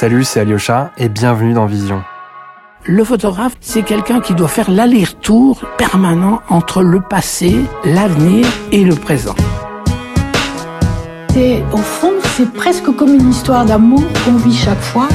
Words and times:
Salut, 0.00 0.24
c'est 0.24 0.40
Alyosha 0.40 0.92
et 0.96 1.10
bienvenue 1.10 1.52
dans 1.52 1.66
Vision. 1.66 2.02
Le 2.86 3.04
photographe, 3.04 3.52
c'est 3.60 3.82
quelqu'un 3.82 4.22
qui 4.22 4.32
doit 4.32 4.48
faire 4.48 4.70
l'aller-retour 4.70 5.60
permanent 5.76 6.40
entre 6.48 6.82
le 6.82 7.02
passé, 7.02 7.54
l'avenir 7.84 8.46
et 8.72 8.82
le 8.82 8.94
présent. 8.94 9.34
Et 11.36 11.62
au 11.74 11.76
fond, 11.76 12.14
c'est 12.34 12.50
presque 12.50 12.90
comme 12.96 13.12
une 13.12 13.28
histoire 13.28 13.66
d'amour 13.66 14.02
qu'on 14.24 14.36
vit 14.36 14.56
chaque 14.56 14.80
fois. 14.80 15.06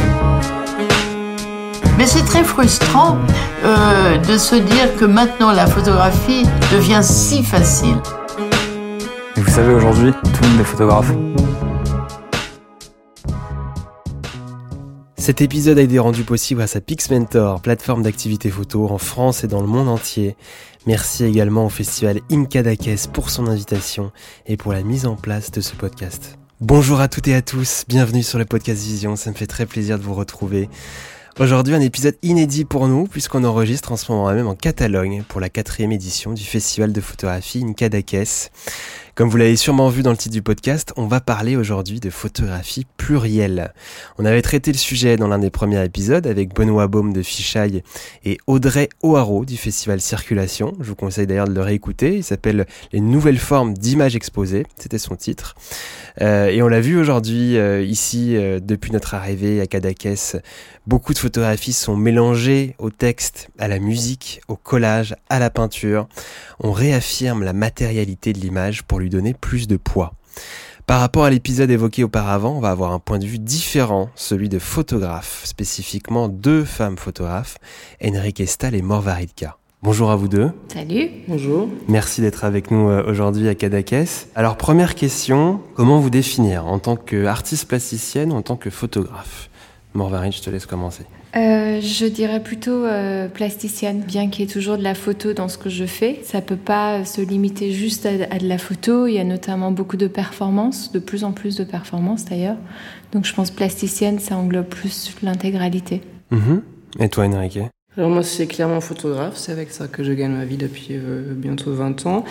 Mais 1.98 2.06
c'est 2.06 2.24
très 2.24 2.44
frustrant 2.44 3.18
euh, 3.64 4.20
de 4.20 4.38
se 4.38 4.54
dire 4.54 4.96
que 4.98 5.06
maintenant 5.06 5.52
la 5.52 5.66
photographie 5.66 6.46
devient 6.72 7.02
si 7.02 7.42
facile. 7.42 7.98
Et 9.36 9.42
vous 9.42 9.52
savez, 9.52 9.74
aujourd'hui, 9.74 10.12
tout 10.12 10.44
le 10.44 10.50
monde 10.50 10.62
est 10.62 10.64
photographe. 10.64 11.12
Cet 15.26 15.42
épisode 15.42 15.80
a 15.80 15.82
été 15.82 15.98
rendu 15.98 16.24
possible 16.24 16.60
grâce 16.60 16.76
à 16.76 16.82
PixMentor, 16.82 17.60
plateforme 17.60 18.04
d'activité 18.04 18.52
photo 18.52 18.88
en 18.92 19.00
France 19.00 19.44
et 19.44 19.48
dans 19.48 19.62
le 19.62 19.66
monde 19.66 19.90
entier. 19.90 20.36
Merci 20.86 21.24
également 21.24 21.66
au 21.66 21.70
festival 21.70 22.20
Incadakes 22.32 23.08
pour 23.12 23.32
son 23.32 23.48
invitation 23.48 24.12
et 24.46 24.56
pour 24.56 24.72
la 24.72 24.84
mise 24.84 25.08
en 25.08 25.16
place 25.16 25.50
de 25.50 25.62
ce 25.62 25.74
podcast. 25.74 26.38
Bonjour 26.62 27.00
à 27.00 27.08
toutes 27.08 27.28
et 27.28 27.34
à 27.34 27.42
tous, 27.42 27.86
bienvenue 27.88 28.22
sur 28.22 28.38
le 28.38 28.46
podcast 28.46 28.84
Vision, 28.84 29.16
ça 29.16 29.32
me 29.32 29.36
fait 29.36 29.48
très 29.48 29.66
plaisir 29.66 29.98
de 29.98 30.04
vous 30.04 30.14
retrouver. 30.14 30.70
Aujourd'hui, 31.40 31.74
un 31.74 31.82
épisode 31.82 32.16
inédit 32.22 32.64
pour 32.64 32.88
nous, 32.88 33.08
puisqu'on 33.08 33.44
enregistre 33.44 33.92
en 33.92 33.98
ce 33.98 34.10
moment 34.10 34.32
même 34.32 34.48
en 34.48 34.56
Catalogne 34.56 35.24
pour 35.28 35.42
la 35.42 35.50
quatrième 35.50 35.92
édition 35.92 36.34
du 36.34 36.44
festival 36.44 36.94
de 36.94 37.02
photographie 37.02 37.66
Incadakes. 37.68 38.52
Comme 39.16 39.30
vous 39.30 39.38
l'avez 39.38 39.56
sûrement 39.56 39.88
vu 39.88 40.04
dans 40.04 40.12
le 40.12 40.18
titre 40.18 40.34
du 40.34 40.42
podcast, 40.42 40.92
on 40.98 41.08
va 41.08 41.22
parler 41.22 41.56
aujourd'hui 41.56 42.02
de 42.02 42.10
photographie 42.10 42.86
plurielle. 42.98 43.74
On 44.18 44.26
avait 44.26 44.42
traité 44.42 44.74
le 44.74 44.78
sujet 44.78 45.16
dans 45.16 45.30
l'un 45.30 45.40
des 45.40 45.50
premiers 45.50 45.82
épisodes 45.86 46.28
avec 46.28 46.54
Benoît 46.54 46.88
Baume 46.88 47.14
de 47.14 47.22
Fichaille 47.22 47.82
et 48.26 48.38
Audrey 48.46 48.90
O'Haraud 49.04 49.46
du 49.46 49.56
festival 49.56 50.02
Circulation. 50.02 50.74
Je 50.82 50.90
vous 50.90 50.96
conseille 50.96 51.28
d'ailleurs 51.28 51.48
de 51.48 51.54
le 51.54 51.62
réécouter. 51.62 52.18
Il 52.18 52.24
s'appelle 52.26 52.66
Les 52.92 53.00
nouvelles 53.00 53.38
formes 53.38 53.74
d'images 53.74 54.18
exposées. 54.18 54.66
C'était 54.78 54.98
son 54.98 55.16
titre. 55.16 55.56
Euh, 56.22 56.48
et 56.48 56.62
on 56.62 56.68
l'a 56.68 56.82
vu 56.82 57.00
aujourd'hui 57.00 57.58
euh, 57.58 57.84
ici 57.84 58.36
euh, 58.36 58.60
depuis 58.62 58.92
notre 58.92 59.14
arrivée 59.14 59.62
à 59.62 59.68
Cadaquès. 59.68 60.36
Beaucoup 60.88 61.14
de 61.14 61.20
photographies 61.20 61.74
sont 61.74 61.96
mélangées 61.96 62.76
au 62.80 62.90
texte, 62.90 63.50
à 63.60 63.68
la 63.68 63.80
musique, 63.80 64.42
au 64.50 64.56
collage, 64.56 65.16
à 65.30 65.40
la 65.40 65.50
peinture. 65.50 66.08
On 66.60 66.72
réaffirme 66.72 67.44
la 67.44 67.54
matérialité 67.54 68.34
de 68.34 68.40
l'image 68.40 68.84
pour 68.84 69.00
lui 69.00 69.05
donner 69.10 69.34
plus 69.34 69.68
de 69.68 69.78
poids. 69.78 70.14
Par 70.88 71.00
rapport 71.00 71.26
à 71.26 71.32
l'épisode 71.32 71.72
évoqué 71.72 72.04
auparavant, 72.04 72.58
on 72.58 72.60
va 72.60 72.70
avoir 72.70 72.92
un 72.92 73.00
point 73.00 73.18
de 73.18 73.26
vue 73.26 73.40
différent, 73.40 74.10
celui 74.16 74.50
de 74.50 74.60
photographes, 74.60 75.42
spécifiquement 75.44 76.30
deux 76.30 76.64
femmes 76.64 76.98
photographes, 76.98 77.58
Enrique 78.04 78.48
Stahl 78.48 78.76
et 78.76 78.84
Morvaridka. 78.84 79.58
Bonjour 79.82 80.12
à 80.12 80.16
vous 80.16 80.28
deux. 80.28 80.52
Salut. 80.72 81.10
Bonjour. 81.28 81.70
Merci 81.88 82.22
d'être 82.22 82.44
avec 82.44 82.70
nous 82.70 82.90
euh, 82.90 83.04
aujourd'hui 83.08 83.48
à 83.48 83.56
Cadaquès. 83.56 84.30
Alors 84.36 84.58
première 84.58 84.96
question, 84.96 85.60
comment 85.76 86.00
vous 86.00 86.10
définir 86.10 86.66
en 86.68 86.80
tant 86.80 86.96
qu'artiste 86.96 87.68
plasticienne 87.68 88.32
ou 88.32 88.36
en 88.36 88.42
tant 88.42 88.56
que 88.56 88.70
photographe? 88.70 89.50
Morvarid, 89.96 90.34
je 90.34 90.42
te 90.42 90.50
laisse 90.50 90.66
commencer. 90.66 91.06
Euh, 91.36 91.82
je 91.82 92.06
dirais 92.06 92.42
plutôt 92.42 92.86
euh, 92.86 93.28
plasticienne, 93.28 94.02
bien 94.02 94.30
qu'il 94.30 94.46
y 94.46 94.50
ait 94.50 94.52
toujours 94.52 94.78
de 94.78 94.84
la 94.84 94.96
photo 94.96 95.34
dans 95.34 95.50
ce 95.50 95.58
que 95.58 95.70
je 95.70 95.86
fais. 95.86 96.22
Ça 96.24 96.42
peut 96.42 96.56
pas 96.56 97.04
se 97.04 97.20
limiter 97.20 97.72
juste 97.72 98.06
à, 98.06 98.38
de 98.38 98.48
la 98.48 98.58
photo. 98.58 99.06
Il 99.08 99.16
y 99.16 99.20
a 99.20 99.26
notamment 99.26 99.72
beaucoup 99.72 99.98
de 99.98 100.08
performances, 100.08 100.94
de 100.94 101.00
plus 101.00 101.26
en 101.26 101.34
plus 101.34 101.58
de 101.58 101.66
performances 101.66 102.24
d'ailleurs. 102.24 102.58
Donc 103.12 103.26
je 103.26 103.34
pense 103.34 103.52
plasticienne, 103.52 104.20
ça 104.20 104.38
englobe 104.38 104.68
plus 104.68 105.14
l'intégralité. 105.22 106.02
Mhm. 106.32 106.62
Et 107.00 107.10
toi, 107.10 107.26
Enrique? 107.26 107.60
Alors 107.98 108.10
moi 108.10 108.24
c'est 108.24 108.48
clairement 108.48 108.82
photographe, 108.82 109.38
c'est 109.38 109.54
avec 109.54 109.72
ça 109.72 109.88
que 109.88 110.04
je 110.04 110.12
gagne 110.12 110.34
ma 110.34 110.44
vie 110.44 110.58
depuis 110.58 110.90
euh, 110.92 111.34
bientôt 111.34 111.74
20 111.74 112.06
ans. 112.08 112.26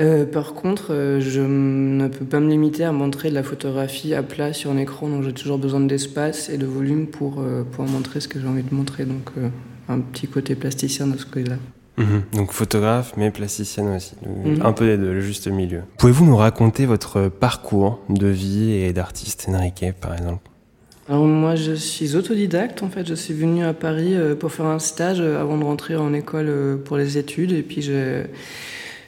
Euh, 0.00 0.24
par 0.24 0.54
contre, 0.54 0.92
euh, 0.94 1.20
je 1.20 1.40
ne 1.40 2.06
peux 2.08 2.24
pas 2.24 2.40
me 2.40 2.48
limiter 2.48 2.84
à 2.84 2.92
montrer 2.92 3.30
de 3.30 3.34
la 3.34 3.42
photographie 3.42 4.14
à 4.14 4.22
plat 4.22 4.52
sur 4.52 4.70
un 4.70 4.78
écran, 4.78 5.08
donc 5.08 5.24
j'ai 5.24 5.32
toujours 5.32 5.58
besoin 5.58 5.80
d'espace 5.80 6.48
et 6.50 6.58
de 6.58 6.66
volume 6.66 7.06
pour 7.06 7.42
pouvoir 7.70 7.88
montrer 7.88 8.20
ce 8.20 8.28
que 8.28 8.40
j'ai 8.40 8.46
envie 8.46 8.62
de 8.62 8.74
montrer. 8.74 9.04
Donc 9.04 9.30
un 9.88 10.00
petit 10.00 10.28
côté 10.28 10.54
plasticien 10.54 11.06
de 11.06 11.16
ce 11.16 11.26
côté-là. 11.26 11.56
Mhm. 11.96 12.22
Donc 12.34 12.52
photographe, 12.52 13.14
mais 13.16 13.30
plasticienne 13.30 13.88
aussi. 13.96 14.14
Mhm. 14.24 14.64
Un 14.64 14.72
peu 14.72 14.86
des 14.86 14.96
deux, 14.96 15.12
le 15.12 15.20
juste 15.20 15.48
milieu. 15.48 15.82
Pouvez-vous 15.98 16.24
nous 16.24 16.36
raconter 16.36 16.86
votre 16.86 17.28
parcours 17.28 18.00
de 18.08 18.28
vie 18.28 18.72
et 18.72 18.92
d'artiste, 18.92 19.46
Enrique, 19.48 19.84
par 20.00 20.14
exemple? 20.14 20.48
Alors 21.08 21.24
moi 21.24 21.54
je 21.54 21.72
suis 21.72 22.16
autodidacte 22.16 22.82
en 22.82 22.90
fait, 22.90 23.08
je 23.08 23.14
suis 23.14 23.32
venue 23.32 23.64
à 23.64 23.72
Paris 23.72 24.14
euh, 24.14 24.34
pour 24.34 24.52
faire 24.52 24.66
un 24.66 24.78
stage 24.78 25.20
euh, 25.20 25.40
avant 25.40 25.56
de 25.56 25.64
rentrer 25.64 25.96
en 25.96 26.12
école 26.12 26.48
euh, 26.50 26.76
pour 26.76 26.98
les 26.98 27.16
études 27.16 27.52
et 27.52 27.62
puis 27.62 27.80
j'ai 27.80 28.24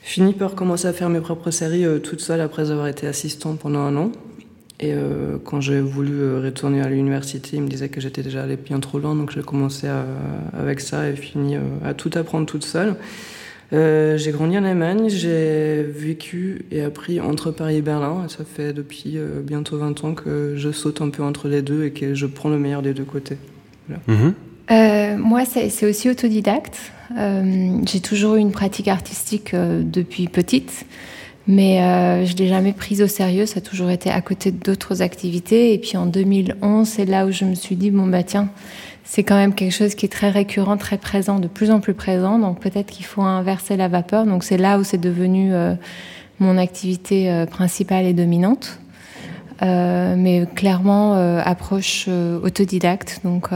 fini 0.02 0.32
par 0.32 0.54
commencer 0.54 0.86
à 0.88 0.92
faire 0.92 1.08
mes 1.08 1.20
propres 1.20 1.50
séries 1.50 1.84
toute 2.02 2.20
seule 2.20 2.40
après 2.40 2.70
avoir 2.70 2.88
été 2.88 3.06
assistante 3.06 3.58
pendant 3.58 3.80
un 3.80 3.96
an. 3.96 4.12
Et 4.82 4.94
quand 5.44 5.60
j'ai 5.60 5.78
voulu 5.80 6.36
retourner 6.38 6.80
à 6.80 6.88
l'université, 6.88 7.58
ils 7.58 7.62
me 7.62 7.68
disaient 7.68 7.90
que 7.90 8.00
j'étais 8.00 8.22
déjà 8.22 8.44
allé 8.44 8.56
bien 8.56 8.80
trop 8.80 8.98
loin, 8.98 9.14
donc 9.14 9.30
j'ai 9.30 9.42
commencé 9.42 9.86
avec 10.54 10.80
ça 10.80 11.06
et 11.06 11.14
fini 11.14 11.56
à 11.84 11.92
tout 11.92 12.10
apprendre 12.14 12.46
toute 12.46 12.64
seule. 12.64 12.96
Euh, 13.72 14.16
j'ai 14.18 14.32
grandi 14.32 14.58
en 14.58 14.64
Allemagne, 14.64 15.08
j'ai 15.08 15.82
vécu 15.82 16.66
et 16.72 16.82
appris 16.82 17.20
entre 17.20 17.50
Paris 17.50 17.76
et 17.76 17.82
Berlin. 17.82 18.24
Et 18.26 18.28
ça 18.28 18.44
fait 18.44 18.72
depuis 18.72 19.16
euh, 19.16 19.40
bientôt 19.42 19.78
20 19.78 20.04
ans 20.04 20.14
que 20.14 20.54
je 20.56 20.72
saute 20.72 21.00
un 21.00 21.10
peu 21.10 21.22
entre 21.22 21.48
les 21.48 21.62
deux 21.62 21.84
et 21.84 21.92
que 21.92 22.14
je 22.14 22.26
prends 22.26 22.48
le 22.48 22.58
meilleur 22.58 22.82
des 22.82 22.94
deux 22.94 23.04
côtés. 23.04 23.36
Mhm. 24.08 24.34
Euh, 24.70 25.16
moi, 25.16 25.44
c'est 25.44 25.88
aussi 25.88 26.10
autodidacte. 26.10 26.92
J'ai 27.16 28.00
toujours 28.00 28.36
eu 28.36 28.40
une 28.40 28.52
pratique 28.52 28.88
artistique 28.88 29.54
depuis 29.54 30.28
petite, 30.28 30.84
mais 31.46 31.78
je 32.24 32.32
ne 32.32 32.38
l'ai 32.38 32.48
jamais 32.48 32.72
prise 32.72 33.02
au 33.02 33.08
sérieux. 33.08 33.46
Ça 33.46 33.58
a 33.58 33.60
toujours 33.60 33.90
été 33.90 34.10
à 34.10 34.20
côté 34.20 34.52
d'autres 34.52 35.02
activités. 35.02 35.74
Et 35.74 35.78
puis 35.78 35.96
en 35.96 36.06
2011, 36.06 36.86
c'est 36.86 37.06
là 37.06 37.26
où 37.26 37.32
je 37.32 37.44
me 37.44 37.54
suis 37.54 37.76
dit, 37.76 37.90
bon, 37.90 38.06
bah 38.06 38.22
tiens, 38.22 38.48
c'est 39.10 39.24
quand 39.24 39.34
même 39.34 39.54
quelque 39.54 39.72
chose 39.72 39.96
qui 39.96 40.06
est 40.06 40.10
très 40.10 40.30
récurrent, 40.30 40.76
très 40.76 40.96
présent, 40.96 41.40
de 41.40 41.48
plus 41.48 41.72
en 41.72 41.80
plus 41.80 41.94
présent. 41.94 42.38
Donc 42.38 42.60
peut-être 42.60 42.92
qu'il 42.92 43.04
faut 43.04 43.22
inverser 43.22 43.76
la 43.76 43.88
vapeur. 43.88 44.24
Donc 44.24 44.44
c'est 44.44 44.56
là 44.56 44.78
où 44.78 44.84
c'est 44.84 45.00
devenu 45.00 45.52
euh, 45.52 45.74
mon 46.38 46.56
activité 46.56 47.28
euh, 47.28 47.44
principale 47.44 48.04
et 48.04 48.12
dominante. 48.12 48.78
Euh, 49.62 50.14
mais 50.16 50.46
clairement, 50.54 51.14
approche 51.44 52.06
autodidacte. 52.08 53.20
Donc 53.24 53.48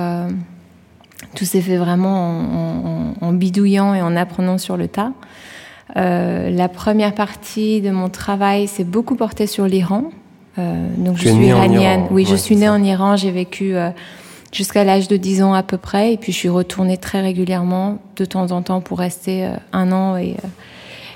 tout 1.35 1.45
s'est 1.45 1.61
fait 1.61 1.77
vraiment 1.77 3.15
en, 3.21 3.33
bidouillant 3.33 3.95
et 3.95 4.03
en 4.03 4.17
apprenant 4.17 4.59
sur 4.59 4.77
le 4.77 4.89
tas. 4.89 5.13
la 5.95 6.69
première 6.69 7.15
partie 7.15 7.81
de 7.81 7.91
mon 7.91 8.09
travail 8.09 8.69
s'est 8.69 8.85
beaucoup 8.85 9.17
portée 9.17 9.47
sur 9.47 9.67
l'Iran. 9.67 10.05
donc 10.57 11.17
je 11.17 11.29
suis 11.29 11.47
iranienne. 11.47 12.07
Oui, 12.11 12.27
je 12.29 12.37
suis 12.37 12.57
née 12.57 12.69
en 12.69 12.83
Iran. 12.83 13.17
J'ai 13.17 13.31
vécu 13.31 13.75
jusqu'à 14.55 14.85
l'âge 14.85 15.09
de 15.09 15.17
10 15.17 15.43
ans 15.43 15.53
à 15.53 15.63
peu 15.63 15.77
près. 15.77 16.15
Et 16.15 16.17
puis 16.17 16.33
je 16.33 16.39
suis 16.39 16.49
retournée 16.49 16.97
très 16.97 17.21
régulièrement, 17.21 17.99
de 18.17 18.25
temps 18.25 18.53
en 18.53 18.63
temps, 18.63 18.81
pour 18.81 18.99
rester 18.99 19.45
euh, 19.45 19.57
un 19.73 19.93
an 19.93 20.17
et, 20.17 20.37
euh, 20.45 20.49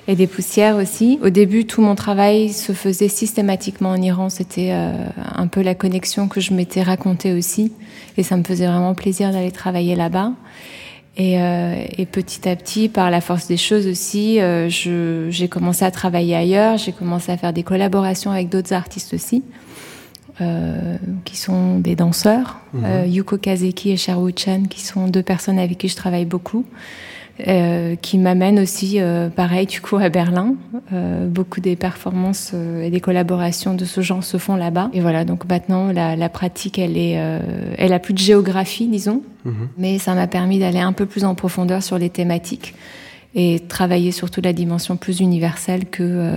et 0.08 0.16
des 0.16 0.26
poussières 0.26 0.76
aussi. 0.76 1.18
Au 1.22 1.28
début, 1.30 1.66
tout 1.66 1.80
mon 1.80 1.94
travail 1.94 2.52
se 2.52 2.72
faisait 2.72 3.08
systématiquement 3.08 3.90
en 3.90 4.02
Iran. 4.02 4.30
C'était 4.30 4.70
euh, 4.72 4.92
un 5.36 5.46
peu 5.46 5.62
la 5.62 5.76
connexion 5.76 6.26
que 6.26 6.40
je 6.40 6.52
m'étais 6.52 6.82
racontée 6.82 7.32
aussi. 7.32 7.72
Et 8.16 8.24
ça 8.24 8.36
me 8.36 8.42
faisait 8.42 8.66
vraiment 8.66 8.94
plaisir 8.94 9.30
d'aller 9.30 9.52
travailler 9.52 9.94
là-bas. 9.94 10.32
Et, 11.20 11.34
et, 11.34 12.06
petit 12.06 12.48
à 12.48 12.54
petit, 12.54 12.88
par 12.88 13.10
la 13.10 13.20
force 13.20 13.48
des 13.48 13.56
choses 13.56 13.88
aussi, 13.88 14.40
euh, 14.40 14.68
j'ai 14.68 15.48
commencé 15.48 15.84
à 15.84 15.90
travailler 15.90 16.36
ailleurs, 16.36 16.78
j'ai 16.78 16.92
commencé 16.92 17.32
à 17.32 17.36
faire 17.36 17.52
des 17.52 17.64
collaborations 17.64 18.30
avec 18.30 18.48
d'autres 18.48 18.72
artistes 18.72 19.14
aussi. 19.14 19.42
Euh, 20.40 20.96
qui 21.24 21.36
sont 21.36 21.80
des 21.80 21.96
danseurs, 21.96 22.60
mhm. 22.72 22.84
euh, 22.84 23.06
Yuko 23.06 23.38
Kazeki 23.38 23.90
et 23.90 23.96
Sherwood 23.96 24.38
Chan, 24.38 24.62
qui 24.70 24.82
sont 24.82 25.08
deux 25.08 25.24
personnes 25.24 25.58
avec 25.58 25.78
qui 25.78 25.88
je 25.88 25.96
travaille 25.96 26.26
beaucoup, 26.26 26.64
euh, 27.46 27.96
qui 27.96 28.18
m'amènent 28.18 28.58
aussi, 28.58 28.98
pareil, 29.36 29.66
du 29.66 29.80
coup, 29.80 29.96
à 29.96 30.08
Berlin. 30.08 30.54
beaucoup 31.26 31.60
des 31.60 31.76
performances 31.76 32.54
et 32.54 32.90
des 32.90 33.00
collaborations 33.00 33.74
de 33.74 33.84
ce 33.84 34.00
genre 34.00 34.24
se 34.24 34.38
font 34.38 34.56
là-bas. 34.56 34.90
Et 34.92 35.00
voilà, 35.00 35.24
donc 35.24 35.48
maintenant, 35.48 35.92
la, 35.92 36.28
pratique, 36.28 36.78
elle 36.78 36.96
est, 36.96 37.18
elle 37.76 37.92
a 37.92 37.98
plus 37.98 38.14
de 38.14 38.18
géographie, 38.18 38.88
disons, 38.88 39.22
mhm. 39.44 39.68
mais 39.76 39.98
ça 39.98 40.14
m'a 40.14 40.26
permis 40.26 40.58
d'aller 40.58 40.80
un 40.80 40.92
peu 40.92 41.06
plus 41.06 41.24
en 41.24 41.34
profondeur 41.34 41.82
sur 41.82 41.98
les 41.98 42.10
thématiques 42.10 42.74
et 43.34 43.60
travailler 43.68 44.10
surtout 44.10 44.40
la 44.40 44.52
dimension 44.52 44.96
plus 44.96 45.20
universelle 45.20 45.86
que 45.86 46.32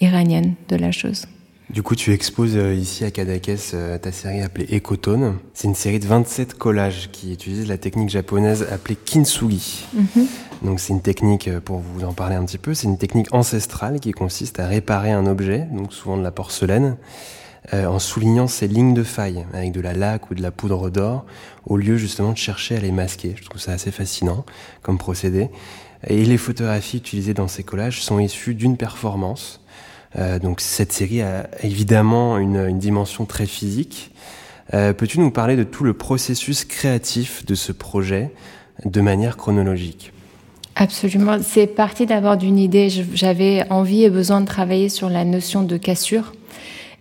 iranienne 0.00 0.54
de 0.68 0.76
la 0.76 0.92
chose. 0.92 1.26
Du 1.72 1.82
coup, 1.82 1.94
tu 1.96 2.12
exposes 2.12 2.54
euh, 2.56 2.74
ici 2.74 3.02
à 3.02 3.10
Cadaquès 3.10 3.70
euh, 3.72 3.96
ta 3.96 4.12
série 4.12 4.42
appelée 4.42 4.66
Ecotone. 4.76 5.38
C'est 5.54 5.68
une 5.68 5.74
série 5.74 6.00
de 6.00 6.06
27 6.06 6.52
collages 6.52 7.08
qui 7.12 7.32
utilisent 7.32 7.66
la 7.66 7.78
technique 7.78 8.10
japonaise 8.10 8.66
appelée 8.70 8.94
kintsugi. 8.94 9.86
Mhm. 9.94 10.26
Donc 10.64 10.80
c'est 10.80 10.92
une 10.92 11.00
technique, 11.00 11.48
euh, 11.48 11.60
pour 11.60 11.78
vous 11.78 12.04
en 12.04 12.12
parler 12.12 12.36
un 12.36 12.44
petit 12.44 12.58
peu, 12.58 12.74
c'est 12.74 12.86
une 12.86 12.98
technique 12.98 13.32
ancestrale 13.32 14.00
qui 14.00 14.12
consiste 14.12 14.60
à 14.60 14.66
réparer 14.66 15.12
un 15.12 15.26
objet, 15.26 15.66
donc 15.72 15.94
souvent 15.94 16.18
de 16.18 16.22
la 16.22 16.30
porcelaine, 16.30 16.96
en 17.72 18.00
soulignant 18.00 18.48
ces 18.48 18.66
lignes 18.66 18.92
de 18.92 19.04
faille 19.04 19.46
avec 19.54 19.70
de 19.70 19.80
la 19.80 19.92
laque 19.92 20.32
ou 20.32 20.34
de 20.34 20.42
la 20.42 20.50
poudre 20.50 20.90
d'or, 20.90 21.24
au 21.64 21.76
lieu 21.76 21.96
justement 21.96 22.32
de 22.32 22.36
chercher 22.36 22.76
à 22.76 22.80
les 22.80 22.90
masquer. 22.90 23.36
Je 23.36 23.44
trouve 23.44 23.60
ça 23.60 23.70
assez 23.70 23.92
fascinant 23.92 24.44
comme 24.82 24.98
procédé. 24.98 25.48
Et 26.08 26.24
les 26.24 26.38
photographies 26.38 26.96
utilisées 26.96 27.34
dans 27.34 27.46
ces 27.46 27.62
collages 27.62 28.02
sont 28.02 28.18
issues 28.18 28.54
d'une 28.54 28.76
performance. 28.76 29.61
Euh, 30.18 30.38
donc 30.38 30.60
cette 30.60 30.92
série 30.92 31.22
a 31.22 31.48
évidemment 31.62 32.38
une, 32.38 32.78
dimension 32.78 33.24
très 33.24 33.46
physique. 33.46 34.10
Euh, 34.74 34.92
Peux-tu 34.92 35.20
nous 35.20 35.30
parler 35.30 35.56
de 35.56 35.64
tout 35.64 35.84
le 35.84 35.94
processus 35.94 36.64
créatif 36.64 37.44
de 37.46 37.54
ce 37.54 37.72
projet 37.72 38.30
de 38.84 39.00
manière 39.00 39.36
chronologique? 39.36 40.12
Absolument. 40.74 41.38
C'est 41.42 41.66
parti 41.66 42.06
d'abord 42.06 42.36
d'une 42.36 42.58
idée. 42.58 42.88
J'avais 43.14 43.64
envie 43.70 44.04
et 44.04 44.10
besoin 44.10 44.40
de 44.40 44.46
travailler 44.46 44.88
sur 44.88 45.10
la 45.10 45.24
notion 45.24 45.62
de 45.62 45.76
cassure. 45.76 46.32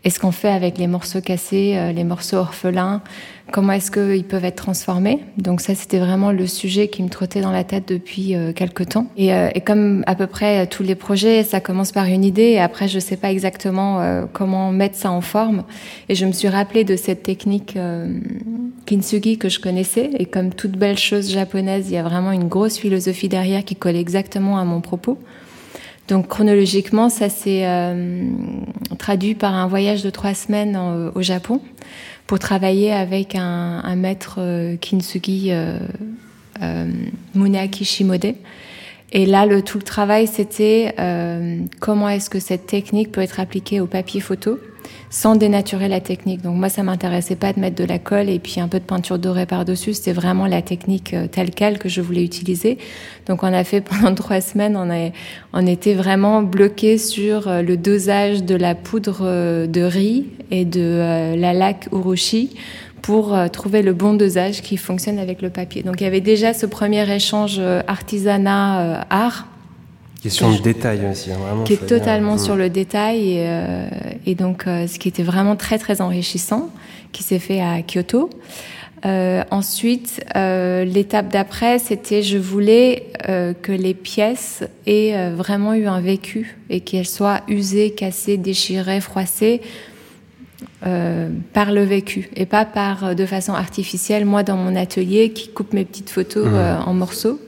Et 0.03 0.09
ce 0.09 0.19
qu'on 0.19 0.31
fait 0.31 0.49
avec 0.49 0.79
les 0.79 0.87
morceaux 0.87 1.21
cassés, 1.21 1.73
euh, 1.75 1.91
les 1.91 2.03
morceaux 2.03 2.37
orphelins, 2.37 3.03
comment 3.51 3.73
est-ce 3.73 3.91
qu'ils 3.91 4.23
peuvent 4.23 4.45
être 4.45 4.55
transformés? 4.55 5.19
Donc 5.37 5.61
ça, 5.61 5.75
c'était 5.75 5.99
vraiment 5.99 6.31
le 6.31 6.47
sujet 6.47 6.87
qui 6.87 7.03
me 7.03 7.09
trottait 7.09 7.41
dans 7.41 7.51
la 7.51 7.63
tête 7.63 7.87
depuis 7.87 8.35
euh, 8.35 8.51
quelques 8.51 8.89
temps. 8.89 9.05
Et, 9.15 9.31
euh, 9.31 9.49
et, 9.53 9.61
comme 9.61 10.03
à 10.07 10.15
peu 10.15 10.25
près 10.25 10.65
tous 10.65 10.81
les 10.81 10.95
projets, 10.95 11.43
ça 11.43 11.59
commence 11.59 11.91
par 11.91 12.05
une 12.05 12.23
idée 12.23 12.49
et 12.49 12.59
après, 12.59 12.87
je 12.87 12.97
sais 12.97 13.17
pas 13.17 13.29
exactement 13.31 14.25
comment 14.33 14.71
mettre 14.71 14.95
ça 14.95 15.11
en 15.11 15.21
forme. 15.21 15.63
Et 16.09 16.15
je 16.15 16.25
me 16.25 16.31
suis 16.31 16.47
rappelé 16.47 16.83
de 16.83 16.95
cette 16.95 17.21
technique 17.21 17.77
kintsugi 18.87 19.37
que 19.37 19.49
je 19.49 19.59
connaissais. 19.59 20.09
Et 20.17 20.25
comme 20.25 20.51
toute 20.51 20.71
belle 20.71 20.97
chose 20.97 21.31
japonaise, 21.31 21.89
il 21.89 21.93
y 21.93 21.97
a 21.97 22.03
vraiment 22.03 22.31
une 22.31 22.47
grosse 22.47 22.77
philosophie 22.77 23.29
derrière 23.29 23.63
qui 23.63 23.75
colle 23.75 23.95
exactement 23.95 24.57
à 24.57 24.63
mon 24.63 24.81
propos. 24.81 25.19
Donc 26.11 26.27
chronologiquement, 26.27 27.07
ça 27.07 27.29
s'est 27.29 27.65
euh, 27.65 28.25
traduit 28.99 29.33
par 29.33 29.55
un 29.55 29.65
voyage 29.65 30.03
de 30.03 30.09
trois 30.09 30.33
semaines 30.33 30.77
au 31.15 31.21
Japon 31.21 31.61
pour 32.27 32.37
travailler 32.37 32.91
avec 32.91 33.33
un, 33.35 33.79
un 33.81 33.95
maître 33.95 34.35
euh, 34.39 34.75
kintsugi 34.75 35.51
euh, 35.51 35.79
euh, 36.61 36.85
Muneaki 37.33 37.85
Shimode. 37.85 38.35
Et 39.11 39.25
là, 39.25 39.45
le, 39.45 39.61
tout 39.61 39.77
le 39.77 39.83
travail, 39.83 40.27
c'était 40.27 40.95
euh, 40.99 41.59
comment 41.79 42.09
est-ce 42.09 42.29
que 42.29 42.39
cette 42.39 42.65
technique 42.65 43.11
peut 43.11 43.21
être 43.21 43.39
appliquée 43.39 43.81
au 43.81 43.87
papier 43.87 44.21
photo 44.21 44.57
sans 45.09 45.35
dénaturer 45.35 45.89
la 45.89 45.99
technique. 45.99 46.41
Donc 46.41 46.55
moi, 46.55 46.69
ça 46.69 46.83
m'intéressait 46.83 47.35
pas 47.35 47.53
de 47.53 47.59
mettre 47.59 47.75
de 47.75 47.83
la 47.83 47.99
colle 47.99 48.29
et 48.29 48.39
puis 48.39 48.59
un 48.61 48.67
peu 48.67 48.79
de 48.79 48.85
peinture 48.85 49.19
dorée 49.19 49.45
par-dessus. 49.45 49.93
C'était 49.93 50.13
vraiment 50.13 50.47
la 50.47 50.61
technique 50.61 51.13
euh, 51.13 51.27
telle 51.27 51.51
quelle 51.51 51.79
que 51.79 51.89
je 51.89 52.01
voulais 52.01 52.23
utiliser. 52.23 52.77
Donc 53.27 53.43
on 53.43 53.53
a 53.53 53.63
fait 53.63 53.81
pendant 54.01 54.15
trois 54.15 54.41
semaines, 54.41 54.77
on, 54.77 54.89
a, 54.89 55.11
on 55.53 55.67
était 55.67 55.93
vraiment 55.93 56.41
bloqué 56.41 56.97
sur 56.97 57.47
euh, 57.47 57.61
le 57.61 57.77
dosage 57.77 58.43
de 58.43 58.55
la 58.55 58.73
poudre 58.73 59.67
de 59.67 59.81
riz 59.81 60.27
et 60.49 60.65
de 60.65 60.81
euh, 60.81 61.35
la 61.35 61.53
laque 61.53 61.89
urushi 61.91 62.55
pour 63.01 63.33
euh, 63.33 63.47
trouver 63.47 63.81
le 63.81 63.93
bon 63.93 64.13
dosage 64.13 64.61
qui 64.61 64.77
fonctionne 64.77 65.19
avec 65.19 65.41
le 65.41 65.49
papier. 65.49 65.83
Donc 65.83 66.01
il 66.01 66.03
y 66.03 66.07
avait 66.07 66.21
déjà 66.21 66.53
ce 66.53 66.65
premier 66.65 67.09
échange 67.13 67.57
euh, 67.59 67.81
artisanat-art. 67.87 69.47
Question 70.21 70.51
de 70.51 70.61
détail 70.61 71.07
aussi, 71.09 71.31
hein, 71.31 71.37
vraiment. 71.39 71.63
Qui 71.63 71.73
est 71.73 71.87
totalement 71.87 72.35
dire. 72.35 72.45
sur 72.45 72.55
le 72.55 72.69
détail 72.69 73.37
et, 73.37 73.45
euh, 73.47 73.87
et 74.25 74.35
donc 74.35 74.67
euh, 74.67 74.85
ce 74.85 74.99
qui 74.99 75.07
était 75.07 75.23
vraiment 75.23 75.55
très 75.55 75.79
très 75.79 75.99
enrichissant, 75.99 76.69
qui 77.11 77.23
s'est 77.23 77.39
fait 77.39 77.59
à 77.61 77.81
Kyoto. 77.81 78.29
Euh, 79.03 79.43
ensuite, 79.49 80.23
euh, 80.35 80.83
l'étape 80.83 81.29
d'après, 81.29 81.79
c'était 81.79 82.21
je 82.21 82.37
voulais 82.37 83.07
euh, 83.27 83.53
que 83.59 83.71
les 83.71 83.93
pièces 83.93 84.63
aient 84.85 85.31
vraiment 85.31 85.73
eu 85.73 85.87
un 85.87 86.01
vécu 86.01 86.57
et 86.69 86.81
qu'elles 86.81 87.07
soient 87.07 87.41
usées, 87.47 87.91
cassées, 87.91 88.37
déchirées, 88.37 89.01
froissées 89.01 89.61
euh, 90.85 91.29
par 91.53 91.71
le 91.71 91.83
vécu 91.83 92.29
et 92.35 92.45
pas 92.45 92.65
par 92.65 93.15
de 93.15 93.25
façon 93.25 93.53
artificielle. 93.53 94.25
Moi, 94.25 94.43
dans 94.43 94.57
mon 94.57 94.75
atelier, 94.75 95.31
qui 95.31 95.49
coupe 95.49 95.73
mes 95.73 95.85
petites 95.85 96.09
photos 96.09 96.47
mmh. 96.47 96.53
euh, 96.55 96.79
en 96.79 96.93
morceaux. 96.93 97.39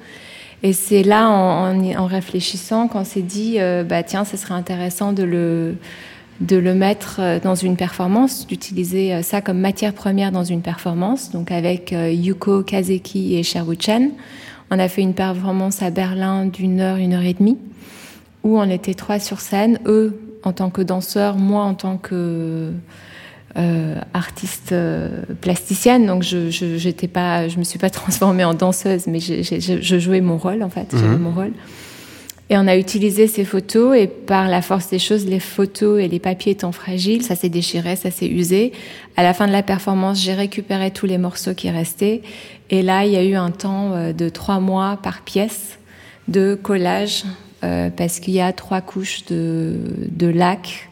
Et 0.62 0.72
c'est 0.74 1.04
là, 1.04 1.30
en, 1.30 1.76
en, 1.76 1.96
en 1.96 2.06
réfléchissant, 2.06 2.88
qu'on 2.88 3.04
s'est 3.04 3.22
dit, 3.22 3.56
euh, 3.60 3.84
bah 3.84 4.04
tiens, 4.04 4.24
ce 4.24 4.38
serait 4.38 4.54
intéressant 4.54 5.14
de 5.14 5.24
le 5.24 5.76
de 6.42 6.58
le 6.58 6.74
mettre 6.74 7.22
dans 7.44 7.56
une 7.56 7.78
performance, 7.78 8.48
d'utiliser 8.48 9.22
ça 9.22 9.40
comme 9.40 9.60
matière 9.60 9.94
première 9.94 10.32
dans 10.32 10.44
une 10.44 10.62
performance. 10.62 11.32
Donc 11.32 11.52
avec 11.52 11.94
euh, 11.94 12.12
Yuko 12.12 12.64
Kazeki 12.64 13.36
et 13.36 13.44
Sherwood 13.44 13.82
Chen, 13.82 14.12
on 14.72 14.80
a 14.80 14.88
fait 14.90 15.04
une 15.04 15.14
performance 15.14 15.84
à 15.84 15.92
Berlin 15.92 16.48
d'une 16.48 16.82
heure, 16.82 16.98
une 16.98 17.14
heure 17.14 17.24
et 17.24 17.36
demie, 17.36 17.58
où 18.44 18.58
on 18.60 18.70
était 18.70 18.96
trois 18.96 19.20
sur 19.20 19.40
scène, 19.40 19.80
eux 19.86 20.20
en 20.44 20.52
tant 20.52 20.70
que 20.72 20.82
danseurs, 20.82 21.38
moi 21.38 21.64
en 21.64 21.76
tant 21.76 21.98
que 21.98 22.72
euh, 23.58 24.02
artiste 24.14 24.72
euh, 24.72 25.24
plasticienne, 25.42 26.06
donc 26.08 26.24
je 26.24 26.50
j'étais 26.50 27.08
pas, 27.08 27.48
je 27.48 27.58
me 27.58 27.64
suis 27.64 27.80
pas 27.80 27.90
transformée 27.92 28.44
en 28.44 28.54
danseuse, 28.54 29.08
mais 29.08 29.20
je, 29.20 29.44
je, 29.44 29.82
je 29.82 30.00
jouais 30.00 30.22
mon 30.22 30.38
rôle 30.38 30.64
en 30.64 30.70
fait, 30.70 30.88
j'avais 30.92 31.18
mon 31.18 31.32
rôle. 31.32 31.52
Et 32.50 32.58
on 32.58 32.68
a 32.68 32.78
utilisé 32.78 33.28
ces 33.28 33.46
photos 33.46 33.98
et 33.98 34.08
par 34.08 34.48
la 34.48 34.62
force 34.62 34.90
des 34.90 35.00
choses, 35.00 35.26
les 35.26 35.40
photos 35.40 36.02
et 36.02 36.08
les 36.08 36.20
papiers 36.20 36.52
étant 36.52 36.72
fragiles, 36.72 37.24
ça 37.24 37.36
s'est 37.36 37.50
déchiré, 37.50 37.96
ça 37.96 38.12
s'est 38.12 38.28
usé. 38.28 38.74
À 39.16 39.24
la 39.24 39.34
fin 39.34 39.48
de 39.48 39.52
la 39.52 39.64
performance, 39.64 40.22
j'ai 40.22 40.34
récupéré 40.34 40.92
tous 40.92 41.06
les 41.06 41.18
morceaux 41.18 41.54
qui 41.54 41.70
restaient. 41.70 42.22
Et 42.70 42.82
là, 42.82 43.06
il 43.06 43.14
y 43.14 43.16
a 43.16 43.24
eu 43.24 43.36
un 43.36 43.50
temps 43.50 43.94
euh, 43.94 44.14
de 44.14 44.30
trois 44.30 44.60
mois 44.60 45.00
par 45.02 45.22
pièce 45.22 45.80
de 46.28 46.56
collage 46.56 47.24
euh, 47.64 47.90
parce 47.90 48.20
qu'il 48.20 48.34
y 48.34 48.42
a 48.42 48.52
trois 48.52 48.82
couches 48.82 49.26
de, 49.26 49.78
de 50.12 50.28
lac 50.28 50.90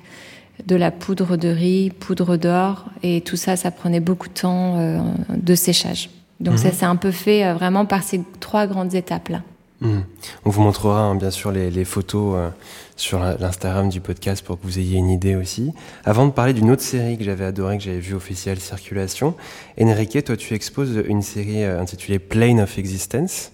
de 0.66 0.76
la 0.76 0.92
poudre 0.92 1.38
de 1.38 1.50
riz, 1.50 1.92
poudre 1.92 2.38
d'or, 2.38 2.86
et 3.04 3.22
tout 3.22 3.38
ça, 3.38 3.56
ça 3.56 3.72
prenait 3.72 4.00
beaucoup 4.00 4.28
de 4.28 4.34
temps 4.34 4.78
euh, 4.78 5.00
de 5.36 5.56
séchage. 5.56 6.10
Donc 6.40 6.56
mmh. 6.56 6.58
ça 6.58 6.72
s'est 6.72 6.86
un 6.86 6.96
peu 6.96 7.12
fait 7.12 7.46
euh, 7.46 7.54
vraiment 7.54 7.86
par 7.86 8.04
ces 8.04 8.22
trois 8.40 8.68
grandes 8.68 8.94
étapes-là. 8.94 9.42
Mmh. 9.82 10.00
On 10.46 10.50
vous 10.50 10.62
montrera 10.62 11.02
hein, 11.02 11.16
bien 11.16 11.32
sûr 11.32 11.52
les, 11.52 11.72
les 11.72 11.86
photos 11.86 12.36
euh, 12.36 12.50
sur 12.96 13.20
l'Instagram 13.20 13.90
du 13.90 14.00
podcast 14.00 14.46
pour 14.46 14.60
que 14.60 14.64
vous 14.64 14.78
ayez 14.78 14.98
une 14.98 15.10
idée 15.10 15.36
aussi. 15.36 15.74
Avant 16.06 16.28
de 16.28 16.32
parler 16.32 16.54
d'une 16.54 16.70
autre 16.70 16.84
série 16.84 17.18
que 17.18 17.24
j'avais 17.24 17.46
adorée, 17.46 17.78
que 17.78 17.84
j'avais 17.84 18.00
vue 18.00 18.14
au 18.14 18.20
Festival 18.20 18.60
Circulation, 18.60 19.34
Enrique, 19.80 20.24
toi 20.24 20.38
tu 20.38 20.54
exposes 20.54 21.04
une 21.08 21.24
série 21.24 21.64
intitulée 21.64 22.20
Plane 22.20 22.60
of 22.60 22.78
Existence, 22.78 23.52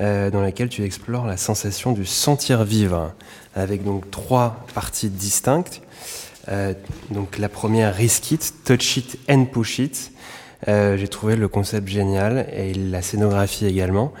euh, 0.00 0.30
dans 0.30 0.40
laquelle 0.40 0.68
tu 0.68 0.84
explores 0.84 1.26
la 1.26 1.36
sensation 1.36 1.90
du 1.90 2.06
sentir 2.06 2.62
vivre, 2.62 3.12
avec 3.56 3.82
donc 3.82 4.08
trois 4.10 4.64
parties 4.72 5.10
distinctes. 5.10 5.82
Euh, 6.50 6.74
donc 7.10 7.38
la 7.38 7.48
première, 7.48 7.94
Risk 7.94 8.32
It, 8.32 8.54
Touch 8.64 8.96
It 8.96 9.18
and 9.28 9.46
Push 9.46 9.78
It. 9.78 10.12
Euh, 10.68 10.96
J'ai 10.96 11.08
trouvé 11.08 11.36
le 11.36 11.48
concept 11.48 11.88
génial 11.88 12.46
et 12.54 12.74
la 12.74 13.02
scénographie 13.02 13.66
également. 13.66 14.12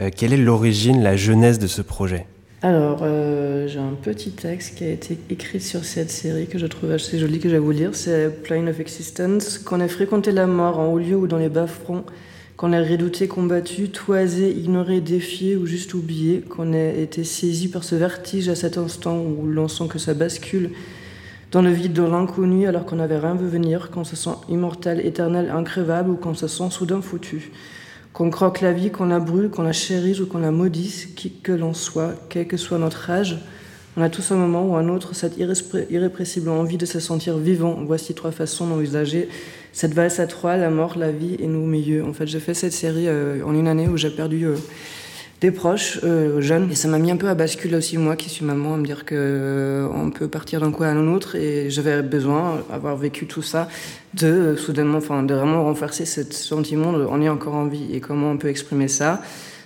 Euh, 0.00 0.10
quelle 0.14 0.32
est 0.32 0.38
l'origine, 0.38 1.02
la 1.02 1.16
jeunesse 1.16 1.58
de 1.58 1.66
ce 1.66 1.82
projet? 1.82 2.26
Alors, 2.64 2.98
j'ai 3.66 3.80
un 3.80 3.96
petit 4.00 4.30
texte 4.30 4.76
qui 4.76 4.84
a 4.84 4.90
été 4.90 5.18
écrit 5.30 5.60
sur 5.60 5.84
cette 5.84 6.12
série 6.12 6.46
que 6.46 6.58
je 6.58 6.66
trouve 6.66 6.92
assez 6.92 7.18
joli, 7.18 7.40
que 7.40 7.48
je 7.48 7.54
vais 7.54 7.58
vous 7.58 7.72
lire. 7.72 7.90
C'est 7.94 8.30
Plane 8.44 8.68
of 8.68 8.78
Existence. 8.78 9.58
Qu'on 9.58 9.80
ait 9.80 9.88
fréquenté 9.88 10.30
la 10.30 10.46
mort 10.46 10.78
en 10.78 10.92
haut 10.92 11.00
lieu 11.00 11.16
ou 11.16 11.26
dans 11.26 11.38
les 11.38 11.48
bas-fronts, 11.48 12.04
qu'on 12.56 12.72
ait 12.72 12.88
redouté, 12.88 13.26
combattu, 13.26 13.88
toisé, 13.88 14.52
ignoré, 14.52 15.00
défié 15.00 15.56
ou 15.56 15.66
juste 15.66 15.92
oublié, 15.92 16.42
qu'on 16.42 16.72
ait 16.72 17.02
été 17.02 17.24
saisi 17.24 17.66
par 17.66 17.82
ce 17.82 17.96
vertige 17.96 18.48
à 18.48 18.54
cet 18.54 18.78
instant 18.78 19.18
où 19.18 19.44
l'on 19.44 19.66
sent 19.66 19.88
que 19.88 19.98
ça 19.98 20.14
bascule 20.14 20.70
dans 21.52 21.62
le 21.62 21.70
vide 21.70 21.92
de 21.92 22.02
l'inconnu 22.02 22.66
alors 22.66 22.86
qu'on 22.86 22.96
n'avait 22.96 23.18
rien 23.18 23.34
vu 23.34 23.46
venir, 23.46 23.90
qu'on 23.90 24.04
se 24.04 24.16
sent 24.16 24.36
immortel, 24.48 25.04
éternel, 25.06 25.50
increvable 25.50 26.10
ou 26.10 26.16
qu'on 26.16 26.34
se 26.34 26.48
sent 26.48 26.70
soudain 26.70 27.02
foutu. 27.02 27.52
Qu'on 28.14 28.30
croque 28.30 28.60
la 28.60 28.72
vie, 28.72 28.90
qu'on 28.90 29.06
la 29.06 29.20
brûle, 29.20 29.50
qu'on 29.50 29.62
la 29.62 29.72
chérisse 29.72 30.20
ou 30.20 30.26
qu'on 30.26 30.38
la 30.38 30.50
maudisse, 30.50 31.06
qui 31.14 31.30
que 31.30 31.52
l'on 31.52 31.74
soit, 31.74 32.14
quel 32.28 32.46
que 32.46 32.56
soit 32.56 32.78
notre 32.78 33.10
âge, 33.10 33.38
on 33.96 34.02
a 34.02 34.08
tous 34.08 34.32
un 34.32 34.36
moment 34.36 34.66
ou 34.66 34.76
un 34.76 34.88
autre 34.88 35.14
cette 35.14 35.36
irrépressible 35.36 36.48
envie 36.48 36.78
de 36.78 36.86
se 36.86 36.98
sentir 36.98 37.36
vivant. 37.36 37.78
Voici 37.86 38.14
trois 38.14 38.30
façons 38.30 38.66
d'envisager 38.66 39.28
cette 39.74 39.92
valse 39.92 40.18
à 40.18 40.26
trois, 40.26 40.56
la 40.56 40.70
mort, 40.70 40.96
la 40.96 41.12
vie 41.12 41.36
et 41.38 41.46
nous 41.46 41.64
au 41.64 41.66
milieu. 41.66 42.02
En 42.02 42.14
fait, 42.14 42.26
j'ai 42.26 42.40
fait 42.40 42.54
cette 42.54 42.72
série 42.72 43.06
euh, 43.08 43.44
en 43.44 43.54
une 43.54 43.68
année 43.68 43.88
où 43.88 43.98
j'ai 43.98 44.08
perdu 44.08 44.46
euh, 44.46 44.56
des 45.42 45.50
proches 45.50 46.00
euh, 46.04 46.40
jeunes 46.40 46.70
et 46.70 46.74
ça 46.74 46.88
m'a 46.88 46.98
mis 46.98 47.10
un 47.10 47.16
peu 47.16 47.28
à 47.28 47.34
basculer 47.34 47.76
aussi 47.76 47.98
moi 47.98 48.16
qui 48.16 48.30
suis 48.30 48.44
maman 48.44 48.74
à 48.74 48.76
me 48.78 48.86
dire 48.86 49.04
que 49.04 49.14
euh, 49.14 49.88
on 49.92 50.10
peut 50.10 50.28
partir 50.28 50.60
d'un 50.60 50.72
coup 50.72 50.84
à 50.84 50.88
un 50.88 51.06
autre. 51.08 51.36
Et 51.36 51.68
j'avais 51.68 52.00
besoin 52.00 52.64
avoir 52.72 52.96
vécu 52.96 53.26
tout 53.26 53.42
ça 53.42 53.68
de 54.14 54.28
euh, 54.28 54.56
soudainement 54.56 54.98
enfin 54.98 55.22
de 55.22 55.34
vraiment 55.34 55.64
renforcer 55.64 56.06
ce 56.06 56.22
sentiment 56.32 56.92
de 56.92 57.04
on 57.04 57.20
est 57.20 57.28
encore 57.28 57.54
en 57.54 57.66
vie. 57.66 57.88
Et 57.92 58.00
comment 58.00 58.30
on 58.30 58.38
peut 58.38 58.48
exprimer 58.48 58.88
ça? 58.88 59.20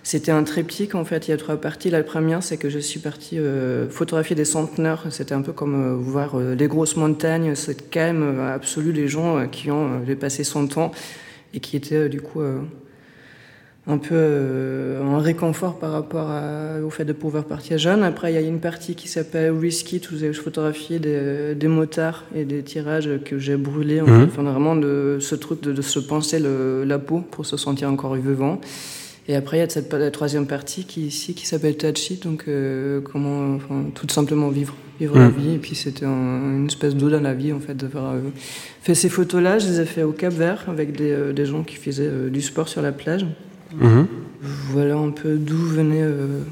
C'était 0.06 0.30
un 0.30 0.44
triptyque 0.44 0.94
en 0.94 1.04
fait 1.04 1.26
il 1.26 1.32
y 1.32 1.34
a 1.34 1.36
trois 1.36 1.56
parties. 1.56 1.90
La 1.90 2.04
première 2.04 2.40
c'est 2.40 2.58
que 2.58 2.70
je 2.70 2.78
suis 2.78 3.00
partie 3.00 3.40
euh, 3.40 3.90
photographier 3.90 4.36
des 4.36 4.44
centenaires. 4.44 5.04
C'était 5.10 5.34
un 5.34 5.42
peu 5.42 5.52
comme 5.52 5.74
euh, 5.74 5.96
voir 5.96 6.38
euh, 6.38 6.54
les 6.54 6.68
grosses 6.68 6.94
montagnes 6.94 7.56
cette 7.56 7.90
calme 7.90 8.38
absolue 8.38 8.92
des 8.92 9.08
gens 9.08 9.48
qui 9.48 9.68
ont 9.72 9.98
dépassé 10.06 10.44
100 10.44 10.78
ans 10.78 10.92
et 11.54 11.58
qui 11.58 11.76
étaient 11.76 12.08
du 12.08 12.20
coup 12.20 12.40
un 13.88 13.98
peu 13.98 14.14
euh, 14.14 15.00
un 15.00 15.20
réconfort 15.20 15.78
par 15.78 15.92
rapport 15.92 16.28
au 16.84 16.90
fait 16.90 17.04
de 17.04 17.12
pouvoir 17.12 17.44
partir 17.44 17.78
jeune. 17.78 18.02
Après, 18.02 18.32
il 18.32 18.34
y 18.34 18.38
a 18.38 18.40
une 18.40 18.58
partie 18.58 18.96
qui 18.96 19.06
s'appelle 19.06 19.52
Risky, 19.52 20.00
où 20.12 20.16
je 20.16 20.32
photographié 20.32 20.98
des, 20.98 21.54
des, 21.54 21.68
motards 21.68 22.24
et 22.34 22.44
des 22.44 22.62
tirages 22.62 23.08
que 23.24 23.38
j'ai 23.38 23.56
brûlés. 23.56 24.00
En 24.00 24.06
mhm. 24.06 24.28
fait. 24.28 24.42
vraiment 24.42 24.74
de 24.74 25.18
ce 25.20 25.36
truc 25.36 25.62
de, 25.62 25.82
se 25.82 26.00
penser 26.00 26.40
la 26.40 26.98
peau 26.98 27.20
pour 27.30 27.46
se 27.46 27.56
sentir 27.56 27.88
encore 27.88 28.14
vivant. 28.16 28.60
Et 29.28 29.34
après, 29.34 29.58
il 29.58 29.60
y 29.60 29.62
a 29.62 29.68
cette 29.68 29.92
la 29.92 30.10
troisième 30.10 30.46
partie 30.46 30.84
qui 30.84 31.06
ici 31.06 31.34
qui 31.34 31.46
s'appelle 31.46 31.76
Touchy, 31.76 32.16
donc 32.16 32.44
euh, 32.46 33.00
comment, 33.00 33.54
enfin, 33.54 33.84
tout 33.94 34.06
simplement 34.08 34.48
vivre, 34.48 34.74
vivre 35.00 35.18
la 35.18 35.28
mhm. 35.28 35.34
vie. 35.36 35.54
Et 35.54 35.58
puis 35.58 35.76
c'était 35.76 36.06
une 36.06 36.66
espèce 36.66 36.96
d'eau 36.96 37.10
dans 37.10 37.20
la 37.20 37.34
vie 37.34 37.52
en 37.52 37.60
fait 37.60 37.74
de 37.74 37.86
faire 37.86 38.04
euh, 38.04 38.20
fait 38.82 38.96
ces 38.96 39.08
photos-là. 39.08 39.60
Je 39.60 39.68
les 39.68 39.80
ai 39.80 39.84
fait 39.84 40.02
au 40.02 40.12
Cap 40.12 40.32
Vert 40.32 40.64
avec 40.68 40.96
des, 40.96 41.32
des 41.32 41.46
gens 41.46 41.62
qui 41.62 41.76
faisaient 41.76 42.30
du 42.30 42.42
sport 42.42 42.68
sur 42.68 42.82
la 42.82 42.90
plage. 42.90 43.26
Mhm. 43.74 44.06
Voilà 44.70 44.96
un 44.96 45.10
peu 45.10 45.36
d'où 45.36 45.56
venait 45.56 46.02
euh, 46.02 46.42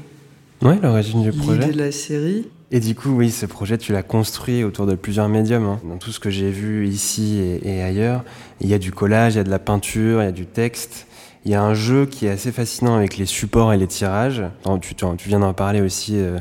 l'origine 0.61 1.23
du 1.23 1.31
projet 1.31 1.71
de 1.71 1.77
la 1.77 1.91
série. 1.91 2.47
Et 2.71 2.79
du 2.79 2.95
coup, 2.95 3.09
oui, 3.11 3.29
ce 3.29 3.45
projet, 3.45 3.77
tu 3.77 3.93
l'as 3.93 4.03
construit 4.03 4.63
autour 4.63 4.85
de 4.85 4.95
plusieurs 4.95 5.29
médiums. 5.29 5.65
Hein. 5.65 5.79
Dans 5.87 5.97
tout 5.97 6.11
ce 6.11 6.19
que 6.19 6.29
j'ai 6.29 6.49
vu 6.49 6.87
ici 6.87 7.39
et, 7.63 7.81
ailleurs, 7.81 8.23
il 8.59 8.67
y 8.67 8.73
a 8.73 8.79
du 8.79 8.91
collage, 8.91 9.35
il 9.35 9.37
y 9.37 9.39
a 9.39 9.43
de 9.43 9.49
la 9.49 9.59
peinture, 9.59 10.21
il 10.21 10.25
y 10.25 10.27
a 10.27 10.31
du 10.31 10.45
texte. 10.45 11.07
Il 11.45 11.51
y 11.51 11.55
a 11.55 11.61
un 11.61 11.75
jeu 11.75 12.07
qui 12.07 12.25
est 12.25 12.31
assez 12.31 12.51
fascinant 12.51 12.95
avec 12.95 13.17
les 13.17 13.27
supports 13.27 13.71
et 13.71 13.77
les 13.77 13.87
tirages. 13.87 14.43
tu, 14.81 14.95
tu, 14.95 15.29
viens 15.29 15.39
d'en 15.39 15.53
parler 15.53 15.79
aussi 15.79 16.17
euh, 16.17 16.39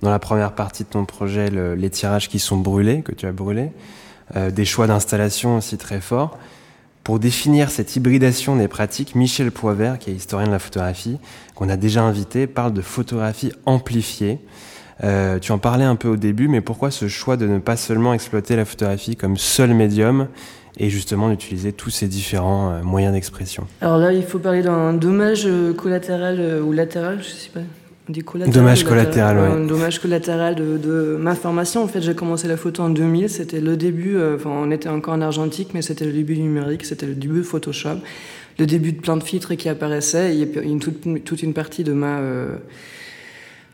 dans 0.00 0.10
la 0.10 0.18
première 0.18 0.54
partie 0.54 0.84
de 0.84 0.88
ton 0.88 1.04
projet, 1.04 1.50
les 1.50 1.90
tirages 1.90 2.30
qui 2.30 2.38
sont 2.38 2.56
brûlés, 2.56 3.02
que 3.02 3.12
tu 3.12 3.26
as 3.26 3.32
brûlés. 3.32 3.70
Euh, 4.34 4.50
des 4.50 4.64
choix 4.64 4.86
d'installation 4.86 5.58
aussi 5.58 5.76
très 5.76 6.00
forts. 6.00 6.36
Pour 7.06 7.20
définir 7.20 7.70
cette 7.70 7.94
hybridation 7.94 8.56
des 8.56 8.66
pratiques, 8.66 9.14
Michel 9.14 9.52
Poivert, 9.52 10.00
qui 10.00 10.10
est 10.10 10.12
historien 10.12 10.48
de 10.48 10.52
la 10.52 10.58
photographie, 10.58 11.18
qu'on 11.54 11.68
a 11.68 11.76
déjà 11.76 12.02
invité, 12.02 12.48
parle 12.48 12.72
de 12.72 12.80
photographie 12.80 13.52
amplifiée. 13.64 14.40
Euh, 15.04 15.38
tu 15.38 15.52
en 15.52 15.58
parlais 15.58 15.84
un 15.84 15.94
peu 15.94 16.08
au 16.08 16.16
début, 16.16 16.48
mais 16.48 16.60
pourquoi 16.60 16.90
ce 16.90 17.06
choix 17.06 17.36
de 17.36 17.46
ne 17.46 17.60
pas 17.60 17.76
seulement 17.76 18.12
exploiter 18.12 18.56
la 18.56 18.64
photographie 18.64 19.14
comme 19.14 19.36
seul 19.36 19.72
médium 19.72 20.26
et 20.78 20.90
justement 20.90 21.28
d'utiliser 21.28 21.72
tous 21.72 21.90
ces 21.90 22.08
différents 22.08 22.72
euh, 22.72 22.82
moyens 22.82 23.14
d'expression? 23.14 23.68
Alors 23.82 23.98
là, 23.98 24.12
il 24.12 24.24
faut 24.24 24.40
parler 24.40 24.62
d'un 24.62 24.92
dommage 24.92 25.46
euh, 25.46 25.72
collatéral 25.74 26.60
ou 26.60 26.72
latéral, 26.72 27.20
je 27.22 27.28
sais 27.28 27.50
pas 27.50 27.60
dommage 28.08 28.84
collatéral, 28.84 29.38
Un 29.38 29.66
dommage 29.66 29.98
collatéral 30.00 30.54
de, 30.54 31.16
ma 31.20 31.34
formation. 31.34 31.82
En 31.82 31.88
fait, 31.88 32.00
j'ai 32.00 32.14
commencé 32.14 32.48
la 32.48 32.56
photo 32.56 32.82
en 32.82 32.90
2000. 32.90 33.28
C'était 33.28 33.60
le 33.60 33.76
début, 33.76 34.16
euh, 34.16 34.36
enfin, 34.36 34.50
on 34.50 34.70
était 34.70 34.88
encore 34.88 35.14
en 35.14 35.20
argentique, 35.20 35.70
mais 35.74 35.82
c'était 35.82 36.04
le 36.04 36.12
début 36.12 36.34
du 36.34 36.42
numérique, 36.42 36.84
c'était 36.84 37.06
le 37.06 37.14
début 37.14 37.38
de 37.38 37.42
Photoshop, 37.42 37.98
le 38.58 38.66
début 38.66 38.92
de 38.92 39.00
plein 39.00 39.16
de 39.16 39.22
filtres 39.22 39.56
qui 39.56 39.68
apparaissaient. 39.68 40.34
il 40.34 40.38
y 40.38 40.58
a 40.58 40.62
une, 40.62 40.80
toute, 40.80 41.24
toute, 41.24 41.42
une 41.42 41.54
partie 41.54 41.84
de 41.84 41.92
ma, 41.92 42.18
euh, 42.18 42.56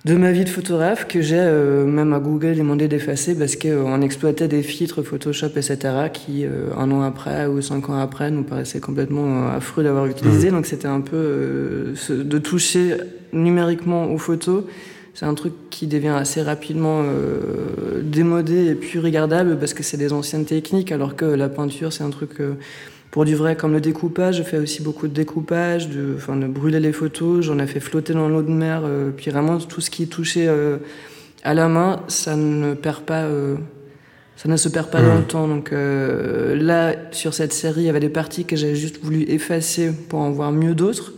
de 0.05 0.15
ma 0.17 0.33
vie 0.33 0.45
de 0.45 0.49
photographe 0.49 1.07
que 1.07 1.21
j'ai 1.21 1.39
euh, 1.39 1.85
même 1.87 2.13
à 2.13 2.19
Google 2.19 2.57
demandé 2.57 2.89
d'effacer 2.89 3.37
parce 3.39 3.57
qu'on 3.57 4.03
exploitait 4.03 4.49
des 4.49 4.63
filtres 4.63 5.03
Photoshop, 5.03 5.51
etc., 5.57 5.79
qui, 6.13 6.45
un 6.77 6.91
an 6.91 7.03
après 7.03 7.47
ou 7.47 7.61
cinq 7.63 7.89
ans 7.89 7.99
après, 7.99 8.31
nous 8.31 8.43
paraissaient 8.43 8.81
complètement 8.81 9.49
affreux 9.49 9.85
d'avoir 9.85 10.07
utilisé. 10.07 10.51
Mmh. 10.51 10.55
Donc, 10.55 10.67
c'était 10.67 10.89
un 10.89 11.01
peu 11.01 11.95
de 12.09 12.39
toucher 12.39 12.97
numériquement 13.33 14.13
aux 14.13 14.19
photos, 14.19 14.65
c'est 15.15 15.27
un 15.27 15.35
truc 15.35 15.53
qui 15.69 15.87
devient 15.87 16.09
assez 16.09 16.41
rapidement 16.41 17.03
euh, 17.03 18.01
démodé 18.03 18.69
et 18.69 18.75
plus 18.75 18.99
regardable 18.99 19.59
parce 19.59 19.75
que 19.75 19.83
c'est 19.83 19.99
des 19.99 20.13
anciennes 20.13 20.47
techniques, 20.47 20.91
alors 20.91 21.17
que 21.17 21.27
la 21.27 21.51
peinture, 21.51 21.93
c'est 21.93 22.03
un 22.03 22.11
truc 22.11 22.41
euh, 22.41 22.55
pour 23.13 23.25
du 23.25 23.37
vrai, 23.37 23.55
comme 23.55 23.73
le 23.73 23.81
découpage. 23.81 24.39
Je 24.39 24.43
fais 24.43 24.59
aussi 24.59 24.83
beaucoup 24.83 25.07
de 25.07 25.15
découpage, 25.15 25.89
de, 25.89 26.15
enfin, 26.17 26.35
de 26.35 26.49
brûler 26.49 26.81
les 26.81 26.93
photos. 26.93 27.45
J'en 27.45 27.61
ai 27.61 27.69
fait 27.69 27.79
flotter 27.79 28.13
dans 28.13 28.29
l'eau 28.29 28.43
de 28.43 28.51
mer. 28.51 28.83
Euh, 28.85 29.13
puis 29.17 29.31
vraiment, 29.31 29.59
tout 29.59 29.81
ce 29.81 29.89
qui 29.89 30.03
est 30.03 30.07
touché 30.07 30.51
à 31.45 31.55
la 31.55 31.69
main, 31.69 32.03
ça 32.09 32.35
ne 32.35 32.75
perd 32.75 33.03
pas. 33.03 33.29
ça 34.37 34.49
ne 34.49 34.57
se 34.57 34.69
perd 34.69 34.91
pas 34.91 35.01
dans 35.01 35.15
le 35.15 35.23
temps. 35.23 35.47
Donc 35.47 35.71
là, 35.73 36.97
sur 37.13 37.35
cette 37.35 37.53
série, 37.53 37.83
il 37.83 37.87
y 37.87 37.91
avait 37.91 38.01
des 38.01 38.09
parties 38.09 38.45
que 38.45 38.57
j'avais 38.57 38.75
juste 38.75 38.99
voulu 39.01 39.23
effacer 39.29 39.93
pour 40.09 40.19
en 40.19 40.33
voir 40.33 40.51
mieux 40.51 40.75
d'autres. 40.75 41.13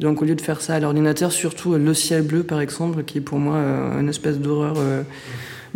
Donc 0.00 0.20
au 0.20 0.24
lieu 0.24 0.34
de 0.34 0.40
faire 0.40 0.60
ça 0.60 0.74
à 0.74 0.80
l'ordinateur, 0.80 1.32
surtout 1.32 1.72
euh, 1.72 1.78
le 1.78 1.94
ciel 1.94 2.22
bleu 2.22 2.42
par 2.42 2.60
exemple, 2.60 3.02
qui 3.04 3.18
est 3.18 3.22
pour 3.22 3.38
moi 3.38 3.56
euh, 3.56 4.00
une 4.00 4.08
espèce 4.08 4.38
d'horreur 4.38 4.74
euh, 4.78 5.02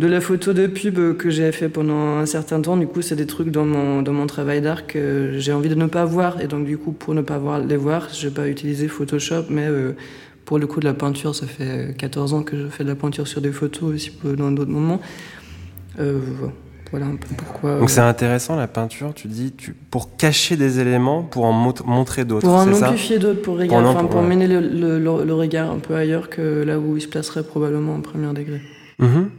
de 0.01 0.07
la 0.07 0.19
photo 0.19 0.51
de 0.51 0.67
pub 0.67 1.15
que 1.15 1.29
j'ai 1.29 1.51
fait 1.51 1.69
pendant 1.69 2.17
un 2.17 2.25
certain 2.25 2.59
temps. 2.59 2.75
Du 2.75 2.87
coup, 2.87 3.01
c'est 3.01 3.15
des 3.15 3.27
trucs 3.27 3.49
dans 3.49 3.65
mon, 3.65 4.01
dans 4.01 4.13
mon 4.13 4.27
travail 4.27 4.59
d'art 4.59 4.87
que 4.87 5.33
j'ai 5.37 5.53
envie 5.53 5.69
de 5.69 5.75
ne 5.75 5.85
pas 5.85 6.05
voir. 6.05 6.41
Et 6.41 6.47
donc 6.47 6.65
du 6.65 6.77
coup, 6.77 6.91
pour 6.91 7.13
ne 7.13 7.21
pas 7.21 7.37
voir, 7.37 7.59
les 7.59 7.77
voir, 7.77 8.09
je 8.13 8.27
vais 8.27 8.33
pas 8.33 8.47
utiliser 8.47 8.87
Photoshop, 8.87 9.45
mais 9.49 9.67
pour 10.43 10.59
le 10.59 10.67
coup 10.67 10.79
de 10.79 10.85
la 10.85 10.93
peinture, 10.93 11.35
ça 11.35 11.47
fait 11.47 11.95
14 11.97 12.33
ans 12.33 12.43
que 12.43 12.57
je 12.57 12.67
fais 12.67 12.83
de 12.83 12.89
la 12.89 12.95
peinture 12.95 13.27
sur 13.27 13.41
des 13.41 13.51
photos 13.51 13.93
aussi 13.93 14.11
dans 14.23 14.51
d'autres 14.51 14.71
moments. 14.71 14.99
Voilà. 15.95 16.51
Voilà 16.91 17.05
un 17.05 17.15
peu 17.15 17.27
pourquoi. 17.37 17.79
Donc 17.79 17.89
c'est 17.89 18.01
intéressant 18.01 18.57
la 18.57 18.67
peinture, 18.67 19.13
tu 19.13 19.29
dis, 19.29 19.53
tu, 19.53 19.73
pour 19.73 20.17
cacher 20.17 20.57
des 20.57 20.79
éléments, 20.79 21.23
pour 21.23 21.45
en 21.45 21.53
montrer 21.53 22.25
d'autres. 22.25 22.45
Pour 22.45 22.55
en 22.55 22.69
amplifier 22.69 23.17
d'autres, 23.17 23.41
pour, 23.41 23.57
pour, 24.09 24.21
mener 24.21 24.47
le, 24.47 25.33
regard 25.33 25.71
un 25.71 25.79
peu 25.79 25.95
ailleurs 25.95 26.29
que 26.29 26.63
là 26.63 26.79
où 26.79 26.97
il 26.97 27.01
se 27.01 27.07
placerait 27.07 27.43
probablement 27.43 27.95
en 27.95 28.01
premier 28.01 28.33
degré. 28.33 28.61
Mhm. 28.99 29.29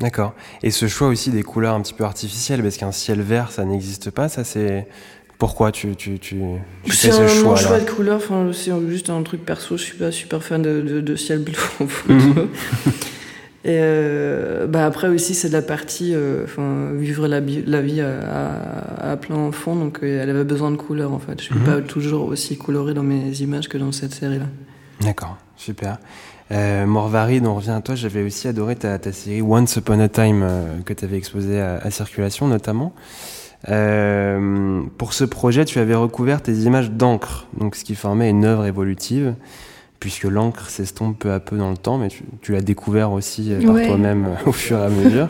D'accord. 0.00 0.34
Et 0.62 0.70
ce 0.70 0.86
choix 0.88 1.08
aussi 1.08 1.30
des 1.30 1.42
couleurs 1.42 1.74
un 1.74 1.80
petit 1.80 1.94
peu 1.94 2.04
artificielles, 2.04 2.62
parce 2.62 2.76
qu'un 2.76 2.92
ciel 2.92 3.20
vert, 3.20 3.50
ça 3.50 3.64
n'existe 3.64 4.10
pas, 4.10 4.28
ça 4.28 4.44
c'est. 4.44 4.86
Pourquoi 5.38 5.70
tu, 5.70 5.94
tu, 5.94 6.18
tu, 6.18 6.40
fais 6.86 7.12
ce 7.12 7.28
choix 7.28 7.56
C'est 7.56 7.66
un 7.66 7.68
choix 7.68 7.78
de 7.78 7.88
couleur, 7.88 8.16
enfin, 8.16 8.50
c'est 8.52 8.72
juste 8.88 9.08
un 9.08 9.22
truc 9.22 9.44
perso, 9.44 9.76
je 9.76 9.84
suis 9.84 9.96
pas 9.96 10.10
super 10.10 10.42
fan 10.42 10.62
de, 10.62 11.00
de, 11.00 11.16
ciel 11.16 11.38
bleu 11.38 11.54
en 11.80 11.86
photo. 11.86 12.48
Et 13.64 13.76
euh, 13.80 14.66
bah 14.66 14.86
après 14.86 15.08
aussi, 15.08 15.34
c'est 15.34 15.48
de 15.48 15.52
la 15.52 15.62
partie, 15.62 16.14
euh, 16.14 16.44
enfin, 16.44 16.92
vivre 16.94 17.28
la, 17.28 17.40
la 17.40 17.82
vie 17.82 18.00
à, 18.00 19.10
à, 19.12 19.16
plein 19.16 19.52
fond, 19.52 19.76
donc 19.76 20.00
euh, 20.02 20.22
elle 20.22 20.30
avait 20.30 20.44
besoin 20.44 20.70
de 20.70 20.76
couleurs 20.76 21.12
en 21.12 21.18
fait. 21.18 21.38
Je 21.38 21.46
suis 21.46 21.54
mhm. 21.54 21.64
pas 21.64 21.80
toujours 21.80 22.26
aussi 22.26 22.56
coloré 22.56 22.94
dans 22.94 23.02
mes 23.02 23.40
images 23.40 23.68
que 23.68 23.76
dans 23.76 23.92
cette 23.92 24.14
série-là. 24.14 24.46
D'accord, 25.00 25.36
super. 25.56 25.98
Euh, 26.50 26.86
Morvari, 26.86 27.40
on 27.44 27.54
revient 27.54 27.70
à 27.70 27.80
toi. 27.80 27.94
J'avais 27.94 28.22
aussi 28.22 28.48
adoré 28.48 28.76
ta, 28.76 28.98
ta, 28.98 29.12
série 29.12 29.42
Once 29.42 29.76
Upon 29.76 30.00
a 30.00 30.08
Time 30.08 30.46
que 30.84 30.92
tu 30.92 31.04
avais 31.04 31.16
exposée 31.16 31.60
à, 31.60 31.76
à, 31.76 31.90
Circulation 31.90 32.48
notamment. 32.48 32.92
pour 33.64 35.12
ce 35.12 35.24
projet, 35.24 35.64
tu 35.64 35.78
avais 35.78 35.94
recouvert 35.94 36.42
tes 36.42 36.54
images 36.54 36.90
d'encre, 36.90 37.46
donc 37.58 37.76
ce 37.76 37.84
qui 37.84 37.94
formait 37.94 38.30
une 38.30 38.44
œuvre 38.44 38.64
évolutive 38.64 39.34
puisque 40.00 40.24
l'encre 40.24 40.68
s'estompe 40.70 41.18
peu 41.18 41.32
à 41.32 41.40
peu 41.40 41.56
dans 41.56 41.70
le 41.70 41.76
temps, 41.76 41.98
mais 41.98 42.08
tu, 42.42 42.52
l'as 42.52 42.60
découvert 42.60 43.12
aussi 43.12 43.52
euh, 43.52 43.66
par 43.66 43.86
toi-même 43.86 44.26
euh, 44.26 44.48
au 44.48 44.52
fur 44.52 44.78
et 44.78 44.84
à 44.84 44.88
mesure. 44.88 45.28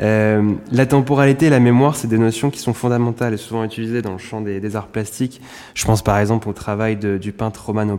Euh, 0.00 0.54
la 0.70 0.86
temporalité 0.86 1.46
et 1.46 1.50
la 1.50 1.58
mémoire, 1.58 1.96
c'est 1.96 2.06
des 2.06 2.18
notions 2.18 2.50
qui 2.50 2.60
sont 2.60 2.72
fondamentales 2.72 3.34
et 3.34 3.36
souvent 3.36 3.64
utilisées 3.64 4.00
dans 4.00 4.12
le 4.12 4.18
champ 4.18 4.40
des, 4.40 4.76
arts 4.76 4.86
plastiques. 4.86 5.40
Je 5.74 5.84
pense 5.84 6.02
par 6.02 6.18
exemple 6.18 6.48
au 6.48 6.52
travail 6.52 6.96
du 6.96 7.32
peintre 7.32 7.66
Romano 7.66 7.98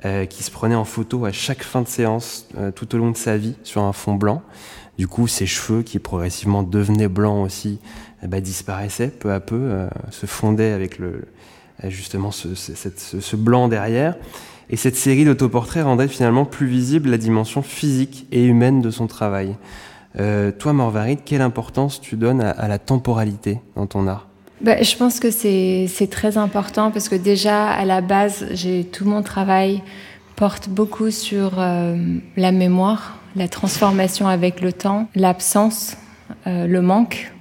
Palca, 0.00 0.26
qui 0.26 0.42
se 0.42 0.50
prenait 0.50 0.74
en 0.74 0.84
photo 0.84 1.24
à 1.24 1.32
chaque 1.32 1.62
fin 1.62 1.82
de 1.82 1.88
séance, 1.88 2.48
tout 2.74 2.94
au 2.94 2.98
long 2.98 3.10
de 3.10 3.16
sa 3.16 3.36
vie, 3.36 3.56
sur 3.62 3.82
un 3.82 3.92
fond 3.92 4.14
blanc. 4.14 4.42
Du 4.98 5.08
coup, 5.08 5.26
ses 5.26 5.46
cheveux, 5.46 5.82
qui 5.82 5.98
progressivement 5.98 6.62
devenaient 6.62 7.08
blancs 7.08 7.44
aussi, 7.44 7.78
eh 8.22 8.26
ben, 8.26 8.40
disparaissaient 8.40 9.08
peu 9.08 9.32
à 9.32 9.40
peu, 9.40 9.86
se 10.10 10.26
fondaient 10.26 10.72
avec 10.72 10.98
le, 10.98 11.22
justement 11.88 12.30
ce, 12.30 13.36
blanc 13.36 13.68
derrière. 13.68 14.16
Et 14.70 14.76
cette 14.76 14.96
série 14.96 15.24
d'autoportraits 15.24 15.84
rendait 15.84 16.08
finalement 16.08 16.44
plus 16.44 16.66
visible 16.66 17.10
la 17.10 17.18
dimension 17.18 17.62
physique 17.62 18.26
et 18.32 18.44
humaine 18.44 18.80
de 18.80 18.90
son 18.90 19.06
travail. 19.06 19.56
Euh, 20.18 20.50
toi, 20.50 20.72
Morvarid, 20.72 21.20
quelle 21.24 21.40
importance 21.40 22.00
tu 22.00 22.16
donnes 22.16 22.40
à, 22.40 22.68
la 22.68 22.78
temporalité 22.78 23.60
dans 23.76 23.86
ton 23.86 24.06
art? 24.06 24.28
Bah, 24.62 24.82
Je 24.82 24.96
pense 24.96 25.20
que 25.20 25.30
c'est 25.30 26.10
très 26.10 26.38
important 26.38 26.90
parce 26.90 27.08
que 27.08 27.16
déjà, 27.16 27.70
à 27.70 27.84
la 27.84 28.00
base, 28.00 28.46
tout 28.92 29.04
mon 29.04 29.22
travail 29.22 29.82
porte 30.36 30.68
beaucoup 30.68 31.10
sur 31.10 31.52
euh, 31.58 31.96
la 32.36 32.52
mémoire, 32.52 33.18
la 33.36 33.48
transformation 33.48 34.26
avec 34.28 34.60
le 34.60 34.72
temps, 34.72 35.08
l'absence, 35.14 35.96
euh, 36.46 36.66
le 36.66 36.82
manque. 36.82 37.32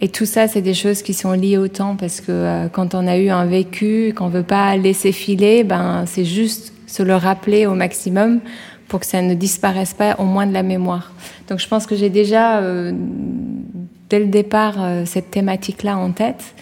Et 0.00 0.08
tout 0.08 0.26
ça, 0.26 0.46
c'est 0.46 0.60
des 0.60 0.74
choses 0.74 1.02
qui 1.02 1.14
sont 1.14 1.32
liées 1.32 1.56
au 1.56 1.68
temps 1.68 1.96
parce 1.96 2.20
que 2.20 2.30
euh, 2.30 2.68
quand 2.68 2.94
on 2.94 3.06
a 3.06 3.16
eu 3.16 3.30
un 3.30 3.46
vécu, 3.46 4.12
qu'on 4.14 4.28
veut 4.28 4.42
pas 4.42 4.76
laisser 4.76 5.10
filer, 5.10 5.64
ben 5.64 6.04
c'est 6.06 6.24
juste 6.24 6.74
se 6.86 7.02
le 7.02 7.14
rappeler 7.14 7.66
au 7.66 7.74
maximum 7.74 8.40
pour 8.88 9.00
que 9.00 9.06
ça 9.06 9.22
ne 9.22 9.34
disparaisse 9.34 9.94
pas 9.94 10.16
au 10.18 10.24
moins 10.24 10.46
de 10.46 10.52
la 10.52 10.62
mémoire. 10.62 11.12
Donc 11.48 11.58
je 11.58 11.68
pense 11.68 11.86
que 11.86 11.96
j'ai 11.96 12.10
déjà 12.10 12.58
euh, 12.60 12.92
dès 14.08 14.18
le 14.18 14.26
départ 14.26 14.74
euh, 14.78 15.04
cette 15.04 15.30
thématique-là 15.30 15.96
en 15.96 16.12
tête. 16.12 16.54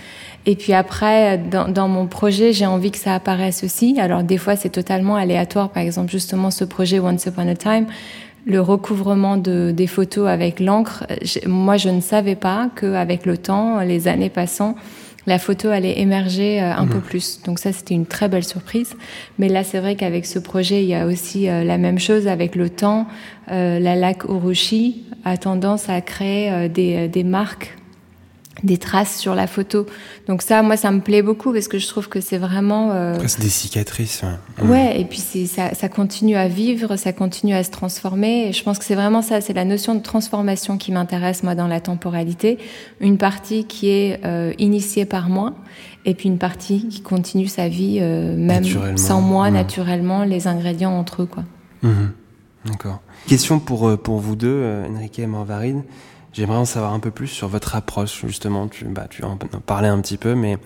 Et 0.47 0.57
puis 0.57 0.75
après, 0.75 1.39
dans, 1.39 1.89
mon 1.89 2.07
projet, 2.07 2.53
j'ai 2.53 2.67
envie 2.67 2.91
que 2.91 2.99
ça 2.99 3.15
apparaisse 3.15 3.65
aussi. 3.65 3.99
Alors 3.99 4.23
des 4.23 4.37
fois, 4.37 4.57
c'est 4.57 4.69
totalement 4.69 5.17
aléatoire. 5.17 5.71
Par 5.71 5.83
exemple, 5.83 6.11
justement, 6.11 6.51
ce 6.51 6.65
projet 6.65 7.01
Once 7.01 7.25
Upon 7.25 7.49
a 7.49 7.55
Time, 7.55 7.87
le 8.45 8.61
recouvrement 8.61 9.39
de, 9.39 9.73
des 9.75 9.87
photos 9.87 10.29
avec 10.29 10.61
l'encre, 10.61 11.07
moi 11.47 11.79
je 11.79 11.89
ne 11.89 12.03
savais 12.03 12.35
pas 12.37 12.69
qu'avec 12.77 13.25
le 13.25 13.39
temps, 13.39 13.81
les 13.81 14.07
années 14.07 14.29
passant, 14.29 14.75
la 15.27 15.39
photo 15.39 15.69
allait 15.69 15.99
émerger 16.01 16.61
euh, 16.63 16.75
un 16.75 16.87
peu 16.87 16.97
Mhm. 16.97 17.03
plus. 17.03 17.41
Donc 17.45 17.59
ça, 17.59 17.73
c'était 17.73 17.95
une 17.95 18.07
très 18.07 18.29
belle 18.29 18.45
surprise. 18.45 18.95
Mais 19.39 19.49
là, 19.49 19.65
c'est 19.65 19.79
vrai 19.81 19.95
qu'avec 19.97 20.27
ce 20.27 20.39
projet, 20.39 20.83
il 20.83 20.89
y 20.89 20.95
a 20.95 21.07
aussi 21.07 21.49
euh, 21.49 21.65
la 21.65 21.79
même 21.79 21.99
chose 21.99 22.29
avec 22.29 22.55
le 22.57 22.69
temps. 22.71 23.07
Euh, 23.51 23.79
la 23.79 23.97
lac 23.97 24.29
Orochi 24.29 25.05
a 25.25 25.37
tendance 25.37 25.89
à 25.89 26.01
créer 26.01 26.51
euh, 26.53 26.69
des, 26.69 27.09
des 27.09 27.25
marques, 27.25 27.77
des 28.63 28.79
traces 28.79 29.17
sur 29.19 29.35
la 29.35 29.47
photo. 29.47 29.85
Donc 30.29 30.41
ça, 30.41 30.63
moi, 30.63 30.77
ça 30.77 30.91
me 30.91 31.01
plaît 31.01 31.23
beaucoup 31.23 31.53
parce 31.53 31.67
que 31.69 31.79
je 31.79 31.89
trouve 31.89 32.09
que 32.09 32.21
c'est 32.21 32.39
vraiment... 32.39 32.93
euh, 32.93 33.17
Presque 33.17 33.41
des 33.41 33.49
cicatrices. 33.49 34.23
ouais. 34.63 34.69
Ouais, 34.69 35.01
et 35.01 35.05
puis 35.05 35.19
c'est, 35.19 35.47
ça, 35.47 35.75
ça 35.75 35.89
continue 35.89 36.37
à 36.37 36.47
vivre, 36.47 36.97
ça 36.97 37.13
continue 37.13 37.55
à 37.55 37.65
se 37.65 37.71
transformer. 37.71 38.49
Et 38.49 38.53
je 38.53 38.63
pense 38.63 38.79
que 38.79 38.85
c'est 38.85 38.95
vraiment 38.95 39.23
ça, 39.23 39.41
c'est 39.41 39.53
la 39.55 39.65
notion 39.65 39.95
de 39.97 40.01
transformation 40.03 40.79
qui 40.79 40.93
m'intéresse, 40.93 41.43
moi, 41.43 41.55
dans 41.55 41.67
la 41.67 41.81
temporalité. 41.81 42.59
Une 43.01 43.19
partie 43.19 43.65
qui 43.65 43.89
est 43.89 44.21
euh, 44.25 44.53
initiée 44.59 45.05
par 45.05 45.29
moi, 45.29 45.55
et 46.05 46.15
puis 46.15 46.29
une 46.29 46.39
partie 46.39 46.87
qui 46.89 47.01
continue 47.03 47.49
sa 47.49 47.69
vie, 47.69 47.99
euh, 48.01 48.37
même 48.37 48.65
sans 48.97 49.21
moi, 49.21 49.45
ouais. 49.47 49.51
naturellement, 49.51 50.23
les 50.25 50.47
ingrédients 50.47 50.97
entre 50.97 51.23
eux, 51.23 51.27
quoi. 51.27 51.43
Mhm. 51.83 52.13
D'accord. 52.67 53.01
Question 53.27 53.59
pour, 53.59 53.99
pour 53.99 54.21
vous 54.21 54.37
deux, 54.37 54.65
Enrique 54.89 55.19
et 55.19 55.27
Morvaride. 55.27 55.83
J'aimerais 56.35 56.59
en 56.59 56.65
savoir 56.65 56.93
un 56.93 56.99
peu 56.99 57.13
plus 57.13 57.29
sur 57.29 57.47
votre 57.47 57.77
approche, 57.77 58.27
justement. 58.27 58.67
Tu, 58.67 58.87
bah, 58.87 59.07
tu 59.09 59.23
en 59.23 59.37
parlais 59.37 59.87
un 59.87 60.01
petit 60.01 60.17
peu, 60.17 60.35
mais 60.35 60.59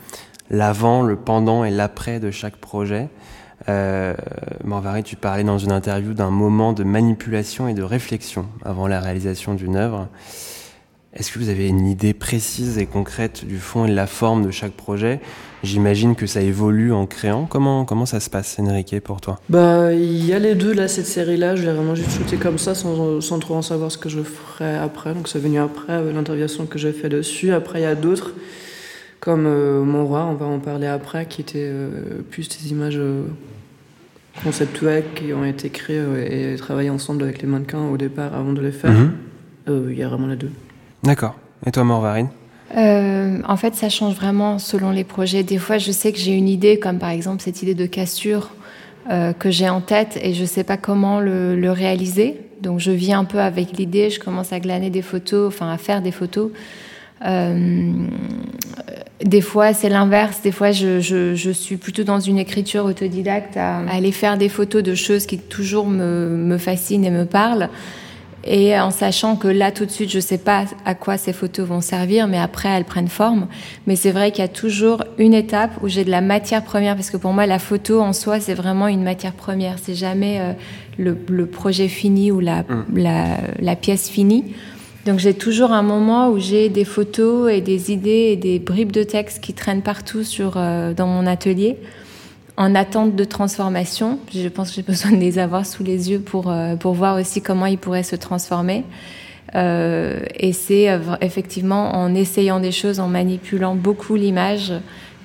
l'avant, 0.49 1.03
le 1.03 1.15
pendant 1.15 1.63
et 1.63 1.71
l'après 1.71 2.21
de 2.21 2.31
chaque 2.31 2.57
projet. 2.57 3.11
Euh, 3.69 4.15
tu 5.05 5.17
parlais 5.17 5.45
dans 5.45 5.59
une 5.59 5.73
interview 5.73 6.15
d'un 6.15 6.31
moment 6.31 6.73
de 6.73 6.85
manipulation 6.85 7.69
et 7.69 7.75
de 7.75 7.83
réflexion 7.83 8.47
avant 8.65 8.87
la 8.87 8.99
réalisation 8.99 9.53
d'une 9.53 9.77
œuvre. 9.77 10.09
Est-ce 11.13 11.33
que 11.33 11.39
vous 11.39 11.51
avez 11.51 11.69
une 11.69 11.87
idée 11.87 12.15
précise 12.15 12.79
et 12.79 12.87
concrète 12.87 13.45
du 13.45 13.59
fond 13.59 13.85
et 13.85 13.91
de 13.91 13.95
la 13.95 14.07
forme 14.07 14.47
de 14.47 14.51
chaque 14.51 14.73
projet? 14.73 15.21
J'imagine 15.65 16.15
que 16.15 16.27
ça 16.27 16.41
évolue 16.41 16.93
en 16.93 17.07
créant. 17.07 17.47
Comment, 17.47 17.85
comment 17.85 18.07
ça 18.07 18.21
se 18.21 18.31
passe, 18.31 18.59
Enrique, 18.61 19.01
pour 19.03 19.21
toi? 19.21 19.41
Bah, 19.49 19.93
il 19.93 20.25
y 20.25 20.33
a 20.33 20.39
les 20.39 20.55
deux, 20.55 20.73
là, 20.73 20.87
cette 20.87 21.07
série-là. 21.07 21.57
Je 21.57 21.65
l'ai 21.65 21.73
vraiment 21.73 21.97
juste 21.97 22.13
shooté 22.13 22.37
comme 22.37 22.59
ça, 22.59 22.77
sans, 22.77 23.21
sans 23.21 23.39
trop 23.41 23.57
en 23.57 23.63
savoir 23.63 23.91
ce 23.91 23.99
que 23.99 24.09
je 24.09 24.21
ferais 24.21 24.77
après. 24.77 25.15
Donc, 25.15 25.27
c'est 25.27 25.41
venu 25.41 25.59
après, 25.59 25.95
euh, 25.95 26.13
l'intervention 26.13 26.67
que 26.67 26.79
j'ai 26.79 26.93
fait 26.93 27.09
dessus. 27.09 27.53
Après, 27.53 27.81
il 27.81 27.83
y 27.83 27.87
a 27.87 27.97
d'autres, 27.97 28.35
comme 29.19 29.47
euh, 29.47 29.83
Mon 29.83 30.07
Roi, 30.07 30.27
on 30.27 30.35
va 30.35 30.47
en 30.47 30.61
parler 30.61 30.87
après, 30.87 31.27
qui 31.27 31.41
étaient 31.41 31.69
euh, 31.69 32.23
plus 32.31 32.49
des 32.49 32.71
images 32.71 32.99
euh, 32.99 33.25
conceptuelles 34.45 35.05
qui 35.17 35.33
ont 35.33 35.45
été 35.45 35.71
créées 35.71 35.99
euh, 35.99 36.53
et 36.55 36.57
travaillées 36.57 36.91
ensemble 36.91 37.25
avec 37.25 37.43
les 37.43 37.49
mannequins 37.49 37.89
au 37.89 37.97
départ, 37.97 38.33
avant 38.33 38.53
de 38.53 38.61
les 38.61 38.73
faire. 38.73 38.93
Mhm. 38.93 39.13
Il 39.91 39.99
y 39.99 40.03
a 40.05 40.09
vraiment 40.09 40.29
les 40.29 40.37
deux. 40.37 40.53
D'accord. 41.03 41.35
Et 41.67 41.73
toi, 41.73 41.85
Morvarine 41.85 42.29
Euh, 42.77 43.39
en 43.47 43.57
fait, 43.57 43.75
ça 43.75 43.89
change 43.89 44.15
vraiment 44.15 44.59
selon 44.59 44.91
les 44.91 45.05
projets. 45.05 45.43
Des 45.43 45.59
fois, 45.59 45.79
je 45.79 45.91
sais 45.91 46.13
que 46.13 46.19
j'ai 46.19 46.33
une 46.33 46.49
idée, 46.49 46.79
comme 46.79 46.99
par 46.99 47.11
exemple 47.11 47.43
cette 47.43 47.63
idée 47.63 47.75
de 47.75 47.87
cassure 47.87 48.51
euh, 49.11 49.33
que 49.33 49.51
j'ai 49.51 49.69
en 49.69 49.81
tête 49.81 50.19
et 50.23 50.35
je 50.35 50.45
sais 50.45 50.65
pas 50.65 50.77
comment 50.77 51.21
le, 51.21 51.57
le 51.57 51.71
réaliser. 51.73 52.41
Donc, 52.61 52.81
je 52.81 52.91
viens 52.91 53.21
un 53.21 53.25
peu 53.25 53.41
avec 53.41 53.79
l'idée, 53.79 54.11
je 54.11 54.21
commence 54.21 54.53
à 54.53 54.61
glaner 54.61 54.91
des 54.91 55.03
photos, 55.03 55.49
enfin 55.49 55.71
à 55.73 55.79
faire 55.79 56.03
des 56.03 56.11
photos. 56.13 56.51
Euh, 57.25 57.93
des 59.25 59.41
fois, 59.41 59.73
c'est 59.73 59.89
l'inverse. 59.89 60.41
Des 60.43 60.53
fois, 60.53 60.71
je, 60.71 61.01
je, 61.01 61.35
je 61.35 61.51
suis 61.51 61.77
plutôt 61.77 62.05
dans 62.05 62.21
une 62.21 62.39
écriture 62.39 62.85
autodidacte 62.85 63.57
à, 63.57 63.79
à 63.79 63.95
aller 63.97 64.13
faire 64.13 64.39
des 64.39 64.49
photos 64.49 64.83
de 64.83 64.95
choses 64.95 65.27
qui 65.27 65.39
toujours 65.39 65.87
me, 65.87 66.29
me 66.29 66.59
fascinent 66.59 67.05
et 67.05 67.11
me 67.11 67.25
parlent. 67.25 67.71
Et 68.51 68.79
en 68.81 68.91
sachant 68.91 69.37
que 69.37 69.47
là, 69.47 69.71
tout 69.73 69.85
de 69.85 69.91
suite, 69.91 70.11
je 70.11 70.21
sais 70.21 70.39
pas 70.39 70.65
à 70.87 70.95
quoi 70.95 71.19
ces 71.19 71.35
photos 71.35 71.69
vont 71.69 71.83
servir, 71.83 72.27
mais 72.29 72.39
après, 72.39 72.71
elles 72.71 72.87
prennent 72.87 73.09
forme. 73.09 73.47
Mais 73.87 73.95
c'est 73.95 74.11
vrai 74.11 74.31
qu'il 74.33 74.41
y 74.41 74.45
a 74.45 74.49
toujours 74.49 75.05
une 75.19 75.35
étape 75.35 75.73
où 75.83 75.89
j'ai 75.89 76.03
de 76.03 76.11
la 76.11 76.23
matière 76.23 76.65
première, 76.65 76.97
parce 76.97 77.11
que 77.11 77.19
pour 77.19 77.35
moi, 77.35 77.45
la 77.45 77.59
photo 77.59 78.01
en 78.01 78.15
soi, 78.15 78.41
c'est 78.41 78.55
vraiment 78.55 78.89
une 78.89 79.03
matière 79.03 79.35
première. 79.35 79.77
C'est 79.79 79.95
jamais 79.95 80.41
euh, 80.41 80.53
le, 80.97 81.15
le 81.29 81.45
projet 81.45 81.89
fini 81.89 82.33
ou 82.33 82.41
la, 82.41 82.65
la, 82.95 83.37
la 83.61 83.77
pièce 83.77 84.09
finie. 84.09 84.45
Donc 85.05 85.19
j'ai 85.19 85.35
toujours 85.35 85.73
un 85.73 85.83
moment 85.83 86.29
où 86.29 86.39
j'ai 86.39 86.71
des 86.71 86.85
photos 86.85 87.51
et 87.53 87.61
des 87.61 87.93
idées 87.93 88.31
et 88.33 88.37
des 88.37 88.59
bribes 88.59 88.93
de 88.93 89.03
texte 89.03 89.43
qui 89.43 89.53
traînent 89.53 89.83
partout 89.83 90.25
sur, 90.25 90.55
euh, 90.57 90.93
dans 90.95 91.07
mon 91.07 91.27
atelier 91.27 91.77
en 92.59 92.75
attente 92.75 93.15
de 93.15 93.25
transformation. 93.25 94.19
Je 94.35 94.49
pense 94.49 94.71
que 94.71 94.77
j'ai 94.77 94.83
besoin 94.83 95.13
de 95.13 95.17
les 95.17 95.39
avoir 95.39 95.65
sous 95.65 95.85
les 95.85 96.11
yeux 96.11 96.19
pour, 96.19 96.51
euh, 96.51 96.75
pour 96.75 96.93
voir 96.93 97.19
aussi 97.19 97.41
comment 97.41 97.67
ils 97.67 97.79
pourraient 97.79 98.03
se 98.03 98.17
transformer. 98.17 98.85
Euh, 99.55 100.21
et 100.35 100.53
c'est 100.53 100.91
euh, 100.91 100.99
effectivement 101.23 101.95
en 101.95 102.15
essayant 102.15 102.61
des 102.61 102.73
choses, 102.73 103.01
en 103.01 103.09
manipulant 103.09 103.75
beaucoup 103.75 104.17
l'image 104.17 104.73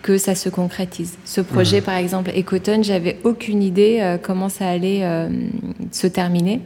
que 0.04 0.17
ça 0.17 0.36
se 0.36 0.50
concrétise. 0.50 1.17
Ce 1.26 1.41
projet, 1.41 1.82
par 1.82 1.96
exemple, 1.96 2.32
Ecotone, 2.38 2.84
j'avais 2.84 3.17
aucune 3.24 3.63
idée 3.63 4.00
euh, 4.02 4.17
comment 4.22 4.50
ça 4.50 4.67
allait 4.67 5.00
euh, 5.04 5.30
se 5.91 6.08
terminer. 6.08 6.62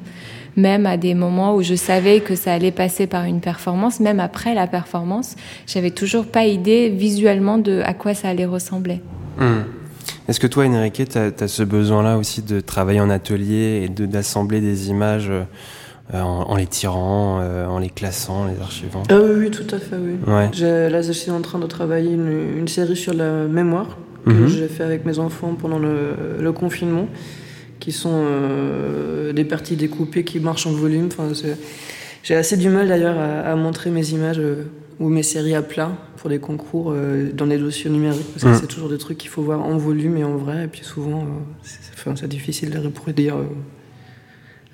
Même 0.57 0.85
à 0.87 0.97
des 0.97 1.13
moments 1.13 1.55
où 1.55 1.61
je 1.61 1.75
savais 1.75 2.19
que 2.19 2.35
ça 2.35 2.51
allait 2.51 2.71
passer 2.71 3.07
par 3.07 3.23
une 3.25 3.39
performance, 3.39 3.99
même 3.99 4.19
après 4.19 4.53
la 4.53 4.67
performance, 4.67 5.35
j'avais 5.67 5.91
toujours 5.91 6.25
pas 6.25 6.45
idée 6.45 6.89
visuellement 6.89 7.59
de 7.59 7.81
à 7.85 7.93
quoi 7.93 8.15
ça 8.15 8.29
allait 8.29 8.45
ressembler. 8.45 8.99
Hmm. 9.39 9.61
Est-ce 10.27 10.39
que 10.39 10.47
toi, 10.47 10.65
Enrique, 10.65 11.01
tu 11.09 11.17
as, 11.17 11.47
ce 11.47 11.63
besoin-là 11.63 12.17
aussi 12.17 12.41
de 12.41 12.59
travailler 12.59 12.99
en 12.99 13.09
atelier 13.09 13.83
et 13.85 13.89
de- 13.89 14.05
d'assembler 14.05 14.59
des 14.59 14.89
images 14.89 15.29
euh, 15.29 15.43
en, 16.13 16.45
en 16.49 16.55
les 16.55 16.67
tirant, 16.67 17.39
euh, 17.41 17.65
en 17.67 17.79
les 17.79 17.89
classant, 17.89 18.45
les 18.45 18.59
archivant? 18.61 19.03
Ah 19.09 19.15
oui, 19.23 19.31
oui, 19.45 19.51
tout 19.51 19.73
à 19.73 19.79
fait, 19.79 19.95
oui. 19.95 20.15
Ouais. 20.27 20.49
Là, 20.89 21.01
je 21.01 21.11
suis 21.13 21.31
en 21.31 21.41
train 21.41 21.59
de 21.59 21.67
travailler 21.67 22.11
une, 22.11 22.57
une 22.57 22.67
série 22.67 22.97
sur 22.97 23.13
la 23.13 23.45
mémoire 23.45 23.97
que 24.25 24.31
Mhm. 24.31 24.47
j'ai 24.47 24.67
fait 24.67 24.83
avec 24.83 25.05
mes 25.05 25.19
enfants 25.19 25.55
pendant 25.57 25.79
le, 25.79 26.11
le 26.41 26.51
confinement, 26.51 27.07
qui 27.79 27.93
sont 27.93 28.11
euh, 28.25 29.31
des 29.31 29.45
parties 29.45 29.77
découpées 29.77 30.25
qui 30.25 30.41
marchent 30.41 30.67
en 30.67 30.71
volume. 30.73 31.07
Enfin, 31.07 31.29
j'ai 32.23 32.35
assez 32.35 32.57
du 32.57 32.67
mal 32.67 32.89
d'ailleurs 32.89 33.17
à, 33.17 33.49
à 33.51 33.55
montrer 33.55 33.89
mes 33.91 34.09
images 34.09 34.41
ou 34.99 35.09
mes 35.09 35.23
séries 35.23 35.55
à 35.55 35.61
plat 35.61 35.91
pour 36.17 36.29
les 36.29 36.39
concours 36.39 36.91
euh, 36.91 37.31
dans 37.31 37.45
les 37.45 37.57
dossiers 37.57 37.89
numériques, 37.89 38.31
parce 38.33 38.43
que 38.43 38.59
c'est 38.59 38.67
toujours 38.67 38.89
des 38.89 38.97
trucs 38.97 39.17
qu'il 39.17 39.29
faut 39.29 39.41
voir 39.41 39.61
en 39.61 39.77
volume 39.77 40.17
et 40.17 40.23
en 40.23 40.37
vrai, 40.37 40.65
et 40.65 40.67
puis 40.67 40.83
souvent, 40.83 41.21
euh, 41.21 42.15
c'est 42.15 42.27
difficile 42.27 42.69
de 42.69 42.79
reproduire 42.79 43.37
euh, 43.37 43.45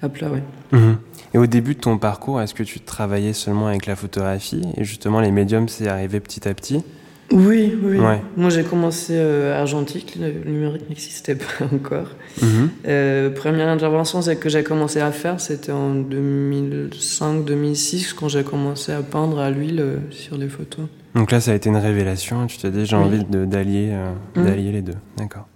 à 0.01 0.09
plat, 0.09 0.29
ouais. 0.29 0.43
Mhm. 0.71 0.97
Et 1.33 1.37
au 1.37 1.47
début 1.47 1.75
de 1.75 1.79
ton 1.79 1.97
parcours, 1.97 2.41
est-ce 2.41 2.53
que 2.53 2.63
tu 2.63 2.79
travaillais 2.79 3.33
seulement 3.33 3.67
avec 3.67 3.85
la 3.85 3.95
photographie 3.95 4.61
et 4.77 4.83
justement 4.83 5.19
les 5.19 5.31
médiums, 5.31 5.67
c'est 5.67 5.87
arrivé 5.87 6.19
petit 6.19 6.47
à 6.47 6.53
petit? 6.53 6.83
Oui, 7.31 7.73
oui. 7.81 7.99
Ouais. 7.99 8.21
Moi, 8.37 8.49
j'ai 8.49 8.63
commencé 8.63 9.13
euh, 9.15 9.59
argentique, 9.59 10.17
le 10.19 10.31
numérique 10.49 10.87
n'existait 10.89 11.35
pas 11.35 11.65
encore. 11.73 12.07
Mhm. 12.41 12.69
Euh, 12.87 13.29
première 13.31 13.69
intervention 13.69 14.19
que 14.35 14.49
j'ai 14.49 14.63
commencé 14.63 14.99
à 14.99 15.11
faire, 15.11 15.39
c'était 15.39 15.71
en 15.71 15.95
2005-2006 15.95 18.13
quand 18.13 18.27
j'ai 18.27 18.43
commencé 18.43 18.91
à 18.91 19.01
peindre 19.01 19.39
à 19.39 19.49
l'huile 19.49 19.79
euh, 19.79 19.97
sur 20.11 20.37
les 20.37 20.49
photos. 20.49 20.85
Donc 21.15 21.31
là, 21.31 21.39
ça 21.39 21.51
a 21.51 21.55
été 21.55 21.69
une 21.69 21.77
révélation. 21.77 22.45
Tu 22.47 22.57
t'es 22.57 22.69
dit, 22.71 22.85
j'ai 22.85 22.95
Oui. 22.97 23.03
envie 23.03 23.23
de- 23.23 23.45
d'allier 23.45 23.95
d'allier 24.35 24.71
les 24.71 24.81
deux. 24.81 24.95
D'accord. 25.17 25.47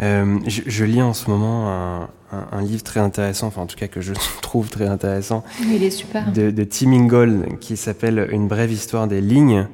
Euh, 0.00 0.38
je, 0.46 0.62
je 0.66 0.84
lis 0.84 1.02
en 1.02 1.12
ce 1.12 1.28
moment 1.30 1.68
un, 1.68 2.08
un- 2.32 2.46
un 2.52 2.62
livre 2.62 2.82
très 2.82 3.00
intéressant, 3.00 3.48
enfin 3.48 3.60
en 3.62 3.66
tout 3.66 3.76
cas 3.76 3.88
que 3.88 4.00
je 4.00 4.14
trouve 4.42 4.70
très 4.70 4.88
intéressant, 4.88 5.44
Il 5.70 5.82
est 5.84 5.90
super. 5.90 6.32
de, 6.32 6.50
de 6.50 6.64
Tim 6.64 6.92
Ingold 6.92 7.58
qui 7.60 7.76
s'appelle 7.76 8.26
Une 8.32 8.48
brève 8.48 8.72
histoire 8.72 9.06
des 9.06 9.20
lignes. 9.20 9.66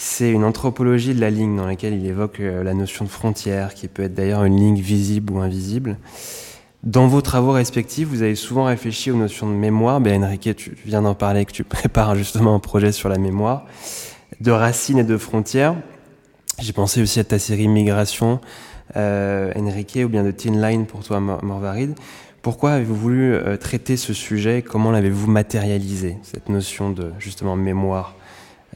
C'est 0.00 0.30
une 0.30 0.44
anthropologie 0.44 1.12
de 1.12 1.20
la 1.20 1.28
ligne 1.28 1.56
dans 1.56 1.66
laquelle 1.66 1.92
il 1.92 2.06
évoque 2.06 2.38
euh, 2.38 2.62
la 2.62 2.72
notion 2.72 3.04
de 3.04 3.10
frontière, 3.10 3.74
qui 3.74 3.88
peut 3.88 4.04
être 4.04 4.14
d'ailleurs 4.14 4.44
une 4.44 4.56
ligne 4.56 4.78
visible 4.78 5.32
ou 5.32 5.38
invisible. 5.40 5.96
Dans 6.84 7.08
vos 7.08 7.20
travaux 7.20 7.50
respectifs, 7.50 8.06
vous 8.06 8.22
avez 8.22 8.36
souvent 8.36 8.66
réfléchi 8.66 9.10
aux 9.10 9.16
notions 9.16 9.48
de 9.48 9.56
mémoire. 9.56 10.00
Ben, 10.00 10.22
Enrique, 10.22 10.54
tu 10.54 10.76
viens 10.86 11.02
d'en 11.02 11.16
parler, 11.16 11.44
que 11.44 11.50
tu 11.50 11.64
prépares 11.64 12.14
justement 12.14 12.54
un 12.54 12.60
projet 12.60 12.92
sur 12.92 13.08
la 13.08 13.18
mémoire, 13.18 13.66
de 14.40 14.52
racines 14.52 14.98
et 14.98 15.04
de 15.04 15.16
frontières. 15.16 15.74
J'ai 16.60 16.72
pensé 16.72 17.02
aussi 17.02 17.18
à 17.18 17.24
ta 17.24 17.40
série 17.40 17.66
Migration, 17.66 18.40
euh, 18.94 19.52
Enrique, 19.56 19.98
ou 20.04 20.08
bien 20.08 20.22
de 20.22 20.30
Teen 20.30 20.62
Line 20.62 20.86
pour 20.86 21.02
toi, 21.02 21.18
Mor- 21.18 21.44
Morvaride. 21.44 21.96
Pourquoi 22.42 22.70
avez-vous 22.74 22.94
voulu 22.94 23.34
euh, 23.34 23.56
traiter 23.56 23.96
ce 23.96 24.12
sujet? 24.12 24.62
Comment 24.62 24.92
l'avez-vous 24.92 25.28
matérialisé, 25.28 26.18
cette 26.22 26.48
notion 26.48 26.90
de 26.90 27.10
justement 27.18 27.56
mémoire? 27.56 28.14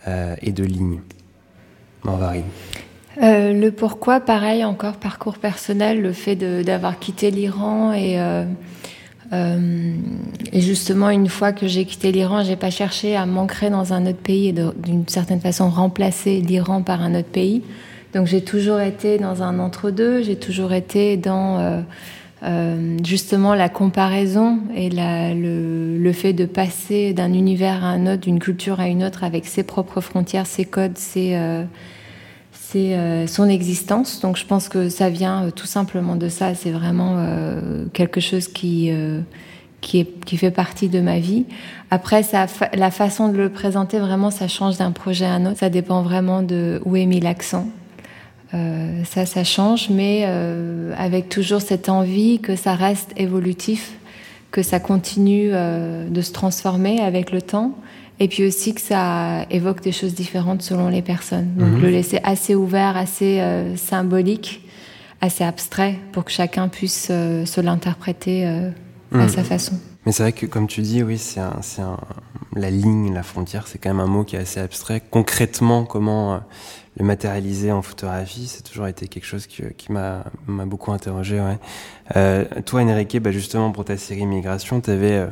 Et 0.06 0.52
de 0.52 0.64
ligne 0.64 1.00
Morvaride. 2.04 2.44
Euh, 3.20 3.52
le 3.52 3.70
pourquoi, 3.70 4.20
pareil, 4.20 4.64
encore 4.64 4.96
parcours 4.96 5.38
personnel, 5.38 6.00
le 6.00 6.12
fait 6.12 6.36
d'avoir 6.36 6.98
quitté 6.98 7.30
l'Iran 7.30 7.92
et, 7.92 8.18
euh, 8.18 8.44
euh, 9.32 9.94
et 10.52 10.60
justement 10.60 11.10
une 11.10 11.28
fois 11.28 11.52
que 11.52 11.66
j'ai 11.66 11.84
quitté 11.84 12.10
l'Iran, 12.10 12.42
j'ai 12.42 12.56
pas 12.56 12.70
cherché 12.70 13.14
à 13.14 13.26
m'ancrer 13.26 13.68
dans 13.68 13.92
un 13.92 14.06
autre 14.06 14.18
pays 14.18 14.48
et 14.48 14.52
d'une 14.52 15.06
certaine 15.08 15.40
façon 15.40 15.68
remplacer 15.68 16.40
l'Iran 16.40 16.82
par 16.82 17.02
un 17.02 17.14
autre 17.14 17.28
pays. 17.28 17.62
Donc 18.14 18.26
j'ai 18.26 18.42
toujours 18.42 18.80
été 18.80 19.18
dans 19.18 19.42
un 19.42 19.58
entre-deux, 19.58 20.22
j'ai 20.22 20.36
toujours 20.36 20.72
été 20.72 21.16
dans 21.16 21.84
euh, 22.44 22.96
justement 23.04 23.54
la 23.54 23.68
comparaison 23.68 24.60
et 24.74 24.90
le, 24.90 26.12
fait 26.12 26.32
de 26.32 26.44
passer 26.44 27.12
d'un 27.14 27.32
univers 27.32 27.84
à 27.84 27.88
un 27.88 28.06
autre, 28.06 28.22
d'une 28.22 28.38
culture 28.38 28.80
à 28.80 28.88
une 28.88 29.02
autre 29.02 29.24
avec 29.24 29.46
ses 29.46 29.62
propres 29.62 30.00
frontières, 30.00 30.46
ses 30.46 30.64
codes, 30.64 30.98
ses, 30.98 31.34
euh, 31.34 31.64
c'est 32.72 32.94
euh, 32.94 33.26
son 33.26 33.48
existence. 33.48 34.20
Donc 34.20 34.36
je 34.36 34.46
pense 34.46 34.68
que 34.68 34.88
ça 34.88 35.10
vient 35.10 35.44
euh, 35.44 35.50
tout 35.50 35.66
simplement 35.66 36.16
de 36.16 36.28
ça. 36.28 36.54
C'est 36.54 36.70
vraiment 36.70 37.16
euh, 37.18 37.84
quelque 37.92 38.20
chose 38.20 38.48
qui, 38.48 38.90
qui, 39.80 40.00
est, 40.00 40.24
qui 40.24 40.36
fait 40.36 40.50
partie 40.50 40.88
de 40.88 41.00
ma 41.00 41.18
vie. 41.18 41.44
Après, 41.90 42.22
ça, 42.22 42.46
la 42.72 42.90
façon 42.90 43.28
de 43.28 43.36
le 43.36 43.50
présenter, 43.50 43.98
vraiment, 43.98 44.30
ça 44.30 44.48
change 44.48 44.78
d'un 44.78 44.92
projet 44.92 45.26
à 45.26 45.34
un 45.34 45.46
autre. 45.46 45.58
Ça 45.58 45.68
dépend 45.68 46.02
vraiment 46.02 46.42
de 46.42 46.80
où 46.84 46.96
est 46.96 47.06
mis 47.06 47.20
l'accent. 47.20 47.66
Ça, 48.52 49.26
ça 49.26 49.44
change, 49.44 49.88
mais 49.88 50.24
avec 50.96 51.28
toujours 51.28 51.62
cette 51.62 51.88
envie 51.88 52.38
que 52.38 52.54
ça 52.54 52.74
reste 52.74 53.10
évolutif, 53.16 53.92
que 54.50 54.62
ça 54.62 54.78
continue 54.78 55.50
de 55.50 56.20
se 56.20 56.32
transformer 56.32 57.00
avec 57.00 57.32
le 57.32 57.40
temps 57.40 57.74
et 58.22 58.28
puis 58.28 58.46
aussi 58.46 58.72
que 58.72 58.80
ça 58.80 59.46
évoque 59.50 59.80
des 59.80 59.90
choses 59.90 60.14
différentes 60.14 60.62
selon 60.62 60.88
les 60.88 61.02
personnes. 61.02 61.54
Donc 61.56 61.70
mhm. 61.70 61.82
le 61.82 61.88
laisser 61.90 62.20
assez 62.22 62.54
ouvert, 62.54 62.96
assez 62.96 63.40
euh, 63.40 63.76
symbolique, 63.76 64.64
assez 65.20 65.42
abstrait 65.42 65.96
pour 66.12 66.24
que 66.24 66.30
chacun 66.30 66.68
puisse 66.68 67.08
euh, 67.10 67.44
se 67.46 67.60
l'interpréter 67.60 68.46
euh, 68.46 68.70
à 69.12 69.16
mhm. 69.16 69.28
sa 69.28 69.42
façon. 69.42 69.72
Mais 70.06 70.12
c'est 70.12 70.22
vrai 70.22 70.32
que 70.32 70.46
comme 70.46 70.68
tu 70.68 70.82
dis, 70.82 71.02
oui, 71.02 71.18
c'est 71.18 71.40
un, 71.40 71.60
un, 71.78 71.96
la 72.54 72.70
ligne, 72.70 73.12
la 73.12 73.22
frontière, 73.22 73.66
c'est 73.66 73.78
quand 73.78 73.90
même 73.90 74.00
un 74.00 74.06
mot 74.06 74.24
qui 74.24 74.36
est 74.36 74.40
assez 74.40 74.60
abstrait. 74.60 75.02
Concrètement, 75.10 75.84
comment 75.84 76.40
le 76.98 77.04
matérialiser 77.04 77.72
en 77.72 77.82
photographie, 77.82 78.46
c'est 78.46 78.62
toujours 78.62 78.86
été 78.86 79.08
quelque 79.08 79.24
chose 79.24 79.46
qui, 79.46 79.92
m'a 79.92 80.24
beaucoup 80.46 80.92
interrogé. 80.92 81.40
Ouais. 81.40 82.62
toi, 82.66 82.82
Enrique, 82.82 83.18
bah 83.20 83.32
justement 83.32 83.70
pour 83.70 83.84
ta 83.84 83.96
série 83.96 84.26
Migration, 84.26 84.80
tu 84.80 84.90
avais 84.90 85.26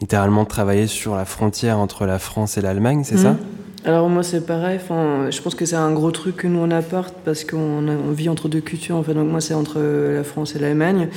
littéralement 0.00 0.44
travailler 0.44 0.86
sur 0.86 1.16
la 1.16 1.24
frontière 1.24 1.78
entre 1.78 2.06
la 2.06 2.18
France 2.18 2.58
et 2.58 2.60
l'Allemagne, 2.60 3.02
c'est 3.04 3.16
ça? 3.16 3.32
Mhm. 3.32 3.38
alors 3.84 4.08
moi 4.08 4.22
c'est 4.22 4.44
pareil, 4.44 4.78
je 4.88 5.40
pense 5.40 5.54
que 5.54 5.64
c'est 5.64 5.76
un 5.76 5.92
gros 5.92 6.10
truc 6.10 6.36
que 6.36 6.46
nous 6.46 6.58
on 6.58 6.70
apporte 6.70 7.14
parce 7.24 7.44
qu'on 7.44 8.12
vit 8.12 8.28
entre 8.28 8.48
deux 8.48 8.60
cultures 8.60 8.96
en 8.96 9.02
fait. 9.02 9.14
Donc 9.14 9.30
moi 9.30 9.40
c'est 9.40 9.54
entre 9.54 9.80
la 9.80 10.24
France 10.24 10.54
et 10.54 10.58
l'Allemagne. 10.58 11.08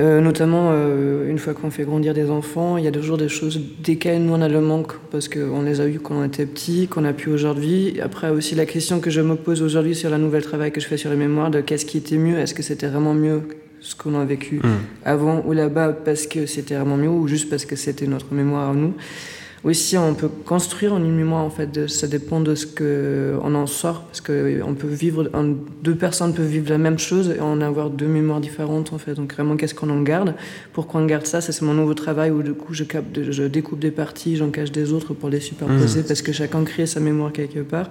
Euh, 0.00 0.20
notamment, 0.22 0.70
euh, 0.72 1.28
une 1.28 1.38
fois 1.38 1.52
qu'on 1.52 1.70
fait 1.70 1.84
grandir 1.84 2.14
des 2.14 2.30
enfants, 2.30 2.78
il 2.78 2.84
y 2.84 2.88
a 2.88 2.90
toujours 2.90 3.18
des 3.18 3.28
choses 3.28 3.60
desquelles 3.82 4.22
nous 4.22 4.32
on 4.32 4.40
a 4.40 4.48
le 4.48 4.60
manque 4.60 4.94
parce 5.10 5.28
qu'on 5.28 5.62
les 5.62 5.80
a 5.80 5.86
eues 5.86 6.00
quand 6.00 6.14
on 6.14 6.24
était 6.24 6.46
petit, 6.46 6.88
qu'on 6.88 7.04
a 7.04 7.12
pu 7.12 7.28
aujourd'hui. 7.30 8.00
Après 8.02 8.30
aussi 8.30 8.54
la 8.54 8.64
question 8.64 9.00
que 9.00 9.10
je 9.10 9.20
me 9.20 9.36
pose 9.36 9.60
aujourd'hui 9.62 9.94
sur 9.94 10.08
la 10.08 10.16
nouvelle 10.16 10.42
travail 10.42 10.72
que 10.72 10.80
je 10.80 10.86
fais 10.86 10.96
sur 10.96 11.10
les 11.10 11.16
mémoires 11.16 11.50
de 11.50 11.60
qu'est-ce 11.60 11.84
qui 11.84 11.98
était 11.98 12.16
mieux, 12.16 12.38
est-ce 12.38 12.54
que 12.54 12.62
c'était 12.62 12.86
vraiment 12.86 13.12
mieux 13.12 13.42
ce 13.80 13.94
qu'on 13.94 14.18
a 14.18 14.24
vécu 14.24 14.56
hmm. 14.56 14.68
avant 15.04 15.42
ou 15.46 15.52
là-bas 15.52 15.92
parce 15.92 16.26
que 16.26 16.46
c'était 16.46 16.76
vraiment 16.76 16.96
mieux 16.96 17.08
ou 17.08 17.28
juste 17.28 17.50
parce 17.50 17.66
que 17.66 17.76
c'était 17.76 18.06
notre 18.06 18.32
mémoire 18.32 18.70
à 18.70 18.74
nous. 18.74 18.94
Aussi, 19.62 19.98
on 19.98 20.14
peut 20.14 20.30
construire 20.46 20.96
une 20.96 21.14
mémoire 21.14 21.44
en 21.44 21.50
fait. 21.50 21.86
ça 21.88 22.06
dépend 22.06 22.40
de 22.40 22.54
ce 22.54 22.66
que 22.66 23.38
on 23.42 23.54
en 23.54 23.66
sort 23.66 24.04
parce 24.04 24.22
que 24.22 24.62
on 24.64 24.74
peut 24.74 24.88
vivre, 24.88 25.30
deux 25.82 25.94
personnes 25.94 26.32
peuvent 26.32 26.46
vivre 26.46 26.70
la 26.70 26.78
même 26.78 26.98
chose 26.98 27.34
et 27.36 27.40
en 27.40 27.60
avoir 27.60 27.90
deux 27.90 28.06
mémoires 28.06 28.40
différentes 28.40 28.94
en 28.94 28.98
fait. 28.98 29.14
Donc 29.14 29.34
vraiment, 29.34 29.56
qu'est-ce 29.56 29.74
qu'on 29.74 29.90
en 29.90 30.00
garde? 30.00 30.34
Pourquoi 30.72 31.02
on 31.02 31.06
garde 31.06 31.26
ça? 31.26 31.42
C'est 31.42 31.60
mon 31.60 31.74
nouveau 31.74 31.92
travail 31.92 32.30
où 32.30 32.42
du 32.42 32.54
coup 32.54 32.72
je, 32.72 32.84
je 33.14 33.42
découpe 33.42 33.80
des 33.80 33.90
parties, 33.90 34.36
j'en 34.36 34.50
cache 34.50 34.72
des 34.72 34.94
autres 34.94 35.12
pour 35.12 35.28
les 35.28 35.40
superposer 35.40 36.00
hmm. 36.00 36.04
parce 36.04 36.22
que 36.22 36.32
chacun 36.32 36.64
crée 36.64 36.86
sa 36.86 37.00
mémoire 37.00 37.30
quelque 37.30 37.60
part. 37.60 37.90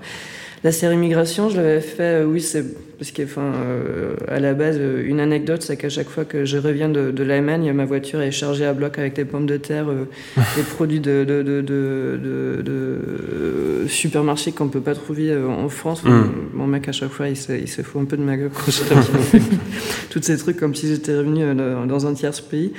La 0.63 0.73
série 0.73 0.97
Migration, 0.97 1.49
je 1.49 1.55
l'avais 1.55 1.79
fait, 1.79 2.21
euh, 2.21 2.25
oui, 2.25 2.41
c'est 2.41 2.65
parce 2.97 3.11
qu'à 3.11 3.23
enfin, 3.23 3.53
euh, 3.55 4.15
à 4.27 4.41
la 4.41 4.53
base, 4.53 4.75
euh, 4.77 5.07
une 5.07 5.21
anecdote, 5.21 5.61
c'est 5.61 5.77
qu'à 5.77 5.87
chaque 5.87 6.09
fois 6.09 6.25
que 6.25 6.43
je 6.43 6.57
reviens 6.57 6.89
de, 6.89 7.11
de 7.11 7.23
l'Allemagne, 7.23 7.71
ma 7.71 7.85
voiture 7.85 8.19
est 8.21 8.31
chargée 8.31 8.65
à 8.65 8.73
bloc 8.73 8.99
avec 8.99 9.13
des 9.13 9.23
pommes 9.23 9.45
de 9.45 9.55
terre, 9.55 9.85
des 10.57 10.63
produits 10.63 10.99
de, 10.99 11.23
de, 11.23 11.41
de, 11.41 12.61
de 12.61 13.87
supermarché 13.87 14.51
qu'on 14.51 14.67
peut 14.67 14.81
pas 14.81 14.95
trouver 14.95 15.33
en 15.33 15.69
France. 15.69 16.03
Mm. 16.03 16.23
Mon 16.53 16.67
mec, 16.67 16.89
à 16.89 16.91
chaque 16.91 17.11
fois, 17.11 17.29
il 17.29 17.37
se, 17.37 17.53
il 17.53 17.69
se 17.69 17.81
fout 17.81 18.01
un 18.01 18.05
peu 18.05 18.17
de 18.17 18.23
ma 18.23 18.35
gueule 18.35 18.51
quand 18.53 18.69
je 18.69 19.39
Tous 20.09 20.21
ces 20.21 20.37
trucs 20.37 20.57
comme 20.57 20.75
si 20.75 20.89
j'étais 20.89 21.15
revenu 21.15 21.45
dans 21.87 22.05
un 22.05 22.13
tiers 22.13 22.33
pays. 22.49 22.73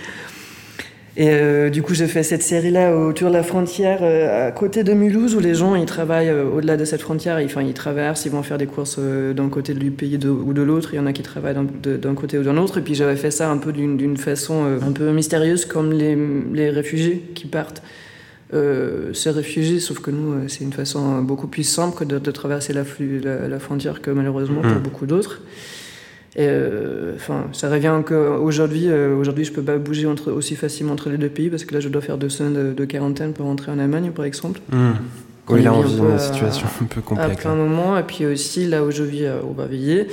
Et 1.16 1.29
euh, 1.29 1.70
du 1.70 1.83
coup, 1.83 1.92
j'ai 1.92 2.07
fait 2.07 2.23
cette 2.23 2.42
série-là 2.42 2.96
autour 2.96 3.31
de 3.31 3.35
la 3.35 3.42
frontière, 3.42 3.99
euh, 4.03 4.49
à 4.49 4.53
côté 4.53 4.85
de 4.85 4.92
Mulhouse, 4.92 5.35
où 5.35 5.40
les 5.40 5.55
gens 5.55 5.75
ils 5.75 5.87
travaillent 5.87 6.29
euh, 6.29 6.44
au-delà 6.44 6.77
de 6.77 6.85
cette 6.85 7.01
frontière. 7.01 7.40
Ils, 7.40 7.46
enfin, 7.46 7.62
ils 7.62 7.75
traversent, 7.75 8.27
ils 8.27 8.31
vont 8.31 8.44
faire 8.44 8.59
des 8.59 8.66
courses 8.66 8.99
d'un 8.99 9.49
côté 9.49 9.75
du 9.75 9.90
pays 9.90 10.18
ou 10.25 10.53
de 10.53 10.62
l'autre. 10.62 10.90
Il 10.92 10.96
y 10.96 11.01
en 11.01 11.07
a 11.07 11.12
qui 11.12 11.23
travaillent 11.23 11.57
d'un 11.83 12.14
côté 12.14 12.38
ou 12.38 12.44
d'un 12.44 12.57
autre. 12.57 12.79
Et 12.79 12.83
puis 12.83 12.94
j'avais 12.94 13.16
fait 13.16 13.33
ça 13.33 13.51
un 13.51 13.59
peu 13.59 13.73
d'une 13.73 14.16
façon 14.16 14.64
un 14.81 14.92
peu 14.92 15.11
mystérieuse, 15.11 15.64
comme 15.64 15.92
les, 15.92 16.16
les 16.53 16.70
réfugiés 16.70 17.25
qui 17.35 17.46
partent. 17.46 17.83
se 18.53 19.29
réfugier, 19.29 19.81
sauf 19.81 19.99
que 19.99 20.12
nous, 20.12 20.49
c'est 20.49 20.62
une 20.62 20.73
façon 20.73 21.23
beaucoup 21.23 21.49
plus 21.49 21.64
simple 21.64 21.99
que 21.99 22.05
de, 22.05 22.18
de 22.18 22.31
traverser 22.31 22.73
la, 22.73 22.85
la, 23.23 23.49
la, 23.49 23.59
frontière 23.59 24.01
que 24.01 24.11
malheureusement 24.12 24.61
pour 24.61 24.70
mmh. 24.70 24.83
beaucoup 24.83 25.07
d'autres. 25.07 25.40
Et 26.37 26.47
euh, 26.47 27.14
enfin, 27.16 27.47
ça 27.53 27.69
revient 27.69 28.03
qu'aujourd'hui, 28.07 28.88
euh, 28.88 29.16
aujourd'hui, 29.16 29.45
je 29.45 29.53
peux 29.53 29.62
pas 29.62 29.79
bouger 29.79 30.07
entre, 30.07 30.31
aussi 30.31 30.55
facilement 30.55 30.93
entre 30.93 31.11
les 31.11 31.19
deux 31.19 31.29
pays 31.29 31.51
parce 31.51 31.64
que 31.64 31.75
là, 31.75 31.81
je 31.81 31.88
dois 31.88 32.03
faire 32.03 32.19
deux 32.19 32.29
semaines 32.29 32.75
de, 32.75 32.85
quarantaine 32.85 33.33
pour 33.33 33.47
rentrer 33.47 33.73
en 33.73 33.79
Allemagne, 33.79 34.12
par 34.12 34.25
exemple. 34.25 34.61
Mmh. 34.71 34.90
Oui, 35.49 35.62
là, 35.62 35.75
on 35.75 35.81
vit 35.81 35.99
une 35.99 36.19
situation 36.19 36.69
un 36.83 36.85
peu 36.85 37.01
complexe. 37.01 37.33
À 37.33 37.35
plein 37.35 37.55
moment, 37.57 37.99
et 37.99 38.05
puis 38.05 38.27
aussi 38.27 38.66
là 38.66 38.85
où 38.85 38.93
je 38.93 39.03
vis 39.03 39.27
au 39.43 39.53
Bavilliers, 39.53 40.07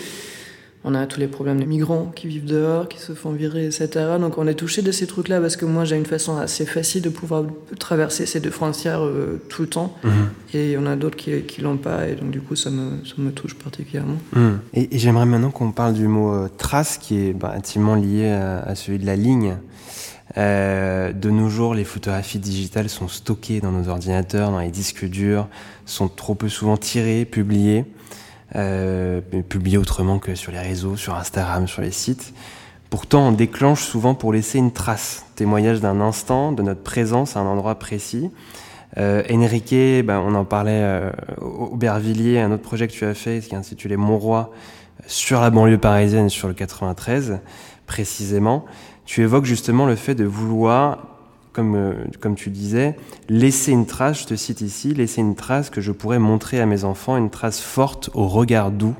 on 0.83 0.95
a 0.95 1.05
tous 1.05 1.19
les 1.19 1.27
problèmes 1.27 1.59
des 1.59 1.65
migrants 1.65 2.11
qui 2.15 2.27
vivent 2.27 2.45
dehors, 2.45 2.87
qui 2.87 2.99
se 2.99 3.13
font 3.13 3.31
virer, 3.31 3.65
etc. 3.65 3.89
Donc 4.19 4.37
on 4.37 4.47
est 4.47 4.53
touché 4.53 4.81
de 4.81 4.91
ces 4.91 5.07
trucs-là 5.07 5.41
parce 5.41 5.55
que 5.55 5.65
moi 5.65 5.85
j'ai 5.85 5.95
une 5.95 6.05
façon 6.05 6.37
assez 6.37 6.65
facile 6.65 7.01
de 7.01 7.09
pouvoir 7.09 7.43
traverser 7.79 8.25
ces 8.25 8.39
deux 8.39 8.51
frontières 8.51 9.03
euh, 9.03 9.41
tout 9.49 9.63
le 9.63 9.67
temps. 9.67 9.95
Mhm. 10.03 10.11
Et 10.53 10.65
il 10.67 10.71
y 10.71 10.77
en 10.77 10.85
a 10.85 10.95
d'autres 10.95 11.17
qui, 11.17 11.41
qui 11.41 11.61
l'ont 11.61 11.77
pas 11.77 12.07
et 12.07 12.15
donc 12.15 12.31
du 12.31 12.41
coup 12.41 12.55
ça 12.55 12.69
me, 12.69 13.03
ça 13.05 13.15
me 13.17 13.31
touche 13.31 13.55
particulièrement. 13.55 14.17
Mhm. 14.35 14.59
Et, 14.73 14.87
j'aimerais 14.97 15.25
maintenant 15.25 15.51
qu'on 15.51 15.71
parle 15.71 15.93
du 15.93 16.07
mot 16.07 16.33
euh, 16.33 16.49
trace 16.57 16.97
qui 16.97 17.19
est 17.19 17.33
bah, 17.33 17.53
intimement 17.55 17.95
lié 17.95 18.29
à, 18.29 18.75
celui 18.75 18.99
de 18.99 19.05
la 19.05 19.15
ligne. 19.15 19.57
Euh, 20.37 21.13
de 21.13 21.29
nos 21.29 21.49
jours, 21.49 21.73
les 21.73 21.85
photographies 21.85 22.39
digitales 22.39 22.89
sont 22.89 23.07
stockées 23.07 23.61
dans 23.61 23.71
nos 23.71 23.89
ordinateurs, 23.89 24.51
dans 24.51 24.59
les 24.59 24.69
disques 24.69 25.05
durs, 25.05 25.47
sont 25.85 26.07
trop 26.07 26.35
peu 26.35 26.49
souvent 26.49 26.77
tirées, 26.77 27.25
publiées 27.25 27.85
euh, 28.55 29.21
publié 29.49 29.77
autrement 29.77 30.19
que 30.19 30.35
sur 30.35 30.51
les 30.51 30.59
réseaux, 30.59 30.95
sur 30.95 31.15
Instagram, 31.15 31.67
sur 31.67 31.81
les 31.81 31.91
sites. 31.91 32.33
Pourtant, 32.89 33.27
on 33.27 33.31
déclenche 33.33 33.83
souvent 33.83 34.15
pour 34.15 34.31
laisser 34.31 34.57
une 34.57 34.71
trace, 34.71 35.25
témoignage 35.35 35.81
d'un 35.81 35.99
instant, 35.99 36.53
de 36.53 36.61
notre 36.61 36.81
présence 36.81 37.35
à 37.35 37.41
un 37.41 37.45
endroit 37.45 37.75
précis. 37.75 38.31
Euh, 38.97 39.21
Enrique, 39.29 40.05
ben, 40.05 40.23
on 40.25 40.33
en 40.33 40.45
parlait 40.45 40.81
euh, 40.81 41.11
au 41.41 41.75
Bervilliers, 41.75 42.39
un 42.39 42.51
autre 42.51 42.63
projet 42.63 42.87
que 42.87 42.93
tu 42.93 43.05
as 43.05 43.13
fait, 43.13 43.41
qui 43.41 43.53
est 43.53 43.57
intitulé 43.57 43.97
Mon 43.97 44.17
Roi, 44.17 44.51
sur 45.05 45.41
la 45.41 45.49
banlieue 45.49 45.77
parisienne, 45.77 46.29
sur 46.29 46.47
le 46.47 46.53
93, 46.53 47.39
précisément. 47.85 48.65
Tu 49.05 49.21
évoques 49.21 49.45
justement 49.45 49.85
le 49.85 49.95
fait 49.95 50.15
de 50.15 50.23
vouloir 50.23 51.16
comme, 51.57 51.75
euh, 51.75 51.93
comme 52.19 52.35
tu 52.35 52.51
disais, 52.51 52.95
laisser 53.29 53.71
une 53.71 53.87
trace, 53.87 54.21
je 54.21 54.27
te 54.27 54.35
cite 54.35 54.61
ici, 54.61 54.93
laisser 54.93 55.21
une 55.21 55.33
trace 55.33 55.71
que 55.71 55.81
je 55.81 55.91
pourrais 55.91 56.19
montrer 56.19 56.61
à 56.61 56.67
mes 56.67 56.83
enfants, 56.83 57.17
une 57.17 57.31
trace 57.31 57.59
forte 57.59 58.11
au 58.13 58.27
regard 58.27 58.69
doux. 58.69 58.93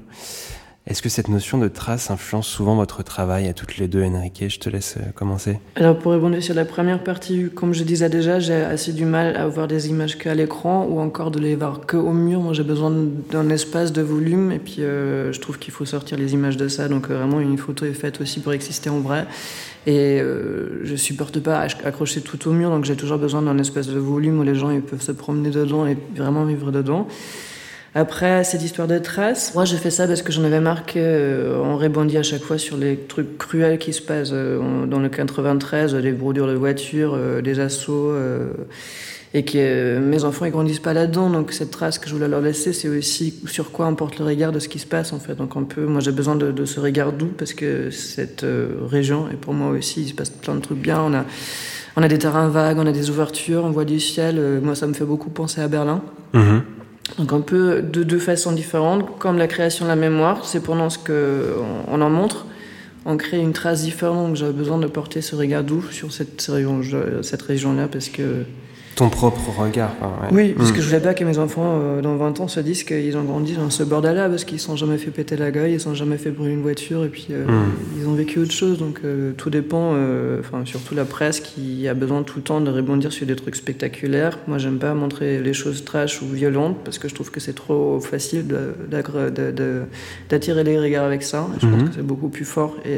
Est-ce 0.88 1.02
que 1.02 1.10
cette 1.10 1.28
notion 1.28 1.58
de 1.58 1.68
trace 1.68 2.12
influence 2.12 2.48
souvent 2.48 2.78
votre 2.78 3.04
travail 3.04 3.50
à 3.50 3.54
toutes 3.54 3.76
les 3.76 3.90
deux, 3.90 4.06
Enrique? 4.06 4.46
Je 4.48 4.58
te 4.58 4.70
laisse 4.70 4.96
euh, 4.98 5.12
commencer. 5.14 5.60
Alors 5.76 6.00
pour 6.00 6.14
répondre 6.14 6.40
sur 6.40 6.56
la 6.56 6.64
première 6.64 7.04
partie, 7.04 7.50
comme 7.54 7.74
je 7.74 7.84
disais 7.84 8.08
déjà, 8.08 8.40
j'ai 8.40 8.54
assez 8.54 8.94
du 8.94 9.04
mal 9.04 9.36
à 9.36 9.48
voir 9.48 9.68
des 9.68 9.90
images 9.90 10.18
qu'à 10.18 10.34
l'écran 10.34 10.88
ou 10.90 11.02
encore 11.02 11.30
de 11.30 11.40
les 11.40 11.58
voir 11.58 11.82
qu'au 11.86 12.14
mur. 12.14 12.40
Moi 12.40 12.54
j'ai 12.54 12.64
besoin 12.64 12.90
d'un 13.30 13.50
espace 13.50 13.92
de 13.92 14.02
volume 14.02 14.54
et 14.54 14.60
puis 14.60 14.78
euh, 14.80 15.34
je 15.34 15.42
trouve 15.42 15.60
qu'il 15.60 15.74
faut 15.74 15.84
sortir 15.84 16.18
les 16.18 16.34
images 16.34 16.56
de 16.56 16.70
ça. 16.70 16.88
Donc 16.88 17.10
vraiment 17.10 17.42
une 17.42 17.58
photo 17.58 17.86
est 17.86 17.92
faite 17.94 18.22
aussi 18.22 18.40
pour 18.40 18.54
exister 18.54 18.90
en 18.90 19.02
vrai. 19.02 19.26
Et 19.88 20.22
euh, 20.22 20.86
je 20.86 20.96
supporte 20.96 21.42
pas 21.42 21.68
accrocher 21.84 22.22
tout 22.22 22.48
au 22.48 22.52
mur, 22.54 22.70
donc 22.70 22.86
j'ai 22.86 22.96
toujours 22.96 23.18
besoin 23.18 23.42
d'un 23.42 23.58
espèce 23.58 23.88
de 23.88 24.00
volume 24.00 24.40
où 24.40 24.44
les 24.44 24.56
gens 24.56 24.70
peuvent 24.80 25.02
se 25.02 25.12
promener 25.12 25.50
dedans 25.50 25.86
et 25.86 25.98
vraiment 26.16 26.46
vivre 26.46 26.72
dedans. 26.72 27.08
Après, 28.00 28.44
cette 28.44 28.62
histoire 28.62 28.88
de 28.88 29.00
traces, 29.00 29.56
moi 29.56 29.66
j'ai 29.66 29.78
fait 29.78 29.90
ça 29.90 30.08
parce 30.08 30.22
que 30.22 30.32
j'en 30.32 30.44
avais 30.44 30.60
marqué, 30.60 31.00
euh, 31.02 31.60
on 31.64 31.78
rebondit 31.78 32.18
à 32.18 32.24
chaque 32.24 32.44
fois 32.44 32.58
sur 32.58 32.78
les 32.78 32.96
trucs 32.96 33.38
cruels 33.38 33.80
qui 33.80 33.92
se 33.92 34.02
passent 34.02 34.30
euh, 34.34 34.86
dans 34.86 35.00
le 35.00 35.10
93, 35.10 35.96
les 35.96 36.12
brodures 36.12 36.48
de 36.48 36.54
voitures, 36.54 37.16
euh, 37.16 37.42
des 37.42 37.60
assauts 37.60 38.14
et 39.34 39.44
que 39.44 39.58
euh, 39.58 40.00
mes 40.00 40.24
enfants 40.24 40.46
ils 40.46 40.52
grandissent 40.52 40.80
pas 40.80 40.94
là-dedans. 40.94 41.30
Donc 41.30 41.52
cette 41.52 41.72
trace 41.72 42.00
que 42.00 42.08
je 42.08 42.14
voulais 42.14 42.28
leur 42.28 42.42
laisser, 42.42 42.74
c'est 42.74 42.90
aussi 42.90 43.34
sur 43.46 43.72
quoi 43.72 43.88
on 43.88 43.96
porte 43.96 44.20
le 44.20 44.26
regard 44.26 44.52
de 44.52 44.60
ce 44.60 44.70
qui 44.70 44.80
se 44.80 44.88
passe 44.88 45.14
en 45.14 45.20
fait. 45.20 45.36
Donc 45.36 45.56
un 45.56 45.64
peu, 45.64 45.86
moi 45.86 46.02
j'ai 46.02 46.12
besoin 46.12 46.36
de, 46.36 46.66
ce 46.66 46.80
regard 46.80 47.14
doux 47.14 47.32
parce 47.38 47.54
que 47.54 47.92
cette 47.92 48.44
euh, 48.44 48.80
région 48.90 49.28
et 49.32 49.36
pour 49.36 49.54
moi 49.54 49.72
aussi 49.72 50.04
il 50.04 50.08
se 50.10 50.14
passe 50.14 50.30
plein 50.30 50.56
de 50.56 50.62
trucs 50.62 50.80
bien. 50.80 51.02
On 51.02 51.14
a 51.14 51.26
on 51.96 52.04
a 52.04 52.08
des 52.08 52.20
terrains 52.20 52.48
vagues, 52.48 52.78
on 52.80 52.86
a 52.86 52.92
des 52.92 53.10
ouvertures, 53.10 53.64
on 53.64 53.72
voit 53.72 53.86
du 53.86 54.00
ciel. 54.00 54.36
Euh, 54.38 54.62
moi 54.62 54.76
ça 54.76 54.88
me 54.88 54.94
fait 54.94 55.06
beaucoup 55.06 55.30
penser 55.30 55.62
à 55.62 55.68
Berlin. 55.68 56.02
Mm-hmm. 56.34 56.62
Donc 57.18 57.34
un 57.34 57.42
peu 57.42 57.82
de 57.82 58.04
deux 58.04 58.20
façons 58.20 58.52
différentes, 58.52 59.18
comme 59.18 59.38
la 59.38 59.48
création 59.48 59.86
de 59.86 59.90
la 59.90 59.96
mémoire, 59.96 60.46
c'est 60.46 60.62
pendant 60.62 60.90
ce 60.90 60.98
que 60.98 61.56
on, 61.88 62.02
en 62.02 62.10
montre 62.10 62.46
on 63.06 63.16
crée 63.16 63.40
une 63.40 63.54
trace 63.54 63.84
différente. 63.84 64.28
Donc 64.28 64.36
j'avais 64.36 64.52
besoin 64.52 64.78
de 64.78 64.88
porter 64.88 65.22
ce 65.22 65.36
regard 65.36 65.64
doux 65.64 65.84
sur 65.92 66.12
cette, 66.12 66.46
cette 67.22 67.42
région-là 67.42 67.88
parce 67.88 68.10
que 68.10 68.44
ton 68.98 69.10
propre 69.10 69.52
regard. 69.56 69.92
Oui, 70.32 70.56
parce 70.58 70.72
que 70.72 70.80
mm. 70.80 70.82
je 70.82 70.88
voulais 70.88 71.00
pas 71.00 71.14
que 71.14 71.24
mes 71.24 71.38
enfants, 71.38 71.80
euh, 71.80 72.02
dans 72.02 72.16
20 72.16 72.40
ans, 72.40 72.48
se 72.48 72.60
disent 72.60 72.84
qu'ils 72.84 73.16
ont 73.16 73.24
grandi 73.24 73.54
dans 73.54 73.70
ce 73.70 73.84
bordel-là, 73.84 74.28
parce 74.28 74.44
qu'ils 74.44 74.56
ne 74.56 74.62
sont 74.62 74.76
jamais 74.76 74.98
fait 74.98 75.12
péter 75.12 75.38
la 75.38 75.52
gueule, 75.52 75.70
ils 75.70 75.76
ne 75.76 75.80
sont 75.80 75.94
jamais 75.94 76.18
fait 76.18 76.32
brûler 76.32 76.54
une 76.54 76.64
voiture, 76.64 77.06
et 77.06 77.10
puis 77.10 77.28
euh, 77.30 77.46
mm. 77.46 77.74
ils 78.00 78.08
ont 78.08 78.16
vécu 78.16 78.40
autre 78.40 78.52
chose. 78.52 78.80
Donc 78.80 79.02
euh, 79.06 79.34
tout 79.38 79.52
dépend, 79.52 79.96
enfin 80.40 80.66
surtout 80.66 80.96
la 80.96 81.06
presse 81.06 81.40
qui 81.40 81.88
a 81.88 81.94
besoin 81.94 82.24
tout 82.24 82.38
le 82.38 82.44
temps 82.44 82.60
de 82.60 82.72
rebondir 82.72 83.12
sur 83.12 83.28
des 83.28 83.36
trucs 83.36 83.56
spectaculaires. 83.56 84.40
Moi, 84.48 84.58
j'aime 84.58 84.80
pas 84.80 84.96
montrer 84.96 85.42
les 85.44 85.54
choses 85.54 85.86
trash 85.86 86.24
ou 86.24 86.26
violentes, 86.26 86.78
parce 86.84 86.98
que 86.98 87.08
je 87.08 87.14
trouve 87.14 87.30
que 87.30 87.40
c'est 87.40 87.56
trop 87.56 88.00
facile 88.00 88.46
d'attirer 90.30 90.64
les 90.64 90.80
regards 90.80 91.06
avec 91.06 91.22
ça. 91.22 91.48
Je 91.62 91.68
pense 91.68 91.82
mm-hmm. 91.82 91.90
que 91.90 91.96
c'est 91.98 92.06
beaucoup 92.06 92.30
plus 92.30 92.46
fort 92.46 92.76
et 92.84 92.98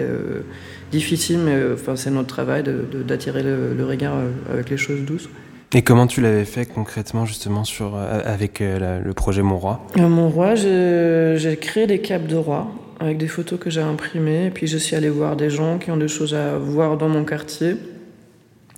difficile, 0.93 1.39
mais 1.39 1.57
enfin 1.73 1.97
c'est 1.97 2.09
notre 2.09 2.29
travail 2.29 2.63
d'attirer 3.05 3.43
le 3.43 3.85
regard 3.85 4.15
avec 4.49 4.69
les 4.69 4.77
choses 4.77 5.01
douces. 5.01 5.27
Et 5.71 5.84
comment 5.84 6.08
tu 6.08 6.19
l'avais 6.19 6.45
fait 6.45 6.65
concrètement 6.65 7.25
justement 7.27 7.63
sur, 7.63 7.95
euh, 7.95 8.21
avec 8.25 8.60
euh, 8.60 8.99
le 8.99 9.13
projet 9.13 9.43
Mon 9.43 9.60
Roi? 9.60 9.86
Euh, 9.99 10.08
Mon 10.08 10.29
Roi, 10.29 10.55
j'ai 10.55 11.58
créé 11.62 11.86
des 11.86 11.99
capes 11.99 12.25
de 12.25 12.36
roi 12.36 12.67
avec 12.99 13.17
des 13.19 13.27
photos 13.27 13.60
que 13.60 13.69
j'ai 13.69 13.82
imprimées. 13.82 14.47
Et 14.47 14.49
puis 14.49 14.65
je 14.65 14.77
suis 14.79 14.95
allée 14.95 15.10
voir 15.10 15.36
des 15.36 15.51
gens 15.51 15.77
qui 15.77 15.91
ont 15.91 15.97
des 15.97 16.08
choses 16.08 16.34
à 16.34 16.58
voir 16.58 16.97
dans 16.97 17.08
mon 17.08 17.23
quartier. 17.23 17.75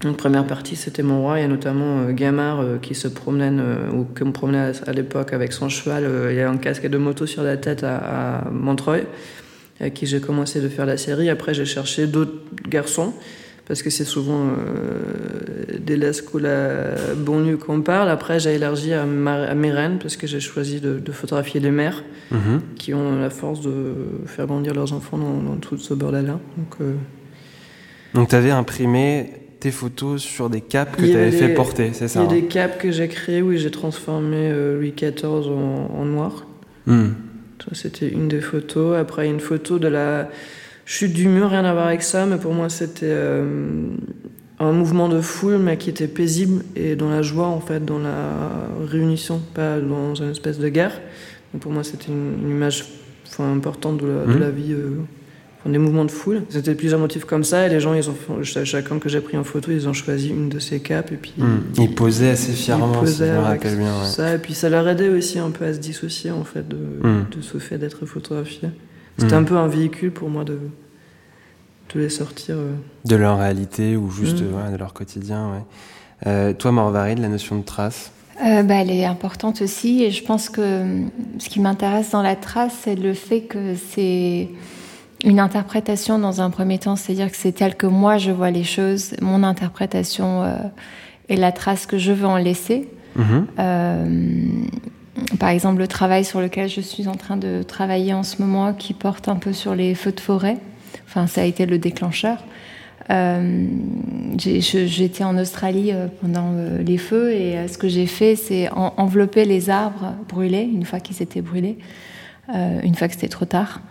Une 0.04 0.15
première 0.15 0.45
partie, 0.45 0.75
c'était 0.75 1.01
mon 1.01 1.21
roi. 1.21 1.39
Il 1.39 1.43
y 1.43 1.45
a 1.45 1.47
notamment 1.47 2.10
Gamard 2.12 2.82
qui 2.82 2.93
se 2.93 3.08
promène, 3.08 3.63
ou 3.93 4.04
qui 4.04 4.23
me 4.25 4.32
promenait 4.32 4.71
à, 4.86 4.91
l'époque 4.91 5.32
avec 5.32 5.54
son 5.54 5.69
cheval. 5.69 6.10
il 6.30 6.36
y 6.36 6.41
a 6.41 6.49
un 6.49 6.58
casque 6.58 6.88
de 6.88 6.97
moto 6.97 7.25
sur 7.25 7.43
la 7.43 7.56
tête 7.56 7.84
à 7.84 8.43
Montreuil, 8.51 9.04
avec 9.80 9.93
qui 9.93 10.08
j'ai 10.08 10.19
commencé 10.19 10.60
de 10.60 10.67
faire 10.69 10.88
la 10.88 10.97
série. 10.97 11.30
Après, 11.30 11.54
j'ai 11.54 11.65
cherché 11.65 12.08
d'autres 12.08 12.34
garçons 12.67 13.13
parce 13.71 13.84
que 13.84 13.89
c'est 13.89 14.03
souvent 14.03 14.47
euh, 14.47 15.79
des 15.79 15.95
la 15.95 16.12
banlieue 17.15 17.55
qu'on 17.55 17.79
parle. 17.79 18.10
Après, 18.10 18.38
j'ai 18.38 18.55
élargi 18.55 18.91
à, 18.91 19.05
mes 19.05 19.71
reines, 19.71 19.97
parce 19.97 20.17
que 20.17 20.27
j'ai 20.27 20.41
choisi 20.41 20.81
de, 20.81 20.99
photographier 21.13 21.62
les 21.62 21.71
mères 21.71 22.03
mhm. 22.31 22.60
qui 22.75 22.93
ont 22.93 23.17
la 23.17 23.29
force 23.29 23.62
de 23.62 23.93
faire 24.25 24.47
grandir 24.47 24.73
leurs 24.73 24.91
enfants 24.91 25.17
dans, 25.17 25.55
tout 25.55 25.77
ce 25.77 25.93
bordel-là. 25.93 26.38
Donc, 26.57 26.75
euh, 26.81 26.95
Donc 28.13 28.27
tu 28.27 28.36
avais 28.36 28.51
imprimé 28.51 29.36
tes 29.62 29.71
photos 29.71 30.21
sur 30.21 30.49
des 30.49 30.60
capes 30.60 30.97
que 30.97 31.05
tu 31.05 31.15
avais 31.15 31.31
fait 31.31 31.53
porter, 31.53 31.91
c'est 31.93 32.10
ça 32.10 32.19
Il 32.19 32.23
y 32.23 32.25
a 32.25 32.41
des 32.41 32.45
hein 32.45 32.49
capes 32.49 32.77
que 32.77 32.91
j'ai 32.91 33.07
créées, 33.07 33.41
oui, 33.41 33.57
j'ai 33.57 33.71
transformé 33.71 34.49
euh, 34.51 34.79
Louis 34.79 34.91
XIV 34.91 35.23
en, 35.23 36.03
noir. 36.03 36.45
Hmm. 36.88 37.12
Ça, 37.63 37.69
c'était 37.71 38.10
une 38.10 38.27
des 38.27 38.41
photos. 38.41 38.97
Après, 38.97 39.29
une 39.29 39.39
photo 39.39 39.79
de 39.79 39.88
la 39.88 40.27
chute 40.91 41.13
du 41.13 41.30
mur, 41.30 41.49
rien 41.51 41.63
à 41.63 41.71
voir 41.71 41.88
avec 41.88 42.04
ça, 42.04 42.25
mais 42.25 42.36
pour 42.36 42.54
moi 42.54 42.67
c'était 42.67 43.06
euh, 43.06 43.45
un 44.60 44.73
mouvement 44.73 45.08
de 45.08 45.21
foule, 45.21 45.58
mais 45.58 45.77
qui 45.77 45.89
était 45.89 46.10
paisible 46.10 46.65
et 46.75 46.97
dans 46.97 47.10
la 47.10 47.21
joie 47.21 47.47
en 47.47 47.62
fait, 47.62 47.86
dans 47.86 47.97
la 47.97 48.67
réunition, 48.86 49.41
pas 49.54 49.80
dans 49.80 50.15
une 50.15 50.32
espèce 50.32 50.60
de 50.60 50.67
guerre. 50.67 50.99
Donc 51.54 51.62
pour 51.62 51.71
moi 51.71 51.86
c'était 51.86 52.08
une, 52.10 52.49
image 52.49 52.84
enfin, 53.25 53.54
importante 53.54 54.01
de 54.01 54.08
la, 54.08 54.49
mmh. 54.49 54.51
vie. 54.51 54.73
Euh, 54.73 54.97
des 55.65 55.77
mouvements 55.77 56.06
de 56.06 56.12
foule. 56.12 56.41
C'était 56.49 56.73
plusieurs 56.73 56.99
motifs 56.99 57.23
comme 57.23 57.43
ça 57.43 57.67
et 57.67 57.69
les 57.69 57.80
gens, 57.80 57.93
ils 57.93 58.10
ont, 58.10 58.15
chacun 58.43 58.97
que 58.97 59.08
j'ai 59.08 59.21
pris 59.21 59.38
en 59.38 59.43
photo, 59.43 59.71
ils 59.71 59.88
ont 59.88 59.93
choisi 59.93 60.30
une 60.30 60.49
de 60.49 60.58
ces 60.58 60.80
capes 60.80 61.12
et 61.12 61.17
puis 61.17 61.36
mmh. 61.38 61.45
ils 61.77 61.95
posaient 61.95 62.32
assez 62.32 62.51
fièrement. 62.51 62.91
Ils 62.95 62.99
posaient 62.99 63.32
bien, 63.77 64.04
ça 64.04 64.36
et 64.36 64.39
puis 64.39 64.56
ça 64.56 64.69
leur 64.69 64.86
aidait 64.89 65.10
aussi 65.10 65.39
un 65.39 65.51
peu 65.51 65.63
à 65.63 65.73
se 65.73 65.80
dissocier 65.80 66.32
en 66.32 66.43
fait 66.43 66.67
de, 66.67 66.75
mmh. 66.75 67.25
de 67.38 67.41
ce 67.41 67.60
fait 67.60 67.77
d'être 67.77 68.06
photographié. 68.06 68.67
C'était 69.17 69.36
un 69.36 69.43
peu 69.43 69.56
un 69.56 69.67
véhicule 69.67 70.12
pour 70.12 70.30
moi 70.30 70.43
de, 70.43 70.58
les 71.99 72.10
sortir. 72.10 72.56
Euh. 72.58 72.73
De 73.06 73.15
leur 73.15 73.39
réalité 73.39 73.95
ou 73.95 74.10
juste 74.10 74.41
mm. 74.41 74.71
de 74.71 74.77
leur 74.77 74.93
quotidien. 74.93 75.65
Euh, 76.27 76.54
toi, 76.54 76.71
Morvaride, 76.71 77.19
la 77.19 77.30
notion 77.30 77.58
de 77.58 77.63
trace? 77.63 78.12
Euh, 78.43 78.63
bah, 78.63 78.75
Elle 78.75 78.91
est 78.91 79.06
importante 79.06 79.62
aussi. 79.62 80.04
Et 80.04 80.12
je 80.12 80.23
pense 80.23 80.49
que 80.49 81.04
ce 81.39 81.49
qui 81.49 81.60
m'intéresse 81.60 82.12
dans 82.12 82.21
la 82.21 82.36
trace, 82.36 82.73
c'est 82.84 82.95
le 82.95 83.13
fait 83.13 83.41
que 83.41 83.75
c'est 83.75 84.49
une 85.23 85.39
interprétation 85.39 86.17
dans 86.17 86.41
un 86.41 86.49
premier 86.49 86.80
temps, 86.80 86.95
c'est-à-dire 86.95 87.30
que 87.30 87.38
c'est 87.38 87.51
tel 87.51 87.75
que 87.75 87.86
moi 87.86 88.17
je 88.17 88.32
vois 88.32 88.49
les 88.49 88.63
choses, 88.63 89.13
mon 89.21 89.43
interprétation 89.43 90.43
et 91.30 91.36
la 91.36 91.51
trace 91.51 91.86
que 91.86 91.99
je 91.99 92.12
veux 92.12 92.25
en 92.25 92.38
laisser. 92.38 92.89
Mm-hmm. 93.19 94.67
par 95.38 95.49
exemple, 95.49 95.77
le 95.77 95.88
travail 95.88 96.25
sur 96.25 96.41
lequel 96.41 96.69
je 96.69 96.82
suis 96.82 97.08
en 97.08 97.13
train 97.13 97.38
de 97.38 97.62
travailler 97.62 98.15
en 98.15 98.23
ce 98.23 98.41
moment, 98.41 98.73
qui 98.73 98.95
porte 98.95 99.27
un 99.27 99.36
peu 99.36 99.54
sur 99.54 99.75
les 99.75 99.93
feux 99.93 100.12
de 100.12 100.19
forêt. 100.19 100.58
Enfin, 101.12 101.28
ça 101.28 101.41
a 101.41 101.43
été 101.43 101.65
le 101.65 101.78
déclencheur. 101.78 102.38
Euh, 103.10 103.67
j'étais 104.38 105.26
en 105.26 105.38
Australie 105.38 105.91
euh, 105.91 106.08
pendant 106.21 106.54
euh, 106.54 106.82
les 106.82 106.97
feux 106.97 107.34
et 107.34 107.67
ce 107.67 107.78
que 107.78 107.89
j'ai 107.89 108.06
fait, 108.06 108.38
c'est 108.38 108.69
envelopper 108.71 109.43
les 109.43 109.69
arbres 109.69 110.13
brûlés, 110.30 110.69
une 110.74 110.86
fois 110.86 111.02
qu'ils 111.02 111.21
étaient 111.21 111.41
brûlés, 111.41 111.78
une 112.54 112.95
fois 112.95 113.08
que 113.08 113.13
c'était 113.13 113.28
trop 113.28 113.45
tard, 113.45 113.82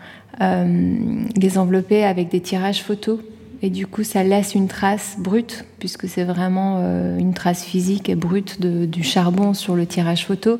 les 0.40 1.59
envelopper 1.59 2.04
avec 2.04 2.30
des 2.30 2.40
tirages 2.40 2.83
photos. 2.83 3.20
Et 3.62 3.68
du 3.68 3.87
coup, 3.87 4.04
ça 4.04 4.22
laisse 4.22 4.54
une 4.54 4.68
trace 4.68 5.16
brute, 5.18 5.66
puisque 5.78 6.09
c'est 6.09 6.24
vraiment 6.24 6.78
une 7.18 7.35
trace 7.35 7.64
physique 7.64 8.09
et 8.09 8.14
brute 8.14 8.61
du 8.61 9.02
charbon 9.02 9.54
sur 9.54 9.76
le 9.76 9.87
tirage 9.87 10.26
photo. 10.26 10.59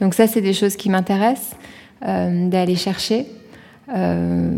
Donc 0.00 0.14
ça, 0.14 0.26
c'est 0.26 0.40
des 0.40 0.52
choses 0.52 0.76
qui 0.76 0.88
m'intéressent 0.88 1.56
d'aller 2.00 2.76
chercher. 2.76 3.26
Euh, 3.94 4.50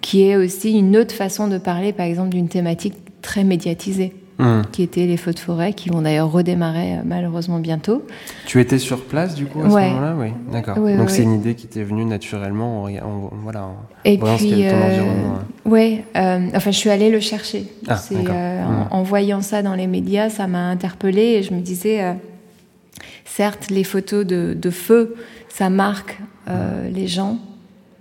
qui 0.00 0.22
est 0.22 0.36
aussi 0.36 0.78
une 0.78 0.96
autre 0.96 1.14
façon 1.14 1.48
de 1.48 1.58
parler, 1.58 1.92
par 1.92 2.06
exemple, 2.06 2.30
d'une 2.30 2.48
thématique 2.48 2.94
très 3.22 3.44
médiatisée. 3.44 4.14
Mmh. 4.38 4.64
qui 4.70 4.82
étaient 4.82 5.06
les 5.06 5.16
feux 5.16 5.32
de 5.32 5.38
forêt, 5.38 5.72
qui 5.72 5.88
vont 5.88 6.02
d'ailleurs 6.02 6.30
redémarrer 6.30 6.96
euh, 6.96 7.02
malheureusement 7.06 7.58
bientôt. 7.58 8.04
Tu 8.44 8.60
étais 8.60 8.78
sur 8.78 9.00
place 9.00 9.34
du 9.34 9.46
coup 9.46 9.60
à 9.60 9.70
ce 9.70 9.74
moment-là? 9.74 10.14
Oui, 10.14 10.28
d'accord. 10.52 10.76
Donc 10.76 11.08
c'est 11.08 11.22
une 11.22 11.32
idée 11.32 11.54
qui 11.54 11.66
t'est 11.66 11.82
venue 11.82 12.04
naturellement 12.04 12.82
en, 12.82 13.30
voilà, 13.42 13.70
Et 14.04 14.18
puis, 14.18 14.68
euh, 14.68 15.00
Ouais, 15.64 16.04
enfin 16.14 16.70
je 16.70 16.76
suis 16.76 16.90
allée 16.90 17.08
le 17.08 17.20
chercher. 17.20 17.64
Ah, 17.88 17.94
mmh. 17.94 18.88
en, 18.90 19.02
voyant 19.02 19.40
ça 19.40 19.62
dans 19.62 19.74
les 19.74 19.86
médias, 19.86 20.28
ça 20.28 20.46
m'a 20.46 20.68
interpellée 20.68 21.38
et 21.38 21.42
je 21.42 21.54
me 21.54 21.62
disais, 21.62 22.14
certes 23.24 23.70
les 23.70 23.84
photos 23.84 24.26
de, 24.26 24.52
de 24.52 24.70
feu, 24.70 25.16
ça 25.48 25.70
marque 25.70 26.18
les 26.92 27.06
gens, 27.06 27.38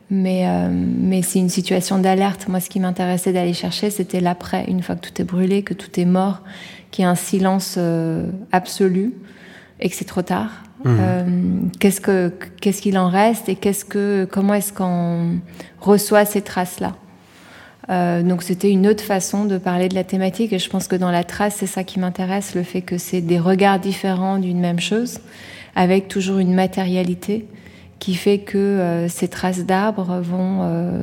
mais, 0.10 0.48
euh, 0.48 0.70
mais 0.72 1.22
c'est 1.22 1.40
une 1.40 1.50
situation 1.50 1.98
d'alerte. 1.98 2.48
Moi, 2.48 2.60
ce 2.60 2.70
qui 2.70 2.80
m'intéressait 2.80 3.34
d'aller 3.34 3.54
chercher, 3.54 3.90
c'était 3.90 4.20
l'après, 4.20 4.66
une 4.68 4.84
fois 4.84 4.96
que 4.96 5.08
tout 5.08 5.22
est 5.22 5.26
brûlé, 5.26 5.64
que 5.64 5.74
tout 5.74 6.00
est 6.00 6.06
mort, 6.06 6.42
qu'il 6.92 7.04
y 7.04 7.06
a 7.06 7.10
un 7.10 7.16
silence 7.16 7.76
euh, 7.78 8.28
absolu 8.52 9.14
et 9.80 9.90
que 9.90 9.96
c'est 9.96 10.06
trop 10.06 10.22
tard. 10.22 10.52
Mmh. 10.84 10.98
Euh, 11.00 11.24
qu'est-ce 11.80 12.02
que 12.02 12.32
qu'est-ce 12.62 12.82
qu'il 12.82 12.98
en 12.98 13.10
reste 13.10 13.50
et 13.50 13.56
qu'est-ce 13.56 13.86
que 13.86 14.28
comment 14.30 14.54
est-ce 14.54 14.72
qu'on 14.72 15.40
reçoit 15.80 16.26
ces 16.26 16.42
traces-là? 16.42 16.96
Donc 17.88 18.42
c'était 18.42 18.72
une 18.72 18.88
autre 18.88 19.04
façon 19.04 19.46
de 19.46 19.60
parler 19.60 19.90
de 19.90 19.96
la 19.96 20.04
thématique 20.04 20.52
et 20.52 20.58
je 20.58 20.70
pense 20.72 20.88
que 20.88 20.96
dans 20.96 21.12
la 21.12 21.24
trace, 21.24 21.58
c'est 21.60 21.68
ça 21.68 21.84
qui 21.84 22.00
m'intéresse, 22.00 22.56
le 22.56 22.64
fait 22.64 22.82
que 22.82 22.98
c'est 22.98 23.22
des 23.22 23.40
regards 23.40 23.80
différents 23.80 24.40
d'une 24.40 24.60
même 24.60 24.80
chose, 24.80 25.20
avec 25.76 26.08
toujours 26.08 26.40
une 26.40 26.56
matérialité 26.56 27.46
qui 28.00 28.16
fait 28.16 28.40
que 28.40 28.58
euh, 28.58 29.08
ces 29.08 29.28
traces 29.28 29.66
d'arbres 29.66 30.20
vont 30.22 30.60
euh, 30.62 31.02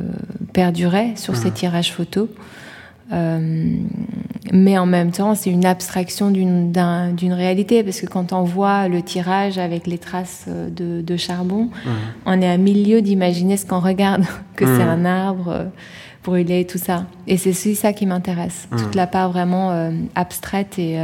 perdurer 0.53 1.13
sur 1.17 1.37
ces 1.37 1.49
mmh. 1.51 1.55
tirages 1.55 1.93
photos. 1.93 2.29
Euh, 3.13 3.77
mais 4.53 4.79
en 4.79 4.87
même 4.87 5.11
temps, 5.11 5.35
c'est 5.35 5.51
une 5.51 5.67
abstraction 5.67 6.31
d'une 6.31 7.33
réalité, 7.33 7.83
parce 7.83 8.01
que 8.01 8.07
quand 8.07 8.33
on 8.33 8.43
voit 8.43 8.89
le 8.89 9.03
tirage 9.03 9.59
avec 9.59 9.87
les 9.87 9.99
traces 9.99 10.47
de, 10.49 11.17
charbon, 11.17 11.65
mmh. 11.65 11.91
on 12.27 12.41
est 12.41 12.49
à 12.49 12.57
milieu 12.57 13.03
d'imaginer 13.03 13.57
ce 13.57 13.67
qu'on 13.67 13.81
regarde, 13.81 14.25
que 14.57 14.65
c'est 14.65 14.85
mmh. 14.85 14.89
un 14.89 15.05
arbre 15.05 15.67
brûlé, 16.25 16.67
tout 16.67 16.79
ça. 16.79 17.07
Et 17.27 17.37
c'est 17.37 17.53
ça 17.53 17.93
qui 17.93 18.07
m'intéresse, 18.07 18.69
toute 18.71 18.95
la 18.95 19.07
part 19.07 19.31
vraiment 19.33 19.91
abstraite 20.15 20.79
et 20.79 20.97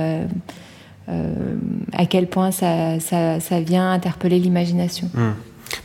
à 1.92 2.07
quel 2.07 2.29
point 2.29 2.53
ça, 2.53 3.01
ça, 3.01 3.40
ça 3.40 3.61
vient 3.61 3.90
interpeller 3.90 4.38
l'imagination. 4.38 5.11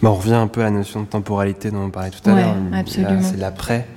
Bah, 0.04 0.12
on 0.12 0.16
revient 0.16 0.34
un 0.34 0.48
peu 0.48 0.60
à 0.60 0.66
la 0.66 0.72
notion 0.72 1.00
de 1.00 1.06
temporalité 1.06 1.72
dont 1.72 1.86
on 1.86 1.90
parlait 1.90 2.10
tout 2.10 2.30
à 2.30 2.36
l'heure. 2.36 2.56
C'est 2.86 3.38
l'après 3.38 3.88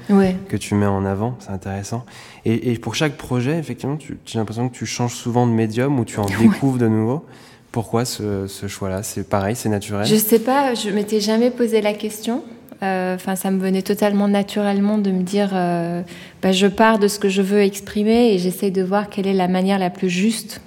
que 0.49 0.57
tu 0.57 0.75
mets 0.75 0.87
en 0.87 1.05
avant, 1.05 1.37
c'est 1.40 1.51
intéressant. 1.51 2.05
Et, 2.45 2.79
pour 2.79 2.95
chaque 2.95 3.16
projet, 3.16 3.59
effectivement, 3.59 3.99
j'ai 4.25 4.38
l'impression 4.38 4.69
que 4.69 4.77
tu 4.77 4.87
changes 4.87 5.14
souvent 5.14 5.47
de 5.47 5.53
médium 5.53 5.99
ou 5.99 6.05
tu 6.05 6.21
en 6.21 6.27
découvres 6.40 6.79
de 6.79 6.87
nouveau. 6.87 7.25
Pourquoi 7.73 8.05
ce, 8.05 8.47
choix-là? 8.69 9.03
C'est 9.03 9.29
pareil, 9.29 9.57
c'est 9.57 9.69
naturel? 9.69 10.07
Je 10.07 10.14
sais 10.14 10.38
pas, 10.38 10.75
je 10.75 10.90
m'étais 10.90 11.21
jamais 11.21 11.51
posé 11.51 11.81
la 11.81 11.92
question. 11.92 12.42
Euh, 12.83 13.16
ça 13.19 13.51
me 13.51 13.59
venait 13.59 13.83
totalement 13.83 14.29
naturellement 14.29 14.99
de 14.99 15.11
me 15.11 15.23
dire, 15.23 15.51
euh, 15.55 16.03
bah, 16.40 16.53
je 16.53 16.66
pars 16.66 16.99
de 16.99 17.09
ce 17.09 17.19
que 17.19 17.29
je 17.29 17.42
veux 17.42 17.62
exprimer 17.62 18.33
et 18.33 18.38
j'essaye 18.38 18.71
de 18.71 18.83
voir 18.83 19.09
quelle 19.09 19.27
est 19.27 19.35
la 19.35 19.49
manière 19.49 19.79
la 19.79 19.90
plus 19.90 20.11
juste 20.11 20.61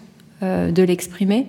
euh, 0.44 0.72
de 0.72 0.84
l'exprimer. 0.84 1.48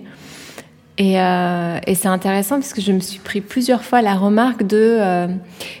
Et, 1.01 1.19
euh, 1.19 1.79
et 1.87 1.95
c'est 1.95 2.09
intéressant 2.09 2.55
parce 2.59 2.73
que 2.73 2.81
je 2.81 2.91
me 2.91 2.99
suis 2.99 3.17
pris 3.17 3.41
plusieurs 3.41 3.83
fois 3.83 4.03
la 4.03 4.13
remarque 4.13 4.61
de 4.67 4.77
euh, 4.99 5.27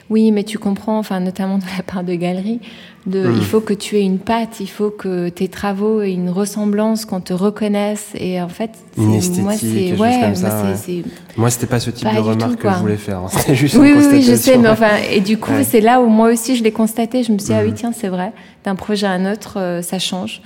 oui, 0.09 0.31
mais 0.31 0.43
tu 0.43 0.57
comprends, 0.57 0.97
enfin 0.97 1.19
notamment 1.19 1.59
de 1.59 1.63
la 1.77 1.83
part 1.83 2.03
de 2.03 2.15
galeries, 2.15 2.59
de 3.05 3.27
Mm. 3.27 3.35
il 3.37 3.43
faut 3.45 3.61
que 3.61 3.73
tu 3.75 3.97
aies 3.97 4.01
une 4.03 4.17
patte, 4.17 4.59
il 4.61 4.69
faut 4.69 4.89
que 4.89 5.29
tes 5.29 5.47
travaux 5.47 6.01
aient 6.01 6.13
une 6.13 6.31
ressemblance, 6.31 7.05
qu'on 7.05 7.19
te 7.19 7.33
reconnaisse. 7.33 8.07
Et 8.15 8.41
en 8.41 8.49
fait, 8.49 8.71
c'est- 8.95 9.01
Une 9.01 9.09
moi 9.09 9.17
esthétique, 9.17 9.59
c'est 9.59 9.67
quelque 9.75 9.89
chose 9.91 9.99
ouais, 10.01 10.19
comme 10.21 10.29
moi, 10.29 10.35
ça, 10.35 10.63
c'est- 10.75 10.91
ouais. 10.93 11.03
c'est 11.05 11.37
Moi, 11.39 11.49
c'était 11.51 11.67
pas 11.67 11.79
ce 11.79 11.91
type 11.91 12.03
Pas 12.07 12.13
de 12.13 12.15
du 12.17 12.23
tout, 12.23 12.29
remarque 12.29 12.55
que 12.55 12.69
je 12.69 12.75
voulais 12.77 12.97
faire. 12.97 13.17
hein. 13.19 13.27
C'était 13.29 13.55
juste 13.55 13.75
oui, 13.75 13.91
une 13.91 13.97
oui, 13.99 14.05
oui, 14.13 14.21
je 14.23 14.33
sais, 14.35 14.57
mais 14.57 14.69
enfin, 14.69 14.89
et 15.11 15.19
du 15.19 15.37
coup, 15.37 15.51
Ouais. 15.51 15.63
c'est 15.63 15.81
là 15.81 16.01
où 16.01 16.07
moi 16.07 16.31
aussi 16.31 16.55
je 16.55 16.63
l'ai 16.63 16.71
constaté. 16.71 17.21
Je 17.21 17.31
me 17.31 17.37
suis 17.37 17.47
dit, 17.49 17.53
ah 17.53 17.61
Mhm. 17.61 17.67
oui, 17.69 17.73
tiens, 17.75 17.91
c'est 17.95 18.07
vrai. 18.09 18.31
D'un 18.65 18.75
projet 18.75 19.05
à 19.05 19.11
un 19.11 19.31
autre, 19.31 19.59
euh, 19.59 19.81
ça 19.83 19.99
change. 19.99 20.41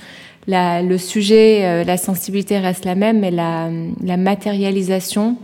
La, 0.48 0.82
le 0.82 0.98
sujet, 0.98 1.66
euh, 1.66 1.84
la 1.84 1.98
sensibilité 1.98 2.60
reste 2.60 2.86
la 2.86 2.96
même, 2.96 3.20
mais 3.20 3.32
la, 3.32 3.70
la 4.04 4.18
matérialisation 4.18 5.38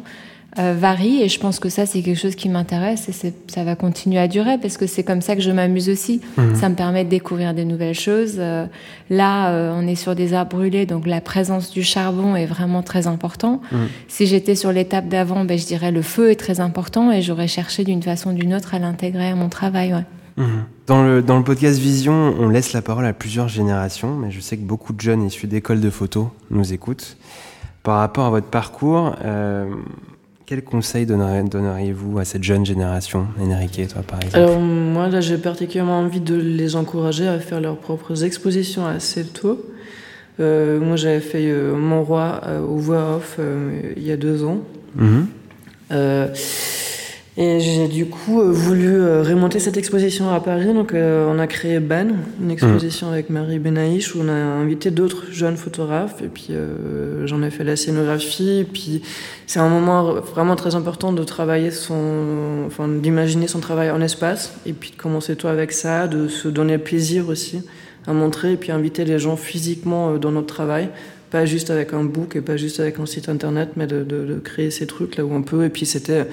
euh, 0.60 0.76
varie. 0.78 1.22
Et 1.22 1.30
je 1.30 1.40
pense 1.40 1.62
que 1.62 1.70
ça, 1.70 1.86
c'est 1.86 2.02
quelque 2.02 2.20
chose 2.20 2.36
qui 2.36 2.50
m'intéresse 2.50 3.08
et 3.08 3.34
ça 3.48 3.64
va 3.64 3.78
continuer 3.78 4.20
à 4.20 4.28
durer 4.28 4.58
parce 4.58 4.76
que 4.76 4.86
c'est 4.86 5.04
comme 5.04 5.22
ça 5.22 5.38
que 5.38 5.42
je 5.42 5.50
m'amuse 5.50 5.90
aussi. 5.90 6.20
Mhm. 6.38 6.56
Ça 6.56 6.68
me 6.68 6.76
permet 6.76 7.06
de 7.06 7.10
découvrir 7.10 7.54
des 7.54 7.64
nouvelles 7.64 7.98
choses. 7.98 8.36
Euh, 8.38 8.66
là, 9.10 9.52
euh, 9.52 9.74
on 9.74 9.88
est 9.88 9.96
sur 9.96 10.14
des 10.14 10.34
arbres 10.34 10.58
brûlés, 10.58 10.86
donc 10.86 11.08
la 11.08 11.22
présence 11.22 11.72
du 11.72 11.84
charbon 11.84 12.36
est 12.36 12.48
vraiment 12.48 12.84
très 12.84 13.08
important. 13.08 13.62
Mhm. 13.72 13.88
Si 14.10 14.28
j'étais 14.28 14.56
sur 14.56 14.74
l'étape 14.74 15.08
d'avant, 15.08 15.46
ben, 15.46 15.58
je 15.58 15.66
dirais 15.66 15.92
le 15.92 16.02
feu 16.02 16.32
est 16.32 16.36
très 16.36 16.60
important 16.60 17.14
et 17.14 17.22
j'aurais 17.22 17.48
cherché 17.48 17.86
d'une 17.86 18.04
façon 18.04 18.32
ou 18.32 18.34
d'une 18.34 18.54
autre 18.54 18.76
à 18.76 18.80
l'intégrer 18.80 19.30
à 19.30 19.36
mon 19.36 19.48
travail. 19.48 19.94
Ouais. 19.94 20.04
Mhm. 20.38 20.46
Dans 20.88 21.04
le, 21.04 21.22
dans 21.22 21.38
le 21.38 21.44
podcast 21.44 21.80
Vision, 21.80 22.34
on 22.40 22.50
laisse 22.50 22.74
la 22.74 22.82
parole 22.82 23.06
à 23.06 23.14
plusieurs 23.14 23.48
générations, 23.48 24.16
mais 24.16 24.32
je 24.32 24.40
sais 24.40 24.58
que 24.58 24.64
beaucoup 24.64 24.94
de 24.94 25.02
jeunes 25.02 25.24
issus 25.24 25.48
d'écoles 25.48 25.80
de 25.82 25.90
photo 25.90 26.32
nous 26.50 26.74
écoutent. 26.74 27.18
Par 27.84 27.98
rapport 28.00 28.26
à 28.26 28.30
votre 28.30 28.48
parcours, 28.48 29.16
euh, 29.24 29.66
quels 30.46 30.64
conseils 30.64 31.06
donneriez- 31.06 31.44
donneriez-vous 31.50 32.20
à 32.20 32.26
cette 32.26 32.44
jeune 32.44 32.66
génération 32.66 33.28
Enrique, 33.40 33.88
toi 33.92 34.02
par 34.04 34.20
exemple? 34.22 34.38
Alors 34.38 34.60
moi 34.60 35.08
là 35.08 35.22
j'ai 35.22 35.38
particulièrement 35.38 36.00
envie 36.00 36.20
de 36.20 36.36
les 36.36 36.76
encourager 36.76 37.28
à 37.28 37.40
faire 37.40 37.62
leurs 37.62 37.78
propres 37.78 38.24
expositions 38.24 38.86
assez 38.86 39.24
tôt. 39.26 39.66
Euh, 40.40 40.80
moi 40.80 40.96
j'avais 40.96 41.20
fait 41.22 41.46
euh, 41.50 41.76
Mon 41.76 42.04
Roi 42.04 42.42
euh, 42.46 42.62
au 42.62 42.78
voix 42.78 43.16
off 43.18 43.38
euh, 43.40 43.94
il 43.96 44.04
y 44.04 44.12
a 44.12 44.18
deux 44.18 44.44
ans. 44.44 44.60
Mhm. 44.96 45.28
Et 47.38 47.62
j'ai 47.62 47.88
du 47.88 48.08
coup 48.08 48.42
euh, 48.42 48.52
voulu 48.52 48.94
euh, 48.94 49.24
remonter 49.24 49.60
cette 49.60 49.78
exposition 49.78 50.34
à 50.34 50.42
Paris. 50.42 50.74
Donc 50.74 50.94
euh, 50.94 51.32
on 51.34 51.40
a 51.40 51.48
créé 51.48 51.80
Ban, 51.80 52.08
une 52.42 52.52
exposition 52.52 53.10
avec 53.10 53.30
Marie 53.30 53.58
Benaïch 53.58 54.14
où 54.16 54.20
on 54.22 54.28
a 54.28 54.34
invité 54.34 54.92
d'autres 54.92 55.32
jeunes 55.32 55.56
photographes. 55.56 56.22
Et 56.22 56.28
puis 56.28 56.48
euh, 56.50 57.26
j'en 57.28 57.42
ai 57.42 57.50
fait 57.50 57.64
la 57.64 57.78
scénographie. 57.78 58.60
Et 58.60 58.64
puis 58.66 59.02
c'est 59.48 59.60
un 59.60 59.70
moment 59.70 60.16
vraiment 60.16 60.58
très 60.58 60.76
important 60.76 61.14
de 61.14 61.24
travailler 61.24 61.72
son, 61.72 62.66
enfin 62.68 62.90
d'imaginer 62.90 63.48
son 63.48 63.62
travail 63.62 63.92
en 63.92 64.02
espace. 64.02 64.54
Et 64.66 64.74
puis 64.74 64.92
de 64.92 64.98
commencer 64.98 65.38
toi 65.38 65.52
avec 65.52 65.72
ça, 65.72 66.10
de 66.10 66.28
se 66.28 66.50
donner 66.50 66.78
plaisir 66.78 67.30
aussi 67.30 67.62
à 68.08 68.14
montrer 68.14 68.54
et 68.54 68.58
puis 68.58 68.74
inviter 68.74 69.06
les 69.06 69.20
gens 69.20 69.38
physiquement 69.38 70.18
dans 70.18 70.32
notre 70.32 70.48
travail 70.54 70.90
pas 71.30 71.46
juste 71.46 71.70
avec 71.70 71.94
un 71.94 72.04
book 72.04 72.36
et 72.36 72.42
pas 72.42 72.58
juste 72.58 72.82
avec 72.82 73.00
un 73.00 73.06
site 73.06 73.30
internet, 73.30 73.70
mais 73.78 73.88
de, 73.88 74.04
de, 74.04 74.26
de 74.26 74.40
créer 74.40 74.70
ces 74.70 74.86
trucs 74.86 75.16
là 75.16 75.24
où 75.24 75.34
on 75.34 75.44
peut. 75.44 75.64
Et 75.64 75.70
puis 75.70 75.86
c'était, 75.86 76.28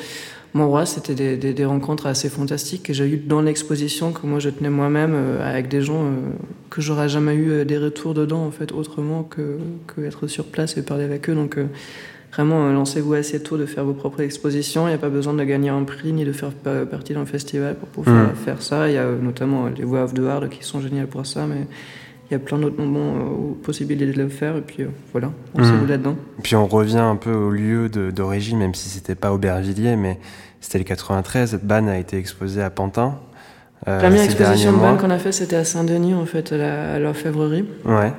mon 0.54 0.66
roi, 0.68 0.87
c'était 0.87 1.14
des, 1.14 1.37
des, 1.37 1.52
des 1.52 1.64
rencontres 1.64 2.06
assez 2.06 2.28
fantastiques 2.28 2.82
que 2.84 2.92
j'ai 2.92 3.06
eues 3.08 3.16
dans 3.18 3.42
l'exposition 3.42 4.12
que 4.12 4.26
moi 4.26 4.38
je 4.38 4.48
tenais 4.50 4.70
moi-même 4.70 5.12
euh, 5.14 5.48
avec 5.48 5.68
des 5.68 5.82
gens 5.82 6.02
euh, 6.04 6.11
que 6.70 6.80
j'aurais 6.80 7.08
jamais 7.08 7.34
eu 7.34 7.50
euh, 7.50 7.64
des 7.64 7.78
retours 7.78 8.14
dedans 8.14 8.44
en 8.46 8.50
fait 8.50 8.72
autrement 8.72 9.22
que, 9.24 9.58
que 9.87 10.00
être 10.02 10.26
sur 10.26 10.44
place 10.46 10.76
et 10.76 10.82
parler 10.82 11.04
avec 11.04 11.28
eux. 11.28 11.34
Donc 11.34 11.58
vraiment 12.32 12.70
lancez-vous 12.72 13.14
assez 13.14 13.42
tôt 13.42 13.56
de 13.58 13.66
faire 13.66 13.84
vos 13.84 13.92
propres 13.94 14.20
expositions. 14.22 14.87
Il 14.87 14.90
n'y 14.90 14.94
a 14.94 14.98
pas 14.98 15.08
besoin 15.11 15.34
de 15.34 15.44
gagner 15.44 15.68
un 15.70 15.84
prix 15.84 16.12
ni 16.12 16.24
de 16.24 16.32
faire 16.32 16.50
pa- 16.50 16.87
partie 16.87 17.12
d'un 17.14 17.26
festival 17.26 17.74
pour 17.76 17.88
pouvoir 17.88 18.32
Mm. 18.32 18.37
faire 18.44 18.62
ça. 18.62 18.88
Il 18.88 18.94
y 18.94 18.98
a 18.98 19.06
notamment 19.11 19.66
les 19.68 19.84
Voix 19.84 20.06
the 20.06 20.20
Hard 20.20 20.48
qui 20.48 20.64
sont 20.64 20.80
géniales 20.80 21.06
pour 21.08 21.26
ça, 21.26 21.46
mais 21.46 21.66
il 22.30 22.34
y 22.34 22.36
a 22.36 22.38
plein 22.40 22.58
d'autres 22.58 22.80
moments 22.82 23.14
euh, 23.16 23.54
possibilités 23.62 24.12
de 24.12 24.22
le 24.22 24.28
faire. 24.28 24.56
Et 24.56 24.60
puis 24.60 24.82
euh, 24.82 24.88
voilà, 25.12 25.30
on 25.54 25.64
s'est 25.64 25.72
Mm. 25.72 25.76
vous 25.78 25.86
là-dedans. 25.86 26.16
Puis 26.42 26.56
on 26.56 26.66
revient 26.66 26.98
un 26.98 27.16
peu 27.16 27.32
au 27.32 27.50
lieu 27.50 27.88
d'origine, 27.88 28.58
même 28.58 28.74
si 28.74 28.88
c'était 28.88 29.14
pas 29.14 29.32
Aubervilliers, 29.32 29.96
mais 29.96 30.18
c'était 30.60 30.78
le 30.78 30.84
93. 30.84 31.60
Ban 31.62 31.86
a 31.88 31.96
été 31.98 32.16
exposé 32.18 32.62
à 32.62 32.70
Pantin. 32.70 33.18
euh, 33.86 33.96
La 34.00 34.08
première 34.08 34.24
exposition 34.24 34.72
de 34.72 34.78
ban 34.78 34.96
qu'on 34.96 35.10
a 35.10 35.18
fait, 35.18 35.32
c'était 35.32 35.56
à 35.56 35.64
Saint-Denis, 35.64 36.14
en 36.14 36.26
fait, 36.26 36.52
à 36.52 36.98
l'orfèvrerie. 36.98 37.64
Ouais. 37.84 38.12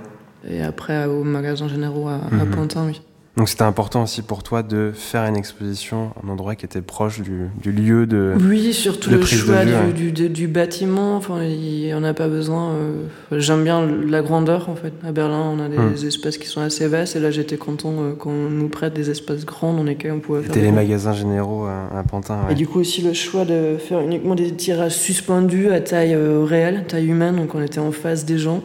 Et 0.50 0.62
après, 0.62 1.06
au 1.06 1.24
magasin 1.26 1.68
généraux 1.68 2.08
à, 2.08 2.16
à 2.16 2.46
Mhm. 2.46 2.50
Pantin, 2.56 2.86
oui. 2.88 3.02
Donc 3.40 3.48
c'était 3.48 3.64
important 3.64 4.04
aussi 4.04 4.22
pour 4.22 4.44
toi 4.44 4.64
de 4.64 4.92
faire 4.94 5.24
une 5.24 5.38
exposition, 5.38 6.12
un 6.22 6.28
endroit 6.28 6.56
qui 6.56 6.66
était 6.66 6.82
proche 6.82 7.22
du, 7.22 7.48
du 7.64 7.72
lieu 7.72 8.06
de. 8.06 8.34
Oui, 8.38 8.74
surtout 8.74 9.10
de 9.12 9.16
le 9.16 9.26
choix 9.26 9.64
vue, 9.64 9.94
du, 9.94 10.12
du, 10.12 10.28
du- 10.28 10.48
bâtiment. 10.50 11.16
Enfin, 11.16 11.42
il 11.44 11.86
n'y 11.86 11.94
en 11.94 12.04
a 12.04 12.14
pas 12.14 12.28
besoin. 12.28 12.72
euh, 12.72 13.06
J'aime 13.40 13.64
bien 13.64 13.88
la 13.88 14.22
grandeur, 14.22 14.68
en 14.68 14.76
fait. 14.76 14.92
À 15.08 15.14
Berlin, 15.14 15.42
on 15.56 15.60
a 15.62 15.70
des 15.70 15.78
Mm. 15.78 16.06
espaces 16.08 16.38
qui 16.38 16.48
sont 16.48 16.60
assez 16.60 16.86
vastes. 16.90 17.16
Et 17.16 17.22
là, 17.22 17.32
j'étais 17.32 17.56
content 17.56 17.94
euh, 18.02 18.14
qu'on 18.14 18.34
nous 18.50 18.68
prête 18.68 18.94
des 18.94 19.10
espaces 19.10 19.46
grands 19.46 19.74
dans 19.74 19.84
lesquels 19.84 20.12
on 20.12 20.20
pouvait 20.20 20.42
faire. 20.42 20.54
C'était 20.54 20.66
les 20.66 20.74
magasins 20.74 21.14
généraux 21.14 21.64
à, 21.64 21.98
à 21.98 22.04
Pantin. 22.04 22.40
ouais. 22.46 22.52
Et 22.52 22.56
du 22.56 22.68
coup 22.68 22.82
aussi 22.82 23.02
le 23.02 23.14
choix 23.14 23.46
de 23.46 23.78
faire 23.80 24.02
uniquement 24.02 24.36
des 24.36 24.52
tirages 24.52 24.98
suspendus 24.98 25.72
à 25.72 25.80
taille 25.80 26.14
euh, 26.14 26.44
réelle, 26.44 26.84
taille 26.90 27.08
humaine, 27.08 27.38
donc 27.38 27.56
on 27.56 27.62
était 27.62 27.80
en 27.80 27.94
face 27.94 28.26
des 28.26 28.38
gens. 28.38 28.62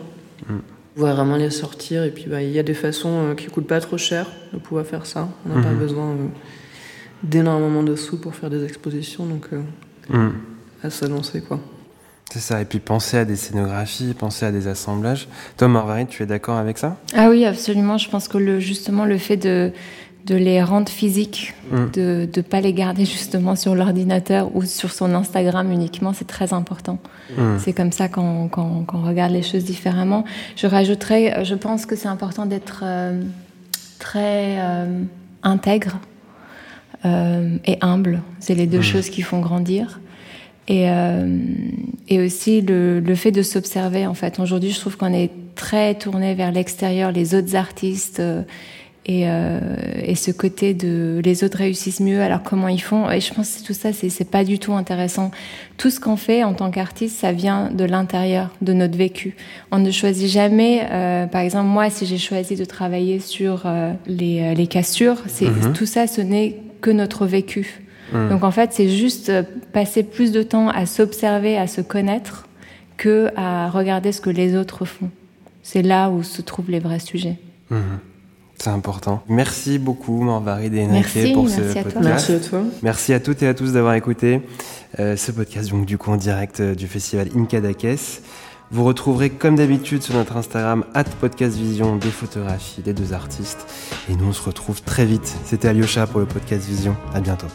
On 0.97 1.03
va 1.03 1.13
vraiment 1.15 1.37
les 1.37 1.51
sortir 1.51 2.05
et 2.05 2.11
puis 2.11 2.27
bah, 2.29 2.43
il 2.43 2.51
y 2.51 2.59
a 2.59 2.63
des 2.63 2.75
façons 2.75 3.31
euh, 3.31 3.35
qui 3.35 3.47
coûtent 3.47 3.67
pas 3.67 3.81
trop 3.81 3.99
cher 3.99 4.27
de 4.53 4.59
pouvoir 4.59 4.87
faire 4.87 5.07
ça. 5.07 5.29
On 5.45 5.55
n'a 5.55 5.63
pas 5.63 5.71
Mhm. 5.73 5.79
besoin 5.79 6.11
euh, 6.11 6.27
d'énormément 7.23 7.83
de 7.83 7.97
sous 7.97 8.19
pour 8.19 8.35
faire 8.35 8.51
des 8.51 8.65
expositions, 8.65 9.27
donc 9.27 9.47
euh, 9.53 9.61
Mm. 10.11 10.33
à 10.83 10.91
se 10.91 11.05
lancer 11.07 11.41
quoi. 11.41 11.59
C'est 12.31 12.41
ça. 12.41 12.61
Et 12.61 12.65
puis 12.65 12.79
penser 12.81 13.17
à 13.19 13.25
des 13.25 13.37
scénographies, 13.37 14.13
penser 14.15 14.45
à 14.47 14.53
des 14.53 14.67
assemblages. 14.67 15.29
Toi, 15.57 15.69
Marguerite, 15.69 16.09
tu 16.09 16.23
es 16.23 16.27
d'accord 16.27 16.57
avec 16.59 16.79
ça? 16.79 16.97
Ah 17.17 17.29
oui, 17.31 17.45
absolument. 17.45 17.97
Je 17.99 18.09
pense 18.11 18.29
que 18.29 18.39
le, 18.39 18.61
justement 18.61 19.05
le 19.05 19.19
fait 19.19 19.37
de, 19.37 19.71
de 20.27 20.35
les 20.35 20.63
rendre 20.63 20.89
physiques, 20.91 21.53
Mm. 21.71 21.91
de 21.93 22.29
ne 22.35 22.43
pas 22.43 22.61
les 22.61 22.73
garder 22.73 23.05
justement 23.05 23.57
sur 23.57 23.75
l'ordinateur 23.75 24.51
ou 24.57 24.65
sur 24.65 24.91
son 24.93 25.15
Instagram 25.15 25.71
uniquement, 25.71 26.13
c'est 26.15 26.27
très 26.27 26.53
important. 26.55 26.99
Mm. 27.37 27.59
C'est 27.59 27.73
comme 27.75 27.93
ça 27.93 28.09
qu'on 28.09 28.49
regarde 29.05 29.33
les 29.33 29.43
choses 29.43 29.65
différemment. 29.65 30.25
Je 30.57 30.67
rajouterais, 30.67 31.39
euh, 31.39 31.45
je 31.45 31.55
pense 31.55 31.85
que 31.87 31.95
c'est 31.97 32.09
important 32.09 32.47
d'être 32.47 32.81
euh, 32.85 33.23
très 33.99 34.59
euh, 34.61 35.03
intègre 35.43 35.99
euh, 37.05 37.57
et 37.67 37.77
humble. 37.83 38.23
C'est 38.41 38.55
les 38.55 38.67
deux 38.67 38.79
Mhm. 38.79 38.83
choses 38.93 39.11
qui 39.11 39.21
font 39.23 39.41
grandir. 39.41 40.01
Et, 40.67 40.87
et 42.09 42.21
aussi 42.25 42.63
le, 42.63 42.99
le 42.99 43.15
fait 43.15 43.31
de 43.31 43.43
s'observer, 43.43 44.07
en 44.07 44.15
fait. 44.15 44.41
Aujourd'hui, 44.41 44.71
je 44.71 44.81
trouve 44.81 44.97
qu'on 44.97 45.13
est 45.13 45.31
très 45.55 45.95
tourné 45.95 46.33
vers 46.35 46.53
l'extérieur, 46.53 47.13
les 47.13 47.35
autres 47.35 47.55
artistes. 47.55 48.23
Euh, 49.09 49.13
et, 49.13 49.25
euh, 49.29 49.59
et 50.03 50.15
ce 50.15 50.31
côté 50.31 50.75
de 50.75 51.21
les 51.25 51.45
autres 51.45 51.59
réussissent 51.59 52.01
mieux, 52.01 52.21
alors 52.23 52.43
comment 52.43 52.69
ils 52.69 52.81
font 52.81 53.11
Et 53.11 53.21
je 53.21 53.33
pense 53.35 53.57
que 53.57 53.67
tout 53.67 53.75
ça, 53.75 53.93
c'est 53.93 54.31
pas 54.31 54.45
du 54.45 54.59
tout 54.59 54.73
intéressant. 54.73 55.31
Tout 55.77 55.91
ce 55.91 56.01
qu'on 56.01 56.17
fait 56.17 56.43
en 56.45 56.55
tant 56.55 56.71
qu'artiste, 56.71 57.19
ça 57.19 57.33
vient 57.33 57.71
de 57.71 57.85
l'intérieur, 57.85 58.51
de 58.63 58.73
notre 58.73 58.97
vécu. 58.97 59.37
On 59.71 59.79
ne 59.79 59.91
choisit 59.91 60.29
jamais, 60.29 60.87
euh, 60.91 61.27
par 61.27 61.43
exemple, 61.43 61.69
moi, 61.69 61.91
si 61.91 62.07
j'ai 62.07 62.19
choisi 62.19 62.57
de 62.57 62.65
travailler 62.65 63.21
sur 63.21 63.63
euh, 63.67 63.93
les, 64.07 64.55
les 64.55 64.67
cassures, 64.67 65.19
c'est 65.27 65.47
Mhm. 65.47 65.73
tout 65.75 65.87
ça, 65.87 66.07
ce 66.07 66.21
n'est 66.21 66.57
que 66.81 66.91
notre 66.91 67.27
vécu. 67.27 67.83
Mm. 68.13 68.29
Donc 68.31 68.45
en 68.45 68.51
fait, 68.51 68.73
c'est 68.73 68.89
juste 68.89 69.33
passer 69.73 70.03
plus 70.03 70.31
de 70.33 70.43
temps 70.43 70.69
à 70.69 70.87
s'observer, 70.87 71.57
à 71.59 71.67
se 71.67 71.81
connaître, 71.81 72.47
que 72.97 73.29
à 73.37 73.69
regarder 73.71 74.13
ce 74.13 74.21
que 74.21 74.31
les 74.31 74.55
autres 74.57 74.85
font. 74.85 75.11
C'est 75.63 75.83
là 75.83 76.11
où 76.11 76.23
se 76.23 76.43
trouvent 76.43 76.71
les 76.71 76.79
vrais 76.81 77.01
sujets. 77.01 77.37
Mhm. 77.71 77.99
C'est 78.65 78.71
important. 78.71 79.23
Merci 79.29 79.79
beaucoup, 79.79 80.23
Marguerite 80.23 80.73
et 80.73 80.87
Enrique, 80.87 81.35
pour 81.35 81.45
merci 81.45 81.57
ce 81.57 81.61
à 81.61 81.73
toi. 81.75 81.83
podcast. 81.83 82.03
Merci 82.03 82.33
à 82.33 82.41
toi. 82.41 82.63
Merci 82.83 83.13
à 83.13 83.21
toutes 83.21 83.43
et 83.43 83.47
à 83.47 83.53
tous 83.53 83.73
d'avoir 83.73 83.93
écouté 83.93 84.41
euh, 85.01 85.19
ce 85.19 85.33
podcast, 85.33 85.69
donc 85.69 85.85
du 85.85 85.99
coup 85.99 86.11
en 86.11 86.17
direct 86.17 86.61
euh, 86.61 86.75
du 86.75 86.89
festival 86.89 87.29
Incadakes. 87.37 88.23
Vous 88.71 88.85
retrouverez 88.85 89.29
comme 89.29 89.57
d'habitude 89.57 90.03
sur 90.03 90.15
notre 90.15 90.39
Instagram 90.39 90.83
@podcastvision 91.21 91.97
des 91.97 92.09
photographies 92.09 92.81
des 92.81 92.95
deux 92.95 93.13
artistes. 93.13 93.67
Et 94.09 94.17
nous 94.17 94.29
on 94.29 94.33
se 94.33 94.43
retrouve 94.43 94.81
très 94.81 95.05
vite. 95.05 95.31
C'était 95.45 95.69
Alyosha 95.69 96.07
pour 96.07 96.21
le 96.21 96.27
podcast 96.27 96.67
Vision. 96.67 96.97
À 97.13 97.21
bientôt. 97.21 97.49